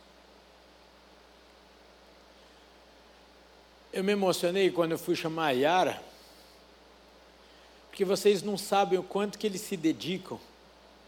Eu 3.92 4.04
me 4.04 4.12
emocionei 4.12 4.70
quando 4.70 4.92
eu 4.92 4.98
fui 4.98 5.16
chamar 5.16 5.46
a 5.46 5.50
Yara 5.52 6.02
porque 7.96 8.04
vocês 8.04 8.42
não 8.42 8.58
sabem 8.58 8.98
o 8.98 9.02
quanto 9.02 9.38
que 9.38 9.46
eles 9.46 9.62
se 9.62 9.74
dedicam 9.74 10.38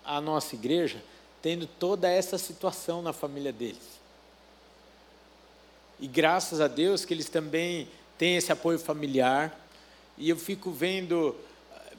à 0.03 0.23
nossa 0.23 0.55
igreja, 0.55 1.05
tendo 1.43 1.67
toda 1.67 2.09
essa 2.09 2.39
situação 2.39 3.03
na 3.03 3.13
família 3.13 3.53
deles. 3.53 4.01
E 6.01 6.07
graças 6.07 6.63
a 6.63 6.67
Deus 6.67 7.05
que 7.05 7.13
eles 7.13 7.29
também 7.29 7.89
têm 8.17 8.39
esse 8.39 8.51
apoio 8.51 8.79
familiar. 8.79 9.55
E 10.17 10.31
eu 10.31 10.37
fico 10.39 10.71
vendo 10.71 11.37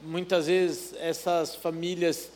muitas 0.02 0.48
vezes 0.48 0.92
essas 0.98 1.54
famílias 1.54 2.28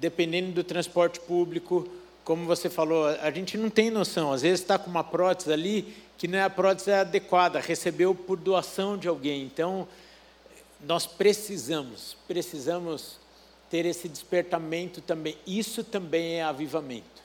dependendo 0.00 0.50
do 0.50 0.64
transporte 0.64 1.20
público, 1.20 1.88
como 2.24 2.44
você 2.44 2.68
falou, 2.68 3.06
a 3.06 3.30
gente 3.30 3.56
não 3.56 3.70
tem 3.70 3.88
noção. 3.88 4.32
Às 4.32 4.42
vezes 4.42 4.62
está 4.62 4.76
com 4.76 4.90
uma 4.90 5.04
prótese 5.04 5.52
ali 5.52 5.94
que 6.18 6.26
não 6.26 6.40
é 6.40 6.42
a 6.42 6.50
prótese 6.50 6.90
adequada, 6.90 7.60
recebeu 7.60 8.16
por 8.16 8.36
doação 8.36 8.98
de 8.98 9.06
alguém. 9.06 9.44
Então 9.44 9.86
nós 10.86 11.06
precisamos, 11.06 12.16
precisamos 12.26 13.18
ter 13.70 13.86
esse 13.86 14.08
despertamento 14.08 15.00
também. 15.00 15.36
Isso 15.46 15.84
também 15.84 16.34
é 16.34 16.42
avivamento. 16.42 17.20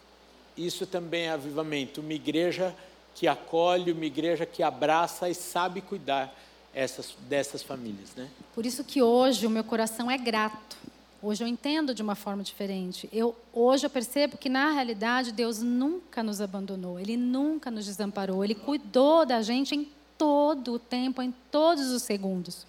Isso 0.58 0.86
também 0.86 1.24
é 1.24 1.32
avivamento. 1.32 2.02
Uma 2.02 2.14
igreja 2.14 2.76
que 3.14 3.28
acolhe, 3.28 3.92
uma 3.92 4.06
igreja 4.06 4.46
que 4.46 4.62
abraça 4.62 5.30
e 5.30 5.36
sabe 5.36 5.82
cuidar. 5.82 6.34
essas, 6.76 7.16
dessas 7.30 7.64
famílias, 7.64 8.14
né? 8.18 8.30
Por 8.54 8.66
isso 8.66 8.84
que 8.84 9.02
hoje 9.02 9.48
o 9.48 9.50
meu 9.50 9.64
coração 9.64 10.12
é 10.12 10.18
grato. 10.18 10.76
Hoje 11.24 11.42
eu 11.42 11.48
entendo 11.48 11.96
de 11.96 12.02
uma 12.04 12.16
forma 12.16 12.44
diferente. 12.44 13.10
Eu, 13.14 13.34
hoje 13.54 13.86
eu 13.86 13.90
percebo 13.90 14.38
que, 14.38 14.50
na 14.50 14.72
realidade, 14.72 15.32
Deus 15.32 15.60
nunca 15.62 16.22
nos 16.22 16.42
abandonou, 16.42 17.00
Ele 17.00 17.16
nunca 17.16 17.72
nos 17.72 17.86
desamparou, 17.86 18.44
Ele 18.44 18.54
cuidou 18.54 19.26
da 19.26 19.42
gente 19.42 19.74
em 19.74 19.90
todo 20.18 20.74
o 20.74 20.80
tempo, 20.80 21.22
em 21.22 21.34
todos 21.50 21.88
os 21.90 22.04
segundos. 22.04 22.68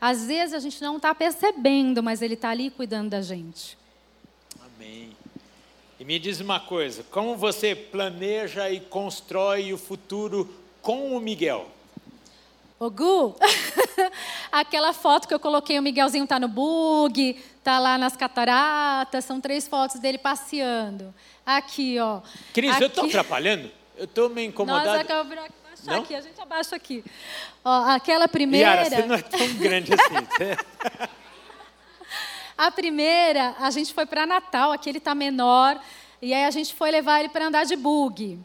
Às 0.00 0.26
vezes 0.26 0.54
a 0.54 0.58
gente 0.58 0.80
não 0.80 0.96
está 0.96 1.14
percebendo, 1.14 2.02
mas 2.02 2.22
Ele 2.22 2.34
está 2.34 2.50
ali 2.50 2.70
cuidando 2.70 3.10
da 3.10 3.20
gente. 3.20 3.76
Amém. 4.58 5.10
E 5.98 6.04
me 6.04 6.18
diz 6.18 6.40
uma 6.40 6.58
coisa: 6.58 7.04
como 7.10 7.36
você 7.36 7.74
planeja 7.74 8.70
e 8.70 8.80
constrói 8.80 9.72
o 9.72 9.78
futuro 9.78 10.48
com 10.80 11.14
o 11.14 11.20
Miguel? 11.20 11.68
Ô 12.78 12.88
Gu, 12.88 13.36
aquela 14.50 14.94
foto 14.94 15.28
que 15.28 15.34
eu 15.34 15.38
coloquei, 15.38 15.78
o 15.78 15.82
Miguelzinho 15.82 16.24
está 16.24 16.40
no 16.40 16.48
bug, 16.48 17.38
está 17.58 17.78
lá 17.78 17.98
nas 17.98 18.16
cataratas, 18.16 19.26
são 19.26 19.38
três 19.38 19.68
fotos 19.68 20.00
dele 20.00 20.16
passeando. 20.16 21.12
Aqui, 21.44 21.98
ó. 21.98 22.22
Cris, 22.54 22.72
aqui... 22.72 22.84
eu 22.84 22.86
estou 22.86 23.04
atrapalhando? 23.04 23.70
Eu 23.98 24.04
estou 24.04 24.30
me 24.30 24.46
incomodando. 24.46 24.86
Nós 24.86 25.00
acabamos 25.00 25.59
baixar 25.86 26.02
aqui, 26.02 26.14
a 26.14 26.20
gente 26.20 26.40
abaixa 26.40 26.76
aqui. 26.76 27.04
Ó, 27.64 27.84
aquela 27.90 28.28
primeira. 28.28 28.82
Yara, 28.82 28.90
você 28.90 29.06
não 29.06 29.14
é 29.14 29.22
tão 29.22 29.54
grande 29.54 29.92
assim. 29.94 30.58
a 32.56 32.70
primeira, 32.70 33.54
a 33.58 33.70
gente 33.70 33.92
foi 33.94 34.06
para 34.06 34.26
Natal, 34.26 34.72
aqui 34.72 34.88
ele 34.88 34.98
está 34.98 35.14
menor, 35.14 35.80
e 36.20 36.34
aí 36.34 36.44
a 36.44 36.50
gente 36.50 36.74
foi 36.74 36.90
levar 36.90 37.20
ele 37.20 37.28
para 37.28 37.46
andar 37.46 37.64
de 37.64 37.76
bug. 37.76 38.38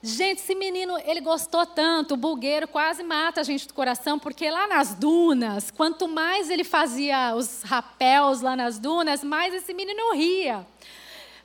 Gente, 0.00 0.38
esse 0.38 0.54
menino, 0.54 0.96
ele 1.04 1.20
gostou 1.20 1.66
tanto, 1.66 2.14
o 2.14 2.16
bulgueiro 2.16 2.68
quase 2.68 3.02
mata 3.02 3.40
a 3.40 3.44
gente 3.44 3.66
do 3.66 3.74
coração, 3.74 4.16
porque 4.16 4.48
lá 4.48 4.68
nas 4.68 4.94
dunas, 4.94 5.72
quanto 5.72 6.06
mais 6.06 6.48
ele 6.50 6.62
fazia 6.62 7.34
os 7.34 7.62
rapéus 7.62 8.40
lá 8.40 8.54
nas 8.54 8.78
dunas, 8.78 9.24
mais 9.24 9.52
esse 9.52 9.74
menino 9.74 10.14
ria. 10.14 10.64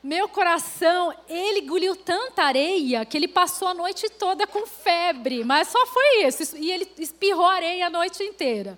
Meu 0.04 0.28
coração, 0.28 1.16
ele 1.30 1.62
engoliu 1.62 1.96
tanta 1.96 2.44
areia 2.44 3.06
que 3.06 3.16
ele 3.16 3.28
passou 3.28 3.70
a 3.70 3.74
noite 3.74 4.10
toda 4.10 4.46
com 4.46 4.68
febre, 4.68 5.46
mas 5.46 5.70
só 5.70 5.86
foi 5.86 6.26
isso, 6.26 6.58
e 6.58 6.70
ele 6.70 6.86
espirrou 6.98 7.46
areia 7.46 7.88
a 7.88 7.90
noite 7.90 8.22
inteira. 8.22 8.78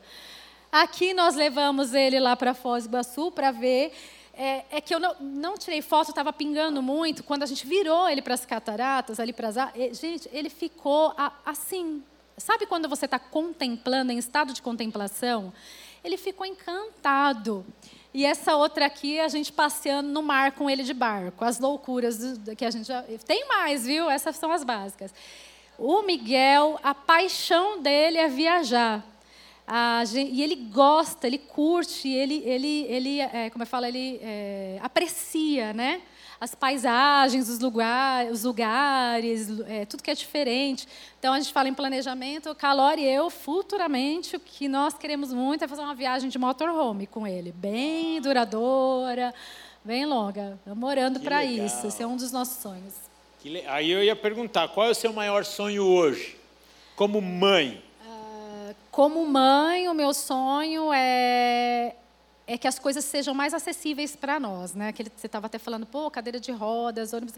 Aqui 0.72 1.16
nós 1.16 1.34
levamos 1.34 1.96
ele 1.96 2.20
lá 2.20 2.36
para 2.36 2.54
Foz 2.54 2.86
do 2.86 2.92
Iguaçu 2.92 3.32
para 3.32 3.50
ver 3.50 3.92
é, 4.38 4.66
é, 4.70 4.82
que 4.82 4.94
eu 4.94 5.00
não, 5.00 5.16
não 5.20 5.58
tirei 5.58 5.82
foto, 5.82 6.10
estava 6.10 6.32
pingando 6.32 6.82
muito. 6.84 7.24
Quando 7.24 7.42
a 7.42 7.46
gente 7.46 7.66
virou 7.66 8.08
ele 8.08 8.22
para 8.22 8.34
as 8.34 8.46
cataratas, 8.46 9.20
ali 9.20 9.34
para 9.34 9.48
as. 9.48 9.56
Gente, 9.98 10.30
ele 10.32 10.50
ficou 10.50 11.16
assim. 11.46 12.04
Sabe 12.38 12.66
quando 12.66 12.90
você 12.90 13.06
está 13.06 13.18
contemplando, 13.18 14.12
em 14.12 14.18
estado 14.18 14.54
de 14.54 14.62
contemplação? 14.62 15.54
Ele 16.04 16.18
ficou 16.18 16.46
encantado. 16.46 17.66
E 18.16 18.26
essa 18.26 18.56
outra 18.56 18.86
aqui, 18.86 19.20
a 19.20 19.28
gente 19.28 19.52
passeando 19.52 20.08
no 20.08 20.24
mar 20.24 20.54
com 20.54 20.70
ele 20.70 20.84
de 20.84 20.94
barco. 20.94 21.44
As 21.44 21.60
loucuras 21.60 22.18
que 22.58 22.64
a 22.64 22.72
gente 22.72 22.88
já. 22.88 23.04
Tem 23.28 23.46
mais, 23.46 23.86
viu? 23.86 24.10
Essas 24.10 24.38
são 24.38 24.54
as 24.54 24.64
básicas. 24.64 25.14
O 25.78 26.02
Miguel, 26.02 26.80
a 26.82 26.96
paixão 26.96 27.82
dele 27.82 28.18
é 28.18 28.30
viajar. 28.30 29.04
Gente, 30.08 30.32
e 30.32 30.42
ele 30.42 30.56
gosta, 30.56 31.28
ele 31.28 31.38
curte, 31.38 32.08
ele, 32.08 32.42
ele, 32.46 32.86
ele 32.88 33.20
é, 33.20 33.50
como 33.50 33.64
eu 33.64 33.68
falo, 33.68 33.86
ele 33.86 34.18
é, 34.24 34.80
aprecia, 34.82 35.74
né? 35.74 36.02
As 36.40 36.54
paisagens, 36.54 37.50
os, 37.50 37.60
lugar, 37.60 38.26
os 38.28 38.44
lugares, 38.44 39.48
é, 39.68 39.86
tudo 39.86 40.04
que 40.04 40.12
é 40.12 40.14
diferente. 40.14 40.88
Então 41.18 41.34
a 41.34 41.40
gente 41.40 41.54
fala 41.54 41.70
em 41.70 41.74
planejamento, 41.74 42.54
Calor 42.56 43.00
e 43.00 43.06
eu, 43.06 43.30
futuramente, 43.30 44.36
o 44.36 44.40
que 44.40 44.68
nós 44.68 44.94
queremos 44.96 45.34
muito 45.34 45.64
é 45.64 45.68
fazer 45.68 45.82
uma 45.82 45.96
viagem 45.96 46.30
de 46.30 46.38
motorhome 46.38 47.08
com 47.08 47.26
ele, 47.26 47.52
bem 47.52 48.22
duradoura, 48.22 49.34
bem 49.84 50.06
longa. 50.06 50.58
Estamos 50.60 50.90
orando 50.90 51.20
para 51.20 51.44
isso, 51.44 51.88
esse 51.88 52.04
é 52.04 52.08
um 52.08 52.16
dos 52.16 52.32
nossos 52.32 52.62
sonhos. 52.62 52.94
Aí 53.68 53.92
eu 53.92 54.04
ia 54.04 54.16
perguntar, 54.16 54.68
qual 54.70 54.88
é 54.88 54.90
o 54.90 54.96
seu 54.96 55.14
maior 55.14 55.46
sonho 55.46 55.86
hoje, 55.86 56.36
como 56.96 57.22
mãe? 57.22 57.84
Como 58.90 59.26
mãe, 59.26 59.90
o 59.90 59.94
meu 59.94 60.14
sonho 60.14 60.92
é, 60.94 61.96
é 62.48 62.58
que 62.58 62.68
as 62.68 62.78
coisas 62.78 63.04
sejam 63.06 63.34
mais 63.34 63.54
acessíveis 63.54 64.16
para 64.16 64.40
nós. 64.40 64.74
Né? 64.74 64.90
Aquele, 64.90 65.12
você 65.16 65.28
estava 65.28 65.48
até 65.48 65.58
falando, 65.58 65.86
pô, 65.86 66.10
cadeira 66.12 66.40
de 66.40 66.52
rodas, 66.52 67.14
ônibus. 67.14 67.36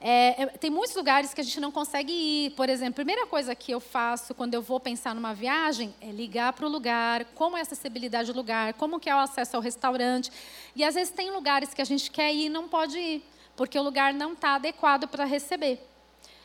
É, 0.00 0.42
é, 0.42 0.46
tem 0.46 0.70
muitos 0.70 0.94
lugares 0.94 1.34
que 1.34 1.40
a 1.40 1.44
gente 1.44 1.60
não 1.60 1.72
consegue 1.72 2.12
ir. 2.12 2.50
Por 2.50 2.68
exemplo, 2.68 2.92
a 2.92 2.94
primeira 2.94 3.26
coisa 3.26 3.54
que 3.54 3.72
eu 3.72 3.80
faço 3.80 4.34
quando 4.34 4.54
eu 4.54 4.62
vou 4.62 4.78
pensar 4.78 5.14
numa 5.14 5.34
viagem 5.34 5.92
é 6.00 6.10
ligar 6.10 6.52
para 6.52 6.66
o 6.66 6.68
lugar, 6.68 7.24
como 7.34 7.56
é 7.56 7.60
a 7.60 7.62
acessibilidade 7.62 8.32
do 8.32 8.36
lugar, 8.36 8.74
como 8.74 9.00
que 9.00 9.10
é 9.10 9.14
o 9.14 9.18
acesso 9.18 9.56
ao 9.56 9.62
restaurante. 9.62 10.30
E 10.74 10.84
às 10.84 10.94
vezes 10.94 11.12
tem 11.12 11.30
lugares 11.30 11.74
que 11.74 11.82
a 11.82 11.84
gente 11.84 12.10
quer 12.10 12.32
ir 12.32 12.46
e 12.46 12.48
não 12.48 12.68
pode 12.68 12.98
ir, 12.98 13.24
porque 13.56 13.78
o 13.78 13.82
lugar 13.82 14.14
não 14.14 14.34
está 14.34 14.54
adequado 14.54 15.08
para 15.08 15.24
receber. 15.24 15.87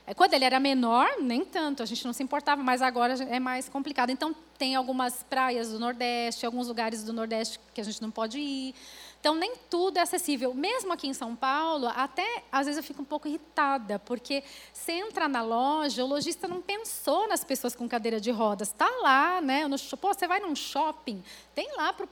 É, 0.06 0.14
quando 0.14 0.34
ele 0.34 0.44
era 0.44 0.60
menor, 0.60 1.08
nem 1.22 1.46
tanto, 1.46 1.82
a 1.82 1.86
gente 1.86 2.04
não 2.04 2.12
se 2.12 2.22
importava, 2.22 2.62
mas 2.62 2.82
agora 2.82 3.14
é 3.24 3.40
mais 3.40 3.70
complicado. 3.70 4.10
Então, 4.10 4.36
tem 4.58 4.76
algumas 4.76 5.24
praias 5.24 5.72
do 5.72 5.80
Nordeste, 5.80 6.46
alguns 6.46 6.68
lugares 6.68 7.04
do 7.04 7.14
Nordeste 7.14 7.60
que 7.74 7.80
a 7.80 7.84
gente 7.84 8.02
não 8.02 8.12
pode 8.12 8.38
ir. 8.38 8.76
Então, 9.22 9.34
nem 9.36 9.56
tudo 9.70 9.98
é 9.98 10.02
acessível. 10.02 10.54
Mesmo 10.54 10.92
aqui 10.92 11.08
em 11.08 11.14
São 11.14 11.34
Paulo, 11.34 11.88
até 11.96 12.44
às 12.52 12.66
vezes 12.66 12.78
eu 12.78 12.84
fico 12.84 13.02
um 13.02 13.06
pouco 13.06 13.26
irritada, 13.30 13.98
porque 14.00 14.44
você 14.74 14.92
entra 14.92 15.30
na 15.30 15.42
loja, 15.42 16.04
o 16.04 16.08
lojista 16.08 16.46
não 16.46 16.62
pensou 16.62 17.26
nas 17.30 17.42
pessoas 17.42 17.74
com 17.74 17.88
cadeira 17.88 18.20
de 18.20 18.32
rodas. 18.32 18.68
Está 18.68 18.90
lá, 19.02 19.40
né? 19.40 19.66
No, 19.70 19.78
pô, 19.98 20.14
você 20.14 20.28
vai 20.28 20.42
num 20.42 20.54
shopping, 20.54 21.24
tem 21.56 21.74
lá 21.78 21.94
pro, 21.94 22.10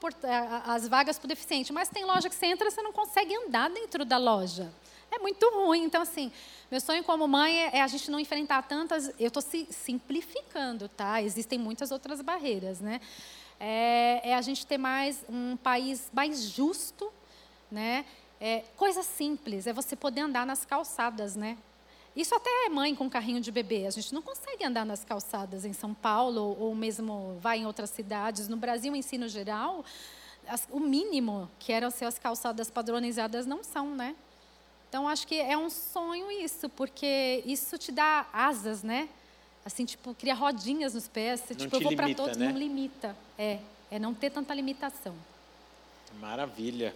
as 0.64 0.88
vagas 0.88 1.18
para 1.18 1.26
o 1.26 1.28
deficiente, 1.28 1.70
mas 1.70 1.90
tem 1.90 2.06
loja 2.06 2.30
que 2.30 2.34
você 2.34 2.46
entra 2.46 2.68
e 2.68 2.70
você 2.70 2.80
não 2.80 2.92
consegue 2.92 3.36
andar 3.36 3.68
dentro 3.68 4.06
da 4.06 4.16
loja. 4.16 4.72
É 5.14 5.18
muito 5.18 5.46
ruim. 5.50 5.84
Então, 5.84 6.00
assim, 6.00 6.32
meu 6.70 6.80
sonho 6.80 7.04
como 7.04 7.28
mãe 7.28 7.54
é, 7.64 7.76
é 7.76 7.82
a 7.82 7.86
gente 7.86 8.10
não 8.10 8.18
enfrentar 8.18 8.62
tantas. 8.62 9.12
Eu 9.20 9.28
estou 9.28 9.42
simplificando, 9.70 10.88
tá? 10.88 11.20
Existem 11.22 11.58
muitas 11.58 11.90
outras 11.90 12.22
barreiras, 12.22 12.80
né? 12.80 12.98
É, 13.60 14.30
é, 14.30 14.34
a 14.34 14.40
gente 14.40 14.66
ter 14.66 14.78
mais 14.78 15.22
um 15.28 15.54
país 15.56 16.10
mais 16.14 16.42
justo, 16.44 17.12
né? 17.70 18.06
É, 18.40 18.64
coisa 18.74 19.02
simples, 19.02 19.66
é 19.66 19.72
você 19.72 19.94
poder 19.94 20.22
andar 20.22 20.46
nas 20.46 20.64
calçadas, 20.64 21.36
né? 21.36 21.58
Isso 22.16 22.34
até 22.34 22.50
é 22.66 22.68
mãe 22.70 22.94
com 22.94 23.08
carrinho 23.08 23.40
de 23.40 23.52
bebê. 23.52 23.86
A 23.86 23.90
gente 23.90 24.12
não 24.14 24.22
consegue 24.22 24.64
andar 24.64 24.84
nas 24.84 25.04
calçadas 25.04 25.64
em 25.64 25.72
São 25.74 25.92
Paulo 25.92 26.56
ou 26.58 26.74
mesmo 26.74 27.38
vai 27.40 27.58
em 27.58 27.66
outras 27.66 27.90
cidades. 27.90 28.48
No 28.48 28.56
Brasil, 28.56 28.96
ensino 28.96 29.28
geral, 29.28 29.84
as, 30.48 30.66
o 30.70 30.80
mínimo 30.80 31.50
que 31.58 31.72
eram 31.72 31.90
ser 31.90 32.06
as 32.06 32.18
calçadas 32.18 32.70
padronizadas 32.70 33.46
não 33.46 33.62
são, 33.62 33.94
né? 33.94 34.16
Então, 34.92 35.08
acho 35.08 35.26
que 35.26 35.40
é 35.40 35.56
um 35.56 35.70
sonho 35.70 36.30
isso, 36.30 36.68
porque 36.68 37.42
isso 37.46 37.78
te 37.78 37.90
dá 37.90 38.26
asas, 38.30 38.82
né? 38.82 39.08
Assim, 39.64 39.86
tipo, 39.86 40.14
cria 40.14 40.34
rodinhas 40.34 40.92
nos 40.92 41.08
pés. 41.08 41.42
Não 41.48 41.56
tipo, 41.56 41.76
eu 41.76 41.80
vou 41.80 41.96
para 41.96 42.14
todos, 42.14 42.36
né? 42.36 42.46
não 42.50 42.58
limita. 42.58 43.16
É, 43.38 43.56
é 43.90 43.98
não 43.98 44.12
ter 44.12 44.28
tanta 44.28 44.52
limitação. 44.52 45.14
Maravilha. 46.20 46.94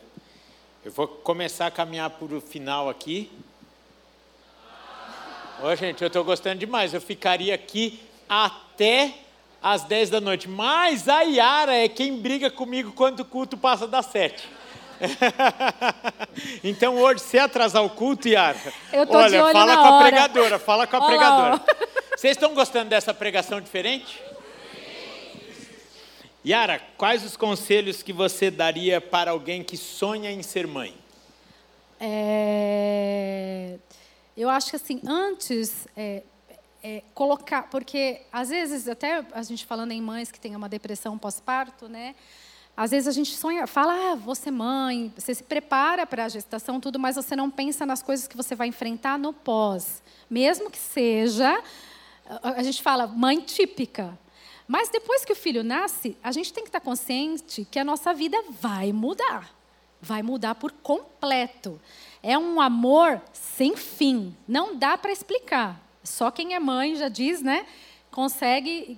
Eu 0.85 0.93
vou 0.93 1.09
começar 1.09 1.69
a 1.69 1.71
caminhar 1.71 2.11
para 2.11 2.37
o 2.37 2.39
final 2.39 2.91
aqui. 2.91 3.33
Ô, 5.63 5.75
gente, 5.75 6.03
eu 6.03 6.09
estou 6.09 6.23
gostando 6.23 6.59
demais. 6.59 6.93
Eu 6.93 7.01
ficaria 7.01 7.55
aqui 7.55 7.99
até 8.29 9.21
às 9.63 9.85
10 9.85 10.11
da 10.11 10.21
noite. 10.21 10.51
Mas 10.51 11.09
a 11.09 11.23
Yara 11.23 11.75
é 11.75 11.89
quem 11.89 12.21
briga 12.21 12.51
comigo 12.51 12.93
quando 12.93 13.21
o 13.21 13.25
culto 13.25 13.57
passa 13.57 13.89
das 13.89 14.05
7. 14.05 14.66
então 16.65 16.97
hoje, 16.97 17.21
se 17.21 17.39
atrasar 17.39 17.85
o 17.85 17.91
culto, 17.91 18.29
Yara, 18.29 18.59
olha, 19.09 19.53
fala 19.53 19.77
com 19.77 19.83
a 19.83 19.93
hora. 19.93 20.05
pregadora, 20.05 20.59
fala 20.59 20.87
com 20.87 20.97
a 20.97 20.99
Olá, 20.99 21.09
pregadora. 21.09 21.65
Vocês 22.17 22.37
estão 22.37 22.55
gostando 22.55 22.91
dessa 22.91 23.13
pregação 23.13 23.61
diferente? 23.61 24.23
Yara, 26.47 26.81
quais 26.97 27.25
os 27.25 27.37
conselhos 27.37 28.03
que 28.03 28.13
você 28.13 28.51
daria 28.51 29.01
para 29.01 29.33
alguém 29.33 29.65
que 29.65 29.77
sonha 29.77 30.31
em 30.31 30.43
ser 30.43 30.67
mãe? 30.67 30.95
É... 32.01 33.77
Eu 34.37 34.49
acho 34.49 34.71
que 34.71 34.77
assim, 34.77 35.01
antes 35.07 35.89
é, 35.97 36.23
é, 36.83 37.03
colocar, 37.15 37.65
porque 37.65 38.21
às 38.31 38.51
vezes 38.51 38.87
até 38.87 39.25
a 39.33 39.43
gente 39.43 39.67
falando 39.67 39.91
em 39.93 40.01
mães 40.01 40.31
que 40.31 40.39
têm 40.39 40.55
uma 40.55 40.69
depressão 40.69 41.19
pós-parto, 41.19 41.89
né? 41.89 42.15
Às 42.77 42.91
vezes 42.91 43.09
a 43.09 43.13
gente 43.13 43.35
sonha, 43.35 43.67
fala, 43.67 44.13
ah, 44.13 44.15
você 44.15 44.51
mãe, 44.51 45.13
você 45.17 45.35
se 45.35 45.43
prepara 45.43 46.07
para 46.07 46.27
a 46.27 46.29
gestação, 46.29 46.79
tudo, 46.79 46.99
mas 46.99 47.17
você 47.17 47.35
não 47.35 47.51
pensa 47.51 47.87
nas 47.87 48.03
coisas 48.03 48.29
que 48.29 48.37
você 48.37 48.55
vai 48.55 48.69
enfrentar 48.69 49.19
no 49.19 49.33
pós. 49.33 50.03
Mesmo 50.29 50.71
que 50.71 50.79
seja, 50.79 51.63
a 52.43 52.63
gente 52.63 52.83
fala, 52.83 53.07
mãe 53.07 53.41
típica. 53.41 54.19
Mas 54.69 54.91
depois 54.91 55.25
que 55.25 55.33
o 55.33 55.37
filho 55.37 55.65
nasce, 55.65 56.19
a 56.23 56.33
gente 56.33 56.53
tem 56.53 56.65
que 56.65 56.69
estar 56.69 56.81
consciente 56.81 57.67
que 57.71 57.79
a 57.79 57.85
nossa 57.85 58.13
vida 58.13 58.37
vai 58.61 58.93
mudar. 58.93 59.51
Vai 60.01 60.23
mudar 60.23 60.57
por 60.57 60.71
completo. 60.71 61.81
É 62.23 62.37
um 62.37 62.61
amor 62.61 63.23
sem 63.33 63.75
fim. 63.77 64.37
Não 64.47 64.77
dá 64.77 64.99
para 64.99 65.13
explicar. 65.13 65.81
Só 66.03 66.31
quem 66.31 66.55
é 66.55 66.59
mãe 66.59 66.95
já 66.97 67.09
diz, 67.09 67.41
né? 67.41 67.65
Consegue 68.17 68.97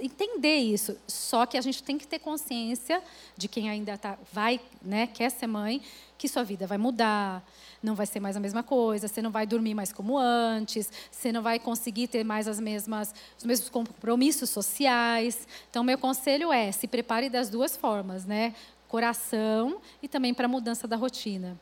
entender 0.00 0.58
isso. 0.58 0.96
Só 1.08 1.44
que 1.44 1.58
a 1.58 1.60
gente 1.60 1.82
tem 1.82 1.98
que 1.98 2.06
ter 2.06 2.20
consciência 2.20 3.02
de 3.36 3.48
quem 3.48 3.68
ainda 3.68 3.98
tá, 3.98 4.16
vai, 4.32 4.60
né, 4.80 5.08
quer 5.08 5.28
ser 5.28 5.48
mãe, 5.48 5.82
que 6.16 6.28
sua 6.28 6.44
vida 6.44 6.64
vai 6.64 6.78
mudar, 6.78 7.44
não 7.82 7.96
vai 7.96 8.06
ser 8.06 8.20
mais 8.20 8.36
a 8.36 8.40
mesma 8.40 8.62
coisa, 8.62 9.08
você 9.08 9.20
não 9.20 9.32
vai 9.32 9.44
dormir 9.44 9.74
mais 9.74 9.92
como 9.92 10.16
antes, 10.16 10.88
você 11.10 11.32
não 11.32 11.42
vai 11.42 11.58
conseguir 11.58 12.06
ter 12.06 12.22
mais 12.22 12.46
as 12.46 12.60
mesmas, 12.60 13.12
os 13.36 13.42
mesmos 13.42 13.68
compromissos 13.68 14.50
sociais. 14.50 15.48
Então, 15.68 15.82
meu 15.82 15.98
conselho 15.98 16.52
é: 16.52 16.70
se 16.70 16.86
prepare 16.86 17.28
das 17.28 17.50
duas 17.50 17.76
formas, 17.76 18.24
né? 18.24 18.54
Coração 18.86 19.80
e 20.00 20.06
também 20.06 20.32
para 20.32 20.44
a 20.44 20.48
mudança 20.48 20.86
da 20.86 20.94
rotina. 20.94 21.58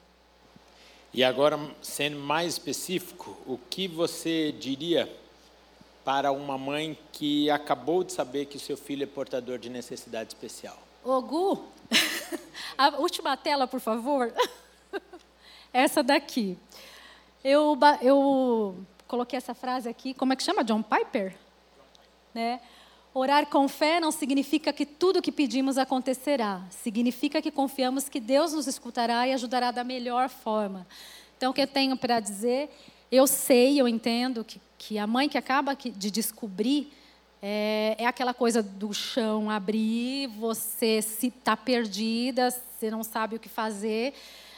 E 1.14 1.24
agora, 1.24 1.58
sendo 1.80 2.18
mais 2.18 2.52
específico, 2.52 3.34
o 3.46 3.58
que 3.70 3.88
você 3.88 4.52
diria 4.52 5.10
para 6.04 6.32
uma 6.32 6.58
mãe 6.58 6.98
que 7.12 7.50
acabou 7.50 8.02
de 8.02 8.12
saber 8.12 8.46
que 8.46 8.56
o 8.56 8.60
seu 8.60 8.76
filho 8.76 9.04
é 9.04 9.06
portador 9.06 9.58
de 9.58 9.68
necessidade 9.68 10.30
especial? 10.30 10.78
Ô, 11.04 11.20
Gu, 11.20 11.64
a 12.78 12.88
última 12.98 13.36
tela, 13.36 13.66
por 13.66 13.80
favor. 13.80 14.32
essa 15.72 16.02
daqui. 16.02 16.58
Eu, 17.42 17.78
eu 18.00 18.76
coloquei 19.08 19.36
essa 19.36 19.54
frase 19.54 19.88
aqui, 19.88 20.14
como 20.14 20.32
é 20.32 20.36
que 20.36 20.42
chama? 20.42 20.62
John 20.62 20.82
Piper? 20.82 21.34
Né? 22.34 22.60
Orar 23.14 23.46
com 23.46 23.68
fé 23.68 24.00
não 24.00 24.10
significa 24.10 24.72
que 24.72 24.86
tudo 24.86 25.18
o 25.18 25.22
que 25.22 25.30
pedimos 25.30 25.76
acontecerá. 25.76 26.62
Significa 26.70 27.42
que 27.42 27.50
confiamos 27.50 28.08
que 28.08 28.18
Deus 28.18 28.52
nos 28.52 28.66
escutará 28.66 29.26
e 29.28 29.32
ajudará 29.32 29.70
da 29.70 29.84
melhor 29.84 30.28
forma. 30.28 30.86
Então, 31.36 31.50
o 31.50 31.54
que 31.54 31.60
eu 31.60 31.66
tenho 31.66 31.96
para 31.96 32.20
dizer, 32.20 32.70
eu 33.10 33.26
sei, 33.26 33.78
eu 33.78 33.86
entendo 33.86 34.44
que, 34.44 34.60
que 34.84 34.98
a 34.98 35.06
mãe 35.06 35.28
que 35.28 35.38
acaba 35.38 35.76
de 35.76 36.10
descobrir 36.10 36.92
é, 37.40 37.94
é 37.98 38.06
aquela 38.06 38.34
coisa 38.34 38.60
do 38.60 38.92
chão 38.92 39.48
abrir, 39.48 40.26
você 40.26 41.00
se 41.00 41.28
está 41.28 41.56
perdida, 41.56 42.50
você 42.50 42.90
não 42.90 43.04
sabe 43.04 43.36
o 43.36 43.38
que 43.38 43.48
fazer. 43.48 44.12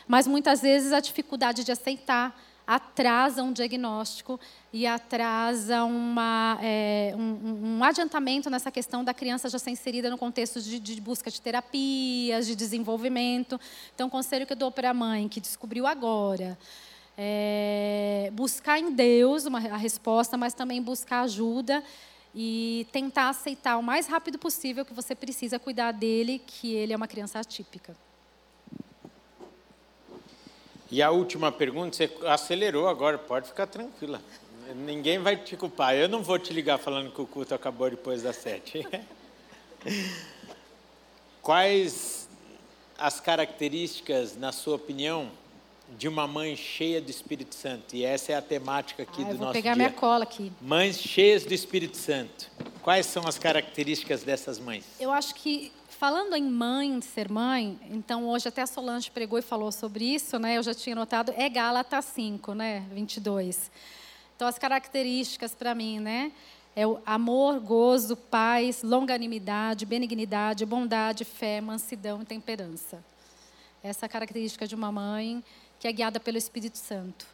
Mas 0.09 0.27
muitas 0.27 0.63
vezes 0.63 0.95
a 0.95 1.01
dificuldade 1.01 1.63
de 1.63 1.71
aceitar 1.71 2.41
atrasa 2.67 3.43
um 3.43 3.53
diagnóstico 3.53 4.41
e 4.73 4.87
atrasa 4.87 5.85
uma, 5.85 6.59
é, 6.63 7.13
um, 7.15 7.77
um, 7.77 7.85
adiantamento 7.85 8.49
nessa 8.49 8.71
questão 8.71 9.05
da 9.05 9.13
criança 9.13 9.51
já 9.51 9.59
ser 9.59 9.73
inserida 9.73 10.09
no 10.09 10.17
contexto 10.17 10.59
de, 10.63 10.81
de, 10.81 10.99
busca 11.03 11.31
de 11.31 11.39
terapias, 11.39 12.47
de 12.47 12.57
desenvolvimento. 12.57 13.61
Então, 13.95 14.07
o 14.07 14.11
conselho 14.11 14.47
que 14.47 14.55
eu 14.55 14.57
dou 14.57 14.71
para 14.73 14.89
a 14.89 14.95
mãe 14.95 15.29
que 15.29 15.39
descobriu 15.39 15.87
agora 15.87 16.57
é 17.17 18.31
buscar 18.33 18.79
em 18.79 18.93
Deus 18.93 19.47
uma, 19.47 19.59
a 19.59 19.77
resposta, 19.77 20.37
mas 20.37 20.55
também 20.55 20.83
buscar 20.83 21.23
ajuda 21.23 21.83
e 22.35 22.87
tentar 22.91 23.29
aceitar 23.29 23.77
o 23.77 23.83
mais 23.83 24.07
rápido 24.09 24.39
possível 24.39 24.85
que 24.85 24.93
você 24.93 25.15
precisa 25.15 25.59
cuidar 25.59 25.93
dele, 25.93 26.43
que 26.45 26.75
ele 26.75 26.93
é 26.93 26.97
uma 26.97 27.07
criança 27.07 27.39
atípica. 27.39 27.97
E 30.91 31.01
a 31.03 31.11
última 31.11 31.51
pergunta, 31.51 31.97
você 31.97 32.11
acelerou 32.27 32.89
agora, 32.89 33.19
pode 33.19 33.49
ficar 33.49 33.67
tranquila. 33.67 34.21
Ninguém 34.75 35.19
vai 35.19 35.37
te 35.37 35.57
culpar. 35.57 35.95
Eu 35.95 36.09
não 36.09 36.23
vou 36.23 36.39
te 36.39 36.53
ligar 36.53 36.79
falando 36.79 37.13
que 37.13 37.21
o 37.21 37.27
culto 37.27 37.55
acabou 37.55 37.91
depois 37.91 38.23
das 38.23 38.37
sete. 38.37 38.87
Quais 41.43 42.29
as 42.99 43.21
características, 43.21 44.37
na 44.37 44.53
sua 44.53 44.77
opinião, 44.77 45.31
de 45.97 46.09
uma 46.09 46.27
mãe 46.27 46.57
cheia 46.57 47.01
do 47.01 47.11
Espírito 47.11 47.55
Santo? 47.55 47.95
E 47.95 48.05
essa 48.05 48.33
é 48.33 48.35
a 48.35 48.43
temática 48.43 49.03
aqui 49.03 49.23
ah, 49.23 49.25
do 49.25 49.39
nosso 49.39 49.39
dia. 49.39 49.45
Vou 49.45 49.53
pegar 49.53 49.77
minha 49.77 49.93
cola 49.93 50.25
aqui. 50.25 50.53
Mães 50.61 50.99
cheias 50.99 51.45
do 51.45 51.55
Espírito 51.55 51.97
Santo. 51.97 52.51
Quais 52.83 53.07
são 53.07 53.27
as 53.27 53.39
características 53.39 54.23
dessas 54.23 54.59
mães? 54.59 54.85
Eu 55.01 55.11
acho 55.11 55.35
que 55.35 55.73
falando 55.89 56.35
em 56.35 56.45
mãe, 56.45 57.01
ser 57.01 57.31
mãe, 57.31 57.79
então 57.91 58.29
hoje 58.29 58.49
até 58.49 58.63
a 58.63 58.67
Solange 58.67 59.11
pregou 59.11 59.39
e 59.39 59.43
falou 59.43 59.73
sobre 59.73 60.05
isso, 60.05 60.39
né? 60.39 60.59
Eu 60.59 60.63
já 60.63 60.75
tinha 60.75 60.95
notado, 60.95 61.33
é 61.37 61.49
Gálatas 61.49 62.05
5, 62.07 62.53
né? 62.53 62.85
22. 62.93 63.71
Então 64.37 64.47
as 64.47 64.59
características 64.59 65.55
para 65.55 65.75
mim, 65.75 66.01
né? 66.01 66.33
É 66.77 66.87
o 66.87 67.01
amor, 67.07 67.61
gozo, 67.61 68.17
paz, 68.17 68.83
longanimidade, 68.83 69.87
benignidade, 69.87 70.67
bondade, 70.67 71.25
fé, 71.25 71.61
mansidão 71.61 72.21
e 72.21 72.25
temperança. 72.25 73.03
Essa 73.83 74.05
é 74.05 74.07
a 74.07 74.09
característica 74.09 74.67
de 74.67 74.75
uma 74.75 74.91
mãe 74.91 75.43
que 75.85 75.89
é 75.89 75.93
guiada 75.93 76.19
pelo 76.19 76.39
Espírito 76.39 76.79
Santo. 76.79 77.27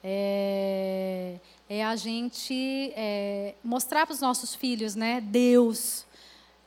É, 0.00 1.40
é 1.68 1.84
a 1.84 1.96
gente 1.96 2.92
é, 2.94 3.56
mostrar 3.64 4.06
para 4.06 4.14
os 4.14 4.20
nossos 4.20 4.54
filhos, 4.54 4.94
né? 4.94 5.20
Deus, 5.20 6.06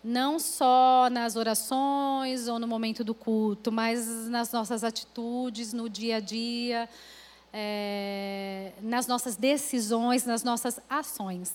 não 0.04 0.38
só 0.38 1.08
nas 1.10 1.38
orações 1.38 2.50
ou 2.50 2.60
no 2.60 2.68
momento 2.68 3.06
do 3.06 3.16
culto, 3.16 3.72
mas 3.72 4.06
nas 4.28 4.52
nossas 4.52 4.84
atitudes, 4.84 5.72
no 5.72 5.88
dia 5.88 6.18
a 6.18 6.20
dia, 6.20 6.90
é, 7.54 8.74
nas 8.82 9.08
nossas 9.08 9.38
decisões, 9.38 10.26
nas 10.26 10.44
nossas 10.44 10.82
ações. 10.90 11.54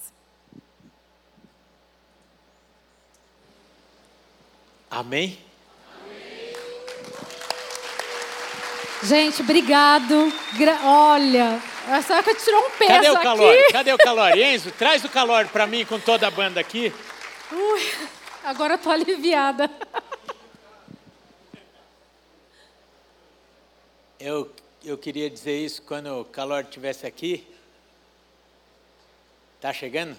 Amém? 4.91 5.39
Gente, 9.05 9.43
obrigado. 9.43 10.33
Gra 10.57 10.81
Olha, 10.83 11.61
a 11.89 12.01
senhora 12.01 12.35
tirou 12.35 12.67
um 12.67 12.71
peso 12.71 12.91
Cadê 12.91 13.11
o 13.11 13.21
calor? 13.21 13.55
aqui. 13.55 13.69
Cadê 13.73 13.93
o 13.93 13.99
calor? 13.99 14.39
Enzo, 14.39 14.71
traz 14.73 15.05
o 15.05 15.11
calor 15.11 15.47
para 15.49 15.67
mim 15.67 15.85
com 15.85 16.01
toda 16.01 16.27
a 16.27 16.31
banda 16.31 16.59
aqui. 16.59 16.91
Ui. 17.53 17.83
Agora 18.43 18.77
estou 18.77 18.91
aliviada. 18.91 19.71
Eu, 24.19 24.51
eu 24.83 24.97
queria 24.97 25.29
dizer 25.29 25.59
isso 25.59 25.83
quando 25.83 26.21
o 26.21 26.25
calor 26.25 26.63
estivesse 26.63 27.07
aqui. 27.07 27.47
Tá 29.61 29.71
chegando? 29.71 30.17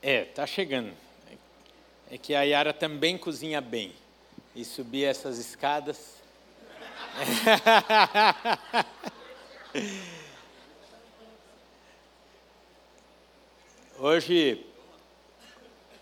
É, 0.00 0.24
tá 0.24 0.46
chegando. 0.46 0.92
É 2.08 2.16
que 2.16 2.32
a 2.32 2.42
Yara 2.42 2.72
também 2.72 3.18
cozinha 3.18 3.60
bem. 3.60 3.92
E 4.54 4.64
subir 4.64 5.04
essas 5.04 5.38
escadas. 5.38 6.20
Hoje 13.98 14.64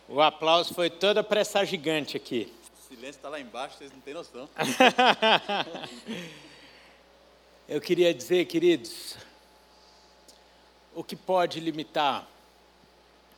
o 0.08 0.20
aplauso 0.22 0.72
foi 0.72 0.88
toda 0.88 1.22
para 1.22 1.40
essa 1.40 1.62
gigante 1.64 2.16
aqui. 2.16 2.50
O 2.74 2.78
silêncio 2.88 3.18
está 3.18 3.28
lá 3.28 3.38
embaixo, 3.38 3.76
vocês 3.76 3.92
não 3.92 4.00
têm 4.00 4.14
noção. 4.14 4.48
Eu 7.68 7.82
queria 7.82 8.14
dizer, 8.14 8.46
queridos, 8.46 9.14
o 10.94 11.04
que 11.04 11.14
pode 11.14 11.60
limitar 11.60 12.26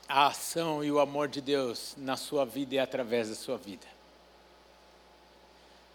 a 0.09 0.29
ação 0.29 0.85
e 0.85 0.93
o 0.93 1.01
amor 1.01 1.27
de 1.27 1.41
Deus 1.41 1.95
na 1.97 2.17
sua 2.17 2.45
vida 2.45 2.77
e 2.77 2.79
através 2.79 3.29
da 3.29 3.35
sua 3.35 3.59
vida? 3.59 3.89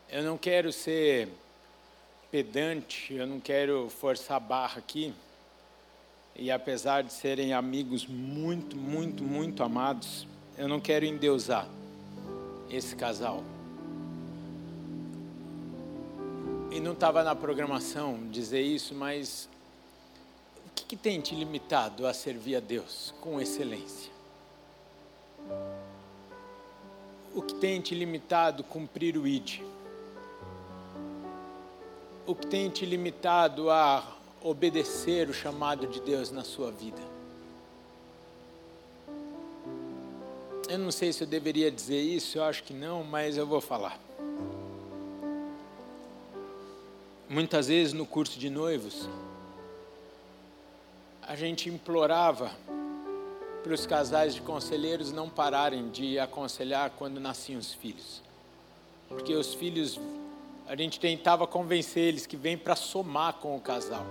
Eu 0.09 0.23
não 0.23 0.37
quero 0.37 0.71
ser 0.71 1.29
pedante, 2.31 3.13
eu 3.13 3.25
não 3.25 3.39
quero 3.39 3.89
forçar 3.89 4.37
a 4.37 4.39
barra 4.39 4.77
aqui. 4.77 5.13
E 6.35 6.51
apesar 6.51 7.01
de 7.01 7.13
serem 7.13 7.53
amigos 7.53 8.05
muito, 8.05 8.75
muito, 8.75 9.23
muito 9.23 9.63
amados, 9.63 10.27
eu 10.57 10.67
não 10.67 10.79
quero 10.79 11.05
endeusar 11.05 11.67
esse 12.69 12.95
casal. 12.95 13.43
E 16.71 16.79
não 16.79 16.91
estava 16.91 17.23
na 17.23 17.33
programação 17.33 18.19
dizer 18.29 18.61
isso, 18.61 18.93
mas 18.93 19.47
o 20.67 20.69
que, 20.75 20.83
que 20.85 20.95
tem 20.97 21.21
te 21.21 21.33
limitado 21.33 22.05
a 22.05 22.13
servir 22.13 22.57
a 22.57 22.59
Deus 22.59 23.13
com 23.21 23.39
excelência? 23.39 24.11
O 27.33 27.41
que 27.41 27.55
tem 27.55 27.79
te 27.79 27.95
limitado 27.95 28.61
a 28.61 28.71
cumprir 28.71 29.17
o 29.17 29.25
ID? 29.25 29.61
O 32.25 32.33
que 32.33 32.47
tem 32.47 32.69
te 32.69 32.85
limitado 32.85 33.69
a 33.69 34.03
obedecer 34.41 35.29
o 35.29 35.33
chamado 35.33 35.85
de 35.85 35.99
Deus 36.01 36.31
na 36.31 36.43
sua 36.43 36.71
vida? 36.71 37.01
Eu 40.67 40.79
não 40.79 40.91
sei 40.91 41.13
se 41.13 41.23
eu 41.23 41.27
deveria 41.27 41.69
dizer 41.69 42.01
isso, 42.01 42.39
eu 42.39 42.43
acho 42.43 42.63
que 42.63 42.73
não, 42.73 43.03
mas 43.03 43.37
eu 43.37 43.45
vou 43.45 43.61
falar. 43.61 43.99
Muitas 47.29 47.67
vezes 47.67 47.93
no 47.93 48.05
curso 48.05 48.39
de 48.39 48.49
noivos, 48.49 49.07
a 51.21 51.35
gente 51.35 51.69
implorava 51.69 52.51
para 53.63 53.73
os 53.73 53.85
casais 53.85 54.35
de 54.35 54.41
conselheiros 54.41 55.11
não 55.11 55.29
pararem 55.29 55.89
de 55.89 56.19
aconselhar 56.19 56.91
quando 56.91 57.19
nasciam 57.19 57.59
os 57.59 57.73
filhos. 57.73 58.21
Porque 59.07 59.33
os 59.33 59.53
filhos, 59.53 59.99
a 60.67 60.75
gente 60.75 60.99
tentava 60.99 61.45
convencer 61.45 62.03
eles 62.03 62.25
que 62.25 62.35
vêm 62.35 62.57
para 62.57 62.75
somar 62.75 63.33
com 63.33 63.55
o 63.55 63.61
casal, 63.61 64.05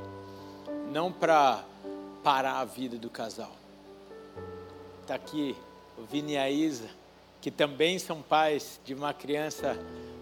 não 0.90 1.12
para 1.12 1.64
parar 2.22 2.60
a 2.60 2.64
vida 2.64 2.96
do 2.96 3.10
casal. 3.10 3.52
Está 5.02 5.16
aqui 5.16 5.56
o 5.98 6.02
Vini 6.02 6.32
e 6.32 6.36
a 6.36 6.50
Isa, 6.50 6.88
que 7.40 7.50
também 7.50 7.98
são 7.98 8.22
pais 8.22 8.80
de 8.84 8.94
uma 8.94 9.12
criança 9.12 9.78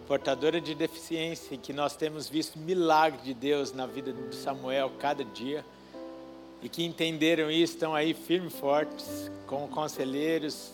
portadora 0.08 0.60
de 0.60 0.74
deficiência, 0.74 1.54
e 1.54 1.58
que 1.58 1.72
nós 1.72 1.96
temos 1.96 2.28
visto 2.28 2.58
milagre 2.58 3.20
de 3.22 3.34
Deus 3.34 3.72
na 3.72 3.86
vida 3.86 4.12
de 4.12 4.34
Samuel 4.34 4.90
cada 4.98 5.24
dia, 5.24 5.64
e 6.62 6.68
que 6.68 6.84
entenderam 6.84 7.50
isso, 7.50 7.74
estão 7.74 7.94
aí 7.94 8.14
firmes 8.14 8.54
e 8.54 8.56
fortes, 8.56 9.30
como 9.46 9.68
conselheiros, 9.68 10.72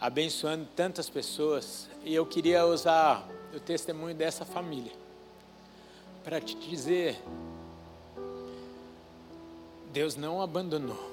abençoando 0.00 0.66
tantas 0.76 1.08
pessoas. 1.08 1.88
E 2.04 2.14
eu 2.14 2.26
queria 2.26 2.66
usar 2.66 3.26
o 3.56 3.60
testemunho 3.60 4.14
dessa 4.14 4.44
família 4.44 4.92
para 6.24 6.40
te 6.40 6.54
dizer: 6.56 7.20
Deus 9.92 10.16
não 10.16 10.40
abandonou 10.40 11.12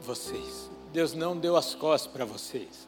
vocês, 0.00 0.70
Deus 0.92 1.14
não 1.14 1.36
deu 1.36 1.56
as 1.56 1.74
costas 1.74 2.12
para 2.12 2.24
vocês. 2.24 2.86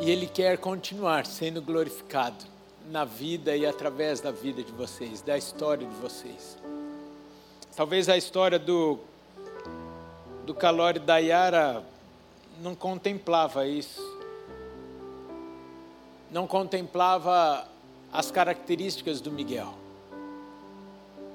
E 0.00 0.10
Ele 0.10 0.26
quer 0.26 0.58
continuar 0.58 1.26
sendo 1.26 1.60
glorificado 1.60 2.44
na 2.90 3.04
vida 3.04 3.56
e 3.56 3.66
através 3.66 4.20
da 4.20 4.30
vida 4.30 4.62
de 4.62 4.72
vocês, 4.72 5.22
da 5.22 5.36
história 5.36 5.86
de 5.86 5.94
vocês. 5.96 6.56
Talvez 7.76 8.08
a 8.08 8.16
história 8.16 8.58
do, 8.58 8.98
do 10.46 10.54
Calori 10.54 10.98
da 10.98 11.18
Yara 11.18 11.84
não 12.60 12.74
contemplava 12.74 13.66
isso. 13.66 14.00
Não 16.34 16.48
contemplava 16.48 17.64
as 18.12 18.28
características 18.28 19.20
do 19.20 19.30
Miguel. 19.30 19.72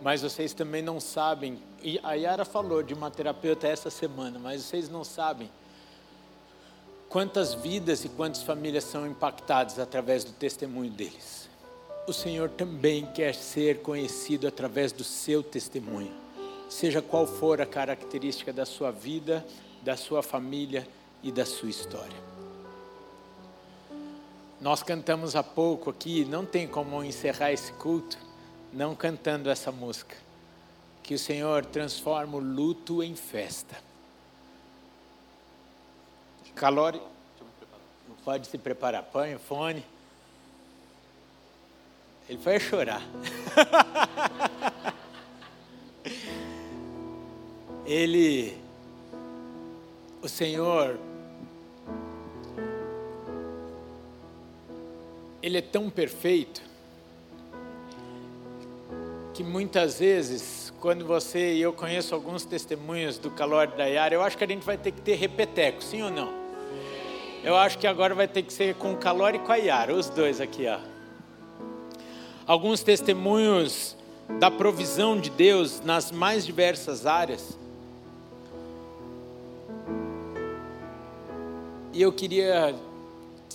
Mas 0.02 0.24
vocês 0.24 0.54
também 0.54 0.82
não 0.82 1.00
sabem, 1.00 1.58
e 1.82 1.97
a 2.04 2.16
Yara 2.16 2.43
falou 2.43 2.84
de 2.84 2.93
uma 2.93 3.10
terapeuta 3.10 3.66
essa 3.66 3.89
semana, 3.89 4.38
mas 4.38 4.62
vocês 4.62 4.89
não 4.89 5.06
sabem 5.06 5.50
quantas 7.08 7.54
vidas 7.54 8.04
e 8.04 8.10
quantas 8.10 8.43
famílias 8.43 8.84
são 8.84 9.08
impactadas 9.08 9.80
através 9.80 10.26
do 10.26 10.34
testemunho 10.34 10.91
deles. 10.91 11.47
O 12.06 12.12
Senhor 12.12 12.50
também 12.50 13.06
quer 13.06 13.34
ser 13.34 13.82
conhecido 13.82 14.50
através 14.50 14.91
do 14.91 15.06
seu 15.06 15.41
testemunho, 15.41 16.12
seja 16.68 17.02
qual 17.02 17.26
for 17.26 17.62
a 17.62 17.66
característica 17.66 18.52
da 18.52 18.66
sua 18.66 18.91
vida, 18.91 19.47
da 19.82 19.95
sua 19.95 20.22
família 20.22 20.86
e 21.24 21.32
da 21.32 21.45
sua 21.45 21.70
história. 21.70 22.38
Nós 24.62 24.84
cantamos 24.84 25.36
há 25.36 25.43
pouco 25.43 25.89
aqui, 25.89 26.26
não 26.26 26.45
tem 26.45 26.68
como 26.68 27.03
encerrar 27.03 27.51
esse 27.51 27.72
culto 27.74 28.30
não 28.72 28.95
cantando 28.95 29.49
essa 29.49 29.72
música. 29.72 30.16
Que 31.03 31.16
o 31.16 31.20
Senhor 31.20 31.66
transforma 31.66 32.38
o 32.38 32.39
luto 32.39 33.01
em 33.01 33.16
festa. 33.16 33.76
Calore, 36.55 37.01
pode 38.24 38.47
se 38.47 38.57
preparar, 38.57 39.03
põe 39.03 39.36
o 39.36 39.39
fone. 39.39 39.86
Ele 42.28 42.38
foi 42.38 42.60
chorar. 42.60 43.01
Ele, 47.86 48.55
o 50.22 50.28
Senhor 50.28 50.99
Ele 55.41 55.57
é 55.57 55.61
tão 55.61 55.89
perfeito 55.89 56.61
que 59.33 59.43
muitas 59.43 59.99
vezes, 59.99 60.73
quando 60.81 61.05
você 61.05 61.53
e 61.53 61.61
eu 61.61 61.71
conheço 61.71 62.13
alguns 62.13 62.43
testemunhos 62.43 63.17
do 63.17 63.31
calor 63.31 63.67
da 63.67 63.85
Yara, 63.85 64.13
eu 64.13 64.21
acho 64.21 64.37
que 64.37 64.43
a 64.43 64.47
gente 64.47 64.65
vai 64.65 64.77
ter 64.77 64.91
que 64.91 64.99
ter 64.99 65.15
repeteco, 65.15 65.81
sim 65.81 66.01
ou 66.01 66.11
não? 66.11 66.29
Eu 67.41 67.55
acho 67.55 67.77
que 67.77 67.87
agora 67.87 68.13
vai 68.13 68.27
ter 68.27 68.43
que 68.43 68.51
ser 68.51 68.75
com 68.75 68.91
o 68.91 68.97
calor 68.97 69.33
e 69.33 69.39
com 69.39 69.51
a 69.51 69.55
Yara, 69.55 69.93
os 69.93 70.09
dois 70.09 70.41
aqui, 70.41 70.67
ó. 70.67 70.79
Alguns 72.45 72.83
testemunhos 72.83 73.95
da 74.39 74.51
provisão 74.51 75.17
de 75.17 75.29
Deus 75.29 75.79
nas 75.79 76.11
mais 76.11 76.45
diversas 76.45 77.05
áreas. 77.05 77.57
E 81.93 82.01
eu 82.01 82.11
queria 82.11 82.75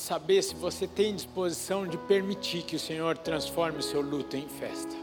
saber 0.05 0.43
se 0.43 0.55
você 0.55 0.87
tem 0.87 1.15
disposição 1.15 1.87
de 1.87 1.97
permitir 1.97 2.63
que 2.63 2.77
o 2.77 2.79
Senhor 2.79 3.17
transforme 3.17 3.79
o 3.79 3.83
seu 3.83 4.03
luto 4.03 4.37
em 4.37 4.47
festa. 4.47 4.95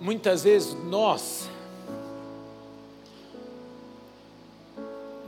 Muitas 0.00 0.44
vezes 0.44 0.72
nós, 0.84 1.46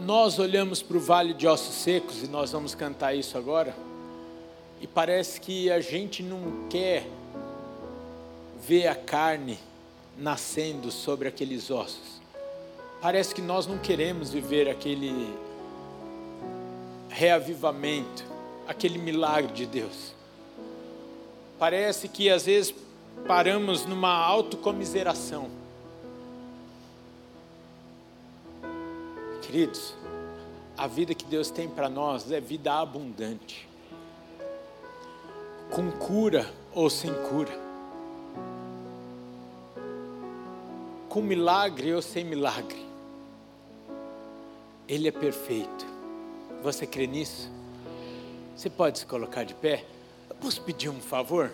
nós 0.01 0.39
olhamos 0.39 0.81
para 0.81 0.97
o 0.97 1.01
vale 1.01 1.35
de 1.35 1.47
ossos 1.47 1.75
secos 1.75 2.23
e 2.23 2.27
nós 2.27 2.53
vamos 2.53 2.75
cantar 2.75 3.15
isso 3.15 3.37
agora, 3.37 3.77
e 4.81 4.87
parece 4.87 5.39
que 5.39 5.71
a 5.71 5.81
gente 5.81 6.23
não 6.23 6.67
quer 6.71 7.07
ver 8.67 8.87
a 8.87 8.95
carne 8.95 9.59
nascendo 10.17 10.91
sobre 10.91 11.29
aqueles 11.29 11.71
ossos. 11.71 12.19
Parece 13.03 13.35
que 13.35 13.43
nós 13.43 13.67
não 13.67 13.77
queremos 13.77 14.31
viver 14.31 14.71
aquele 14.71 15.29
reavivamento, 17.15 18.25
aquele 18.67 18.99
milagre 18.99 19.53
de 19.53 19.67
Deus. 19.67 20.13
Parece 21.61 22.09
que 22.09 22.29
às 22.29 22.47
vezes 22.47 22.75
paramos 23.25 23.87
numa 23.87 24.13
autocomiseração. 24.13 25.49
Queridos, 29.43 29.95
a 30.77 30.89
vida 30.89 31.15
que 31.15 31.25
Deus 31.25 31.51
tem 31.51 31.69
para 31.69 31.89
nós 31.89 32.33
é 32.33 32.41
vida 32.41 32.75
abundante, 32.75 33.69
com 35.71 35.93
cura 35.93 36.53
ou 36.75 36.91
sem 36.91 37.15
cura, 37.29 37.57
com 41.09 41.23
milagre 41.23 41.95
ou 41.95 42.03
sem 42.03 42.25
milagre. 42.25 42.85
Ele 44.89 45.07
é 45.07 45.13
perfeito. 45.13 45.94
Você 46.65 46.87
crê 46.87 47.07
nisso? 47.07 47.51
Você 48.57 48.71
pode 48.71 48.99
se 48.99 49.05
colocar 49.05 49.45
de 49.45 49.55
pé? 49.55 49.85
Eu 50.31 50.37
posso 50.37 50.63
pedir 50.63 50.89
um 50.89 50.99
favor? 50.99 51.53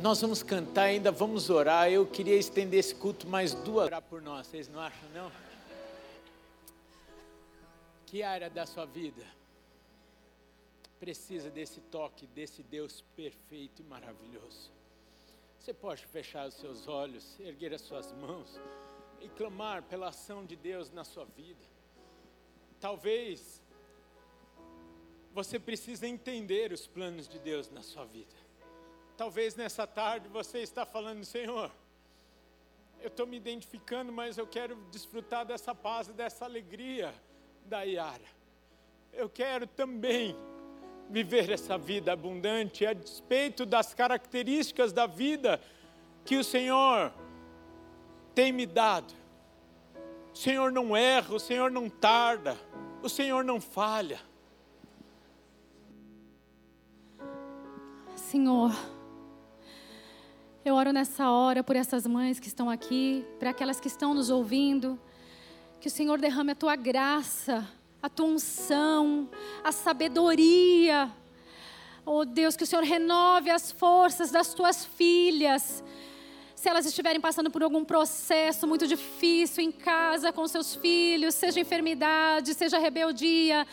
Nós 0.00 0.22
vamos 0.22 0.42
cantar 0.42 0.84
ainda, 0.84 1.12
vamos 1.12 1.50
orar. 1.50 1.92
Eu 1.92 2.06
queria 2.06 2.36
estender 2.36 2.80
esse 2.80 2.94
culto 2.94 3.28
mais 3.28 3.52
duas 3.52 3.88
orar 3.88 4.00
por 4.00 4.22
nós. 4.22 4.46
Vocês 4.46 4.68
não 4.68 4.80
acham 4.80 5.06
não? 5.10 5.30
Que 8.06 8.22
área 8.22 8.48
da 8.48 8.64
sua 8.64 8.86
vida 8.86 9.22
precisa 10.98 11.50
desse 11.50 11.82
toque 11.82 12.26
desse 12.28 12.62
Deus 12.62 13.04
perfeito 13.14 13.82
e 13.82 13.84
maravilhoso? 13.84 14.70
Você 15.58 15.74
pode 15.74 16.06
fechar 16.06 16.48
os 16.48 16.54
seus 16.54 16.88
olhos, 16.88 17.38
erguer 17.38 17.74
as 17.74 17.82
suas 17.82 18.10
mãos 18.12 18.58
e 19.20 19.28
clamar 19.28 19.82
pela 19.82 20.08
ação 20.08 20.42
de 20.42 20.56
Deus 20.56 20.90
na 20.90 21.04
sua 21.04 21.26
vida. 21.26 21.60
Talvez 22.80 23.59
você 25.32 25.58
precisa 25.58 26.06
entender 26.06 26.72
os 26.72 26.86
planos 26.86 27.28
de 27.28 27.38
Deus 27.38 27.70
na 27.70 27.82
sua 27.82 28.04
vida. 28.04 28.34
Talvez 29.16 29.54
nessa 29.54 29.86
tarde 29.86 30.28
você 30.28 30.58
está 30.58 30.84
falando, 30.84 31.24
Senhor, 31.24 31.70
eu 33.00 33.08
estou 33.08 33.26
me 33.26 33.36
identificando, 33.36 34.12
mas 34.12 34.38
eu 34.38 34.46
quero 34.46 34.76
desfrutar 34.90 35.44
dessa 35.44 35.74
paz 35.74 36.08
dessa 36.08 36.44
alegria 36.44 37.14
da 37.64 37.82
Iara. 37.82 38.24
Eu 39.12 39.28
quero 39.28 39.66
também 39.66 40.36
viver 41.08 41.50
essa 41.50 41.76
vida 41.76 42.12
abundante, 42.12 42.86
a 42.86 42.92
despeito 42.92 43.66
das 43.66 43.92
características 43.92 44.92
da 44.92 45.06
vida 45.06 45.60
que 46.24 46.36
o 46.36 46.44
Senhor 46.44 47.12
tem 48.34 48.52
me 48.52 48.66
dado. 48.66 49.12
O 50.32 50.36
Senhor 50.36 50.70
não 50.70 50.96
erra, 50.96 51.34
o 51.34 51.40
Senhor 51.40 51.70
não 51.70 51.88
tarda, 51.88 52.56
o 53.02 53.08
Senhor 53.08 53.42
não 53.44 53.60
falha. 53.60 54.29
Senhor, 58.30 58.72
eu 60.64 60.76
oro 60.76 60.92
nessa 60.92 61.28
hora 61.32 61.64
por 61.64 61.74
essas 61.74 62.06
mães 62.06 62.38
que 62.38 62.46
estão 62.46 62.70
aqui, 62.70 63.26
por 63.40 63.48
aquelas 63.48 63.80
que 63.80 63.88
estão 63.88 64.14
nos 64.14 64.30
ouvindo, 64.30 64.96
que 65.80 65.88
o 65.88 65.90
Senhor 65.90 66.16
derrame 66.16 66.52
a 66.52 66.54
tua 66.54 66.76
graça, 66.76 67.68
a 68.00 68.08
tua 68.08 68.26
unção, 68.26 69.28
a 69.64 69.72
sabedoria. 69.72 71.10
Oh 72.06 72.24
Deus, 72.24 72.54
que 72.54 72.62
o 72.62 72.66
Senhor 72.68 72.84
renove 72.84 73.50
as 73.50 73.72
forças 73.72 74.30
das 74.30 74.54
tuas 74.54 74.84
filhas. 74.84 75.82
Se 76.54 76.68
elas 76.68 76.86
estiverem 76.86 77.20
passando 77.20 77.50
por 77.50 77.64
algum 77.64 77.84
processo 77.84 78.64
muito 78.64 78.86
difícil 78.86 79.64
em 79.64 79.72
casa 79.72 80.32
com 80.32 80.46
seus 80.46 80.76
filhos, 80.76 81.34
seja 81.34 81.58
enfermidade, 81.58 82.54
seja 82.54 82.78
rebeldia, 82.78 83.66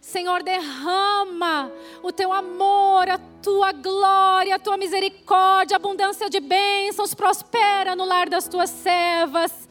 Senhor, 0.00 0.42
derrama 0.42 1.70
o 2.02 2.12
teu 2.12 2.32
amor, 2.32 3.08
a 3.08 3.18
tua 3.42 3.72
glória, 3.72 4.54
a 4.54 4.58
tua 4.58 4.76
misericórdia, 4.76 5.76
abundância 5.76 6.30
de 6.30 6.40
bênçãos, 6.40 7.14
prospera 7.14 7.94
no 7.96 8.04
lar 8.04 8.28
das 8.28 8.48
tuas 8.48 8.70
servas. 8.70 9.68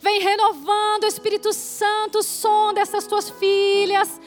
Vem 0.00 0.20
renovando, 0.20 1.04
Espírito 1.04 1.52
Santo, 1.52 2.18
o 2.18 2.22
som 2.22 2.72
dessas 2.72 3.06
tuas 3.06 3.28
filhas. 3.28 4.20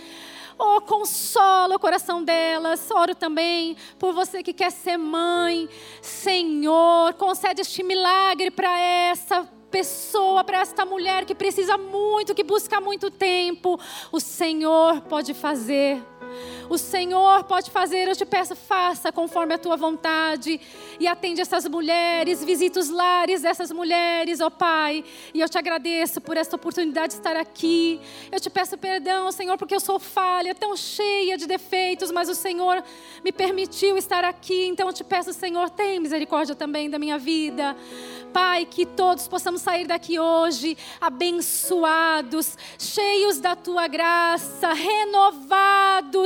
Oh, 0.57 0.81
consola 0.81 1.77
o 1.77 1.79
coração 1.79 2.21
delas. 2.21 2.91
Oro 2.91 3.15
também 3.15 3.77
por 3.97 4.13
você 4.13 4.43
que 4.43 4.51
quer 4.51 4.71
ser 4.71 4.97
mãe. 4.97 5.69
Senhor, 6.01 7.13
concede 7.13 7.61
este 7.61 7.81
milagre 7.81 8.51
para 8.51 8.77
essa 8.77 9.49
pessoa, 9.69 10.43
para 10.43 10.59
esta 10.59 10.85
mulher 10.85 11.25
que 11.25 11.35
precisa 11.35 11.77
muito, 11.77 12.35
que 12.35 12.43
busca 12.43 12.81
muito 12.81 13.09
tempo. 13.09 13.79
O 14.11 14.19
Senhor 14.19 15.01
pode 15.01 15.33
fazer. 15.33 16.01
O 16.69 16.77
Senhor 16.77 17.43
pode 17.45 17.71
fazer, 17.71 18.07
eu 18.07 18.15
te 18.15 18.25
peço, 18.25 18.55
faça 18.55 19.11
conforme 19.11 19.53
a 19.53 19.57
tua 19.57 19.75
vontade. 19.75 20.59
E 20.99 21.07
atende 21.07 21.41
essas 21.41 21.65
mulheres, 21.67 22.43
visita 22.43 22.79
os 22.79 22.89
lares 22.89 23.41
dessas 23.41 23.71
mulheres, 23.71 24.41
ó 24.41 24.47
oh 24.47 24.51
Pai. 24.51 25.03
E 25.33 25.39
eu 25.39 25.47
te 25.47 25.57
agradeço 25.57 26.19
por 26.21 26.37
esta 26.37 26.55
oportunidade 26.55 27.13
de 27.13 27.19
estar 27.19 27.35
aqui. 27.35 27.99
Eu 28.31 28.39
te 28.39 28.49
peço 28.49 28.77
perdão, 28.77 29.31
Senhor, 29.31 29.57
porque 29.57 29.75
eu 29.75 29.79
sou 29.79 29.99
falha, 29.99 30.53
tão 30.53 30.75
cheia 30.75 31.37
de 31.37 31.47
defeitos, 31.47 32.11
mas 32.11 32.29
o 32.29 32.35
Senhor 32.35 32.83
me 33.23 33.31
permitiu 33.31 33.97
estar 33.97 34.23
aqui. 34.23 34.67
Então 34.67 34.87
eu 34.87 34.93
te 34.93 35.03
peço, 35.03 35.33
Senhor, 35.33 35.69
tem 35.69 35.99
misericórdia 35.99 36.55
também 36.55 36.89
da 36.89 36.99
minha 36.99 37.17
vida. 37.17 37.75
Pai, 38.33 38.65
que 38.65 38.85
todos 38.85 39.27
possamos 39.27 39.61
sair 39.61 39.87
daqui 39.87 40.19
hoje 40.19 40.77
abençoados, 41.01 42.57
cheios 42.77 43.39
da 43.39 43.55
tua 43.55 43.87
graça, 43.87 44.71
renovados, 44.73 46.18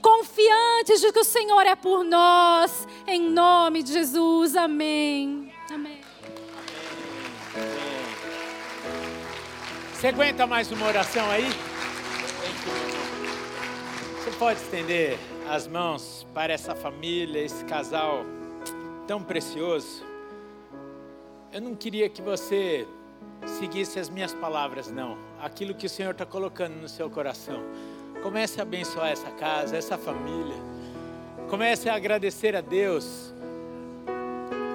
confiantes 0.00 1.00
de 1.00 1.12
que 1.12 1.20
o 1.20 1.24
Senhor 1.24 1.66
é 1.66 1.76
por 1.76 2.04
nós, 2.04 2.86
em 3.06 3.20
nome 3.30 3.82
de 3.82 3.92
Jesus. 3.92 4.56
Amém. 4.56 5.52
Amém. 5.70 6.00
Você 9.92 10.08
aguenta 10.08 10.46
mais 10.46 10.70
uma 10.70 10.86
oração 10.86 11.28
aí? 11.30 11.46
Você 14.18 14.30
pode 14.38 14.60
estender 14.60 15.18
as 15.48 15.66
mãos 15.66 16.26
para 16.34 16.52
essa 16.52 16.74
família, 16.74 17.40
esse 17.40 17.64
casal 17.64 18.24
tão 19.06 19.22
precioso? 19.22 20.04
Eu 21.52 21.62
não 21.62 21.74
queria 21.74 22.08
que 22.08 22.20
você 22.20 22.86
seguisse 23.46 23.98
as 23.98 24.10
minhas 24.10 24.34
palavras, 24.34 24.90
não. 24.90 25.16
Aquilo 25.40 25.74
que 25.74 25.86
o 25.86 25.88
Senhor 25.88 26.10
está 26.10 26.26
colocando 26.26 26.74
no 26.74 26.88
seu 26.88 27.08
coração. 27.08 27.62
Comece 28.26 28.58
a 28.58 28.64
abençoar 28.64 29.12
essa 29.12 29.30
casa, 29.30 29.76
essa 29.76 29.96
família. 29.96 30.56
Comece 31.48 31.88
a 31.88 31.94
agradecer 31.94 32.56
a 32.56 32.60
Deus. 32.60 33.32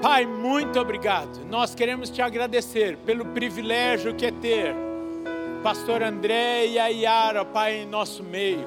Pai, 0.01 0.25
muito 0.25 0.79
obrigado. 0.79 1.45
Nós 1.49 1.75
queremos 1.75 2.09
te 2.09 2.21
agradecer 2.21 2.95
pelo 3.05 3.25
privilégio 3.25 4.15
que 4.15 4.25
é 4.25 4.31
ter 4.31 4.73
Pastor 5.61 6.01
André 6.01 6.67
e 6.67 6.79
a 6.79 6.87
Yara, 6.87 7.43
Pai, 7.43 7.79
em 7.79 7.85
nosso 7.85 8.23
meio. 8.23 8.65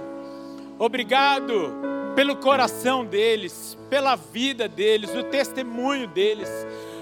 Obrigado 0.79 1.75
pelo 2.15 2.37
coração 2.37 3.07
deles, 3.07 3.79
pela 3.89 4.17
vida 4.17 4.69
deles, 4.69 5.15
o 5.15 5.23
testemunho 5.23 6.07
deles 6.07 6.51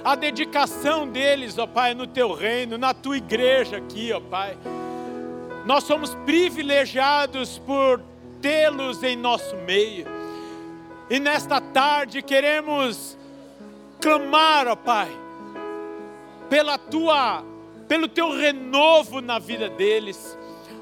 a 0.04 0.14
dedicação 0.14 1.08
deles, 1.08 1.58
ó 1.58 1.66
Pai, 1.66 1.94
no 1.94 2.06
teu 2.06 2.32
reino, 2.32 2.78
na 2.78 2.94
tua 2.94 3.16
igreja 3.16 3.78
aqui, 3.78 4.12
ó 4.12 4.20
Pai. 4.20 4.56
Nós 5.64 5.84
somos 5.84 6.14
privilegiados 6.26 7.58
por 7.58 8.02
tê-los 8.40 9.02
em 9.02 9.16
nosso 9.16 9.56
meio. 9.58 10.06
E 11.08 11.20
nesta 11.20 11.60
tarde 11.60 12.22
queremos 12.22 13.16
clamar, 14.00 14.66
ó 14.66 14.76
Pai, 14.76 15.08
pela 16.48 16.76
tua 16.76 17.44
pelo 17.92 18.08
teu 18.08 18.30
renovo 18.34 19.20
na 19.20 19.38
vida 19.38 19.68
deles. 19.68 20.38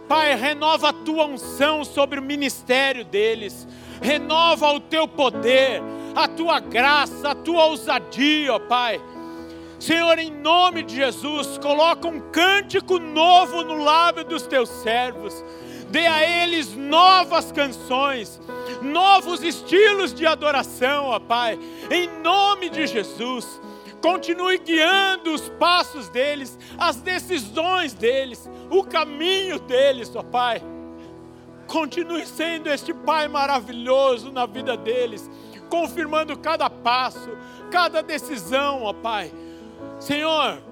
Pai, 0.09 0.35
renova 0.37 0.91
a 0.91 0.93
tua 0.93 1.27
unção 1.27 1.85
sobre 1.85 2.21
o 2.21 2.23
ministério 2.23 3.05
deles. 3.05 3.67
Renova 4.01 4.73
o 4.73 4.79
teu 4.79 5.09
poder, 5.09 5.83
a 6.15 6.29
tua 6.29 6.61
graça, 6.61 7.31
a 7.31 7.35
tua 7.35 7.67
ousadia, 7.67 8.55
ó 8.55 8.59
Pai. 8.61 9.01
Senhor, 9.81 10.19
em 10.19 10.31
nome 10.31 10.83
de 10.83 10.95
Jesus, 10.95 11.57
coloca 11.57 12.07
um 12.07 12.21
cântico 12.31 12.99
novo 12.99 13.65
no 13.65 13.83
lábio 13.83 14.23
dos 14.27 14.47
teus 14.47 14.69
servos. 14.69 15.43
Dê 15.89 16.07
a 16.07 16.23
eles 16.23 16.77
novas 16.77 17.51
canções, 17.51 18.39
novos 18.83 19.43
estilos 19.43 20.13
de 20.13 20.27
adoração, 20.27 21.07
ó 21.07 21.19
Pai. 21.19 21.59
Em 21.91 22.11
nome 22.21 22.69
de 22.69 22.87
Jesus, 22.87 23.59
continue 24.03 24.59
guiando 24.59 25.33
os 25.33 25.49
passos 25.49 26.11
deles, 26.11 26.59
as 26.77 26.97
decisões 26.97 27.95
deles, 27.95 28.51
o 28.69 28.85
caminho 28.85 29.59
deles, 29.61 30.15
ó 30.15 30.23
Pai. 30.23 30.63
Continue 31.67 32.27
sendo 32.27 32.69
este 32.69 32.93
Pai 32.93 33.29
maravilhoso 33.29 34.31
na 34.31 34.45
vida 34.45 34.77
deles, 34.77 35.31
confirmando 35.71 36.39
cada 36.39 36.69
passo, 36.69 37.31
cada 37.71 38.03
decisão, 38.03 38.83
ó 38.83 38.93
Pai 38.93 39.33
Senhor, 39.99 40.63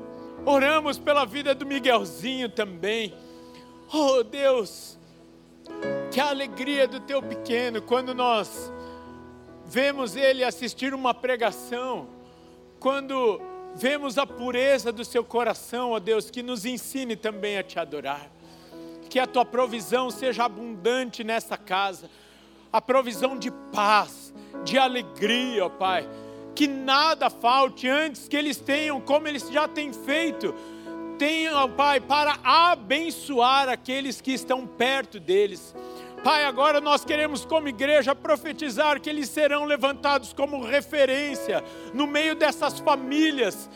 oramos 0.45 0.99
pela 0.99 1.25
vida 1.25 1.55
do 1.55 1.67
Miguelzinho 1.67 2.49
também. 2.49 3.15
Oh 3.93 4.23
Deus, 4.23 4.99
que 6.11 6.21
a 6.21 6.29
alegria 6.29 6.89
do 6.89 7.01
teu 7.01 7.23
pequeno 7.23 7.83
quando 7.83 8.15
nós 8.15 8.73
vemos 9.67 10.17
ele 10.17 10.43
assistir 10.43 10.95
uma 10.95 11.13
pregação, 11.13 12.09
quando 12.81 13.41
vemos 13.75 14.17
a 14.17 14.27
pureza 14.27 14.91
do 14.91 15.05
seu 15.05 15.23
coração, 15.23 15.93
ó 15.93 15.99
Deus, 15.99 16.31
que 16.31 16.43
nos 16.43 16.65
ensine 16.65 17.17
também 17.17 17.59
a 17.59 17.63
te 17.63 17.79
adorar. 17.79 18.31
Que 19.11 19.19
a 19.19 19.27
tua 19.27 19.45
provisão 19.45 20.11
seja 20.11 20.45
abundante 20.45 21.23
nessa 21.25 21.57
casa, 21.57 22.11
a 22.73 22.81
provisão 22.81 23.39
de 23.39 23.51
paz, 23.73 24.33
de 24.65 24.79
alegria, 24.79 25.67
ó 25.67 25.69
Pai 25.69 26.09
que 26.59 26.67
nada 26.67 27.31
falte 27.31 27.87
antes 27.87 28.27
que 28.27 28.37
eles 28.37 28.57
tenham, 28.57 29.01
como 29.01 29.29
eles 29.29 29.49
já 29.49 29.69
têm 29.69 29.93
feito, 29.93 30.53
tenham, 31.17 31.71
Pai, 31.71 32.01
para 32.01 32.37
abençoar 32.43 33.69
aqueles 33.69 34.21
que 34.21 34.33
estão 34.33 34.67
perto 34.67 35.21
deles. 35.21 35.73
Pai, 36.25 36.45
agora 36.45 36.81
nós 36.81 37.05
queremos, 37.05 37.45
como 37.45 37.69
igreja, 37.69 38.13
profetizar 38.13 39.01
que 39.01 39.09
eles 39.09 39.29
serão 39.29 39.67
levantados 39.67 40.33
como 40.33 40.65
referência 40.65 41.63
no 41.95 42.09
meio 42.09 42.35
dessas 42.35 42.81
famílias. 42.81 43.71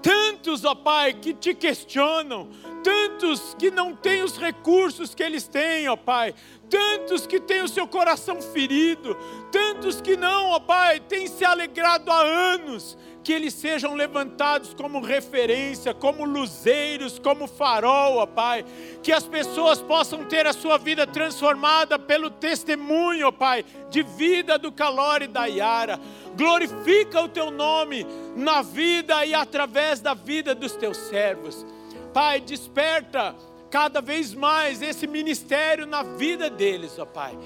Tantos, 0.00 0.64
ó 0.64 0.74
Pai, 0.74 1.12
que 1.12 1.34
te 1.34 1.52
questionam, 1.52 2.48
tantos 2.82 3.54
que 3.58 3.70
não 3.70 3.94
têm 3.94 4.22
os 4.22 4.38
recursos 4.38 5.14
que 5.14 5.22
eles 5.22 5.46
têm, 5.46 5.86
ó 5.86 5.96
Pai, 5.96 6.34
tantos 6.68 7.26
que 7.26 7.40
têm 7.40 7.62
o 7.62 7.68
seu 7.68 7.86
coração 7.86 8.40
ferido, 8.42 9.16
tantos 9.50 10.00
que 10.00 10.16
não, 10.16 10.50
ó 10.50 10.60
Pai, 10.60 11.00
têm 11.00 11.26
se 11.26 11.44
alegrado 11.44 12.10
há 12.10 12.22
anos, 12.22 12.96
que 13.22 13.32
eles 13.32 13.54
sejam 13.54 13.94
levantados 13.94 14.72
como 14.74 15.00
referência, 15.00 15.92
como 15.92 16.24
luzeiros, 16.24 17.18
como 17.18 17.46
farol, 17.46 18.18
ó 18.18 18.26
Pai, 18.26 18.64
que 19.02 19.12
as 19.12 19.24
pessoas 19.24 19.80
possam 19.80 20.24
ter 20.24 20.46
a 20.46 20.52
sua 20.52 20.78
vida 20.78 21.06
transformada 21.06 21.98
pelo 21.98 22.30
testemunho, 22.30 23.28
ó 23.28 23.32
Pai, 23.32 23.64
de 23.90 24.02
vida 24.02 24.58
do 24.58 24.70
calor 24.70 25.22
e 25.22 25.26
da 25.26 25.46
Yara. 25.46 25.98
Glorifica 26.36 27.20
o 27.20 27.28
teu 27.28 27.50
nome 27.50 28.06
na 28.36 28.62
vida 28.62 29.24
e 29.24 29.34
através 29.34 30.00
da 30.00 30.14
vida 30.14 30.54
dos 30.54 30.72
teus 30.72 30.96
servos. 30.96 31.64
Pai, 32.12 32.40
desperta 32.40 33.34
cada 33.70 34.00
vez 34.00 34.32
mais 34.34 34.82
esse 34.82 35.06
ministério 35.06 35.86
na 35.86 36.02
vida 36.02 36.48
deles, 36.48 36.98
ó 36.98 37.04
Pai. 37.04 37.36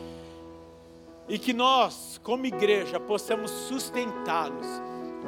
E 1.28 1.38
que 1.38 1.52
nós, 1.52 2.20
como 2.22 2.46
igreja, 2.46 2.98
possamos 2.98 3.50
sustentá-los, 3.50 4.66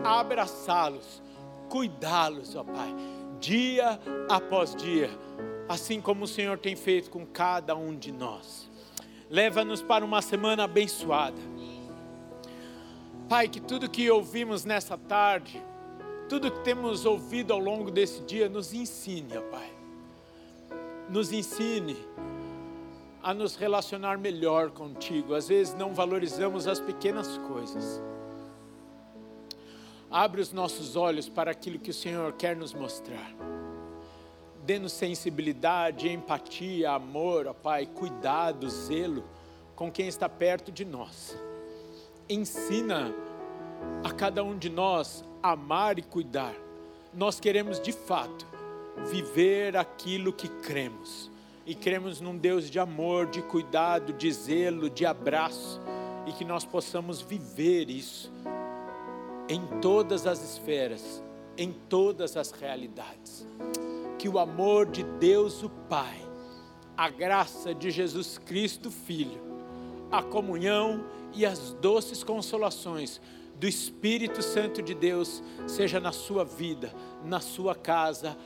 abraçá-los, 0.05 1.23
cuidá-los, 1.69 2.57
ó 2.57 2.65
Pai, 2.65 2.95
dia 3.41 4.01
após 4.29 4.75
dia, 4.75 5.11
assim 5.69 6.01
como 6.01 6.25
o 6.25 6.29
Senhor 6.29 6.59
tem 6.59 6.77
feito 6.77 7.11
com 7.11 7.25
cada 7.25 7.75
um 7.75 7.97
de 7.97 8.13
nós. 8.13 8.71
Leva-nos 9.31 9.81
para 9.81 10.05
uma 10.05 10.21
semana 10.21 10.65
abençoada. 10.65 11.41
Pai, 13.29 13.49
que 13.49 13.61
tudo 13.61 13.89
que 13.89 14.11
ouvimos 14.11 14.65
nessa 14.65 14.99
tarde, 14.99 15.63
tudo 16.29 16.51
que 16.51 16.61
temos 16.61 17.07
ouvido 17.07 17.53
ao 17.53 17.59
longo 17.59 17.91
desse 17.91 18.21
dia, 18.23 18.49
nos 18.49 18.75
ensine, 18.75 19.39
ó 19.39 19.43
Pai 19.43 19.82
nos 21.13 21.31
ensine 21.31 21.95
a 23.23 23.35
nos 23.35 23.55
relacionar 23.55 24.17
melhor 24.17 24.71
contigo. 24.71 25.35
Às 25.35 25.47
vezes 25.47 25.75
não 25.75 25.93
valorizamos 25.93 26.67
as 26.67 26.81
pequenas 26.81 27.37
coisas. 27.37 28.03
Abre 30.11 30.41
os 30.41 30.53
nossos 30.53 30.97
olhos 30.97 31.29
para 31.29 31.51
aquilo 31.51 31.79
que 31.79 31.91
o 31.91 31.95
Senhor 31.95 32.33
quer 32.33 32.57
nos 32.57 32.73
mostrar. 32.73 33.31
Dê-nos 34.65 34.93
sensibilidade, 34.93 36.09
empatia, 36.09 36.93
amor, 36.93 37.47
ó 37.47 37.53
Pai, 37.53 37.85
cuidado, 37.85 38.71
zelo 38.71 39.23
com 39.77 39.93
quem 39.93 40.09
está 40.09 40.31
perto 40.31 40.73
de 40.73 40.85
nós. 40.85 41.37
Ensina 42.27 43.15
a 44.03 44.11
cada 44.13 44.43
um 44.43 44.57
de 44.57 44.71
nós 44.71 45.23
amar 45.43 45.99
e 45.99 46.03
cuidar. 46.03 46.55
Nós 47.13 47.39
queremos 47.39 47.79
de 47.79 47.93
fato 47.93 48.52
viver 49.07 49.77
aquilo 49.77 50.33
que 50.33 50.49
cremos. 50.49 51.31
E 51.65 51.75
cremos 51.75 52.21
num 52.21 52.37
Deus 52.37 52.69
de 52.69 52.79
amor, 52.79 53.27
de 53.27 53.43
cuidado, 53.43 54.13
de 54.13 54.31
zelo, 54.33 54.91
de 54.91 55.07
abraço, 55.07 55.81
e 56.27 56.33
que 56.33 56.45
nós 56.45 56.65
possamos 56.65 57.21
viver 57.21 57.89
isso 57.89 58.33
em 59.49 59.65
todas 59.81 60.27
as 60.27 60.43
esferas, 60.43 61.23
em 61.57 61.73
todas 61.73 62.37
as 62.37 62.51
realidades. 62.53 63.47
Que 64.19 64.29
o 64.29 64.39
amor 64.39 64.87
de 64.87 65.03
Deus, 65.03 65.63
o 65.63 65.69
Pai, 65.69 66.21
a 66.97 67.09
graça 67.09 67.75
de 67.75 67.91
Jesus 67.91 68.39
Cristo, 68.39 68.91
Filho, 68.91 69.41
a 70.11 70.23
comunhão 70.23 71.05
e 71.35 71.47
as 71.47 71.73
doces 71.75 72.23
consolações 72.23 73.21
do 73.59 73.67
Espírito 73.67 74.43
Santo 74.43 74.83
de 74.83 74.95
Deus 74.95 75.43
seja 75.67 76.01
na 76.01 76.13
sua 76.13 76.45
vida, 76.45 76.93
na 77.25 77.41
sua 77.41 77.75
casa, 77.75 78.37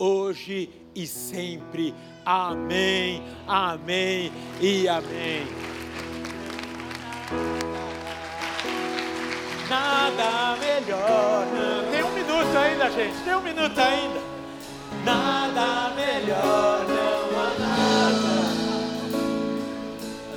hoje 0.00 0.70
e 0.94 1.06
sempre. 1.06 1.94
Amém, 2.24 3.22
amém 3.46 4.32
e 4.60 4.88
amém. 4.88 5.46
Nada 9.68 10.56
melhor. 10.58 11.46
Tem 11.92 12.02
um 12.02 12.12
minuto 12.12 12.58
ainda, 12.58 12.90
gente. 12.90 13.22
Tem 13.22 13.34
um 13.36 13.42
minuto 13.42 13.78
ainda. 13.78 14.20
Nada 15.04 15.94
melhor, 15.94 16.84
não 16.88 17.38
há 17.38 17.54
nada. 17.58 18.40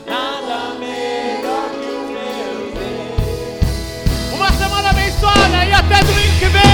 Nada 0.06 0.76
melhor 0.76 1.70
que 1.72 1.90
o 1.90 2.04
meu 2.12 2.72
Deus. 2.76 4.34
Uma 4.36 4.52
semana 4.52 4.90
abençoada 4.90 5.66
e 5.66 5.74
até 5.74 6.04
domingo 6.04 6.40
que 6.40 6.46
vem. 6.46 6.73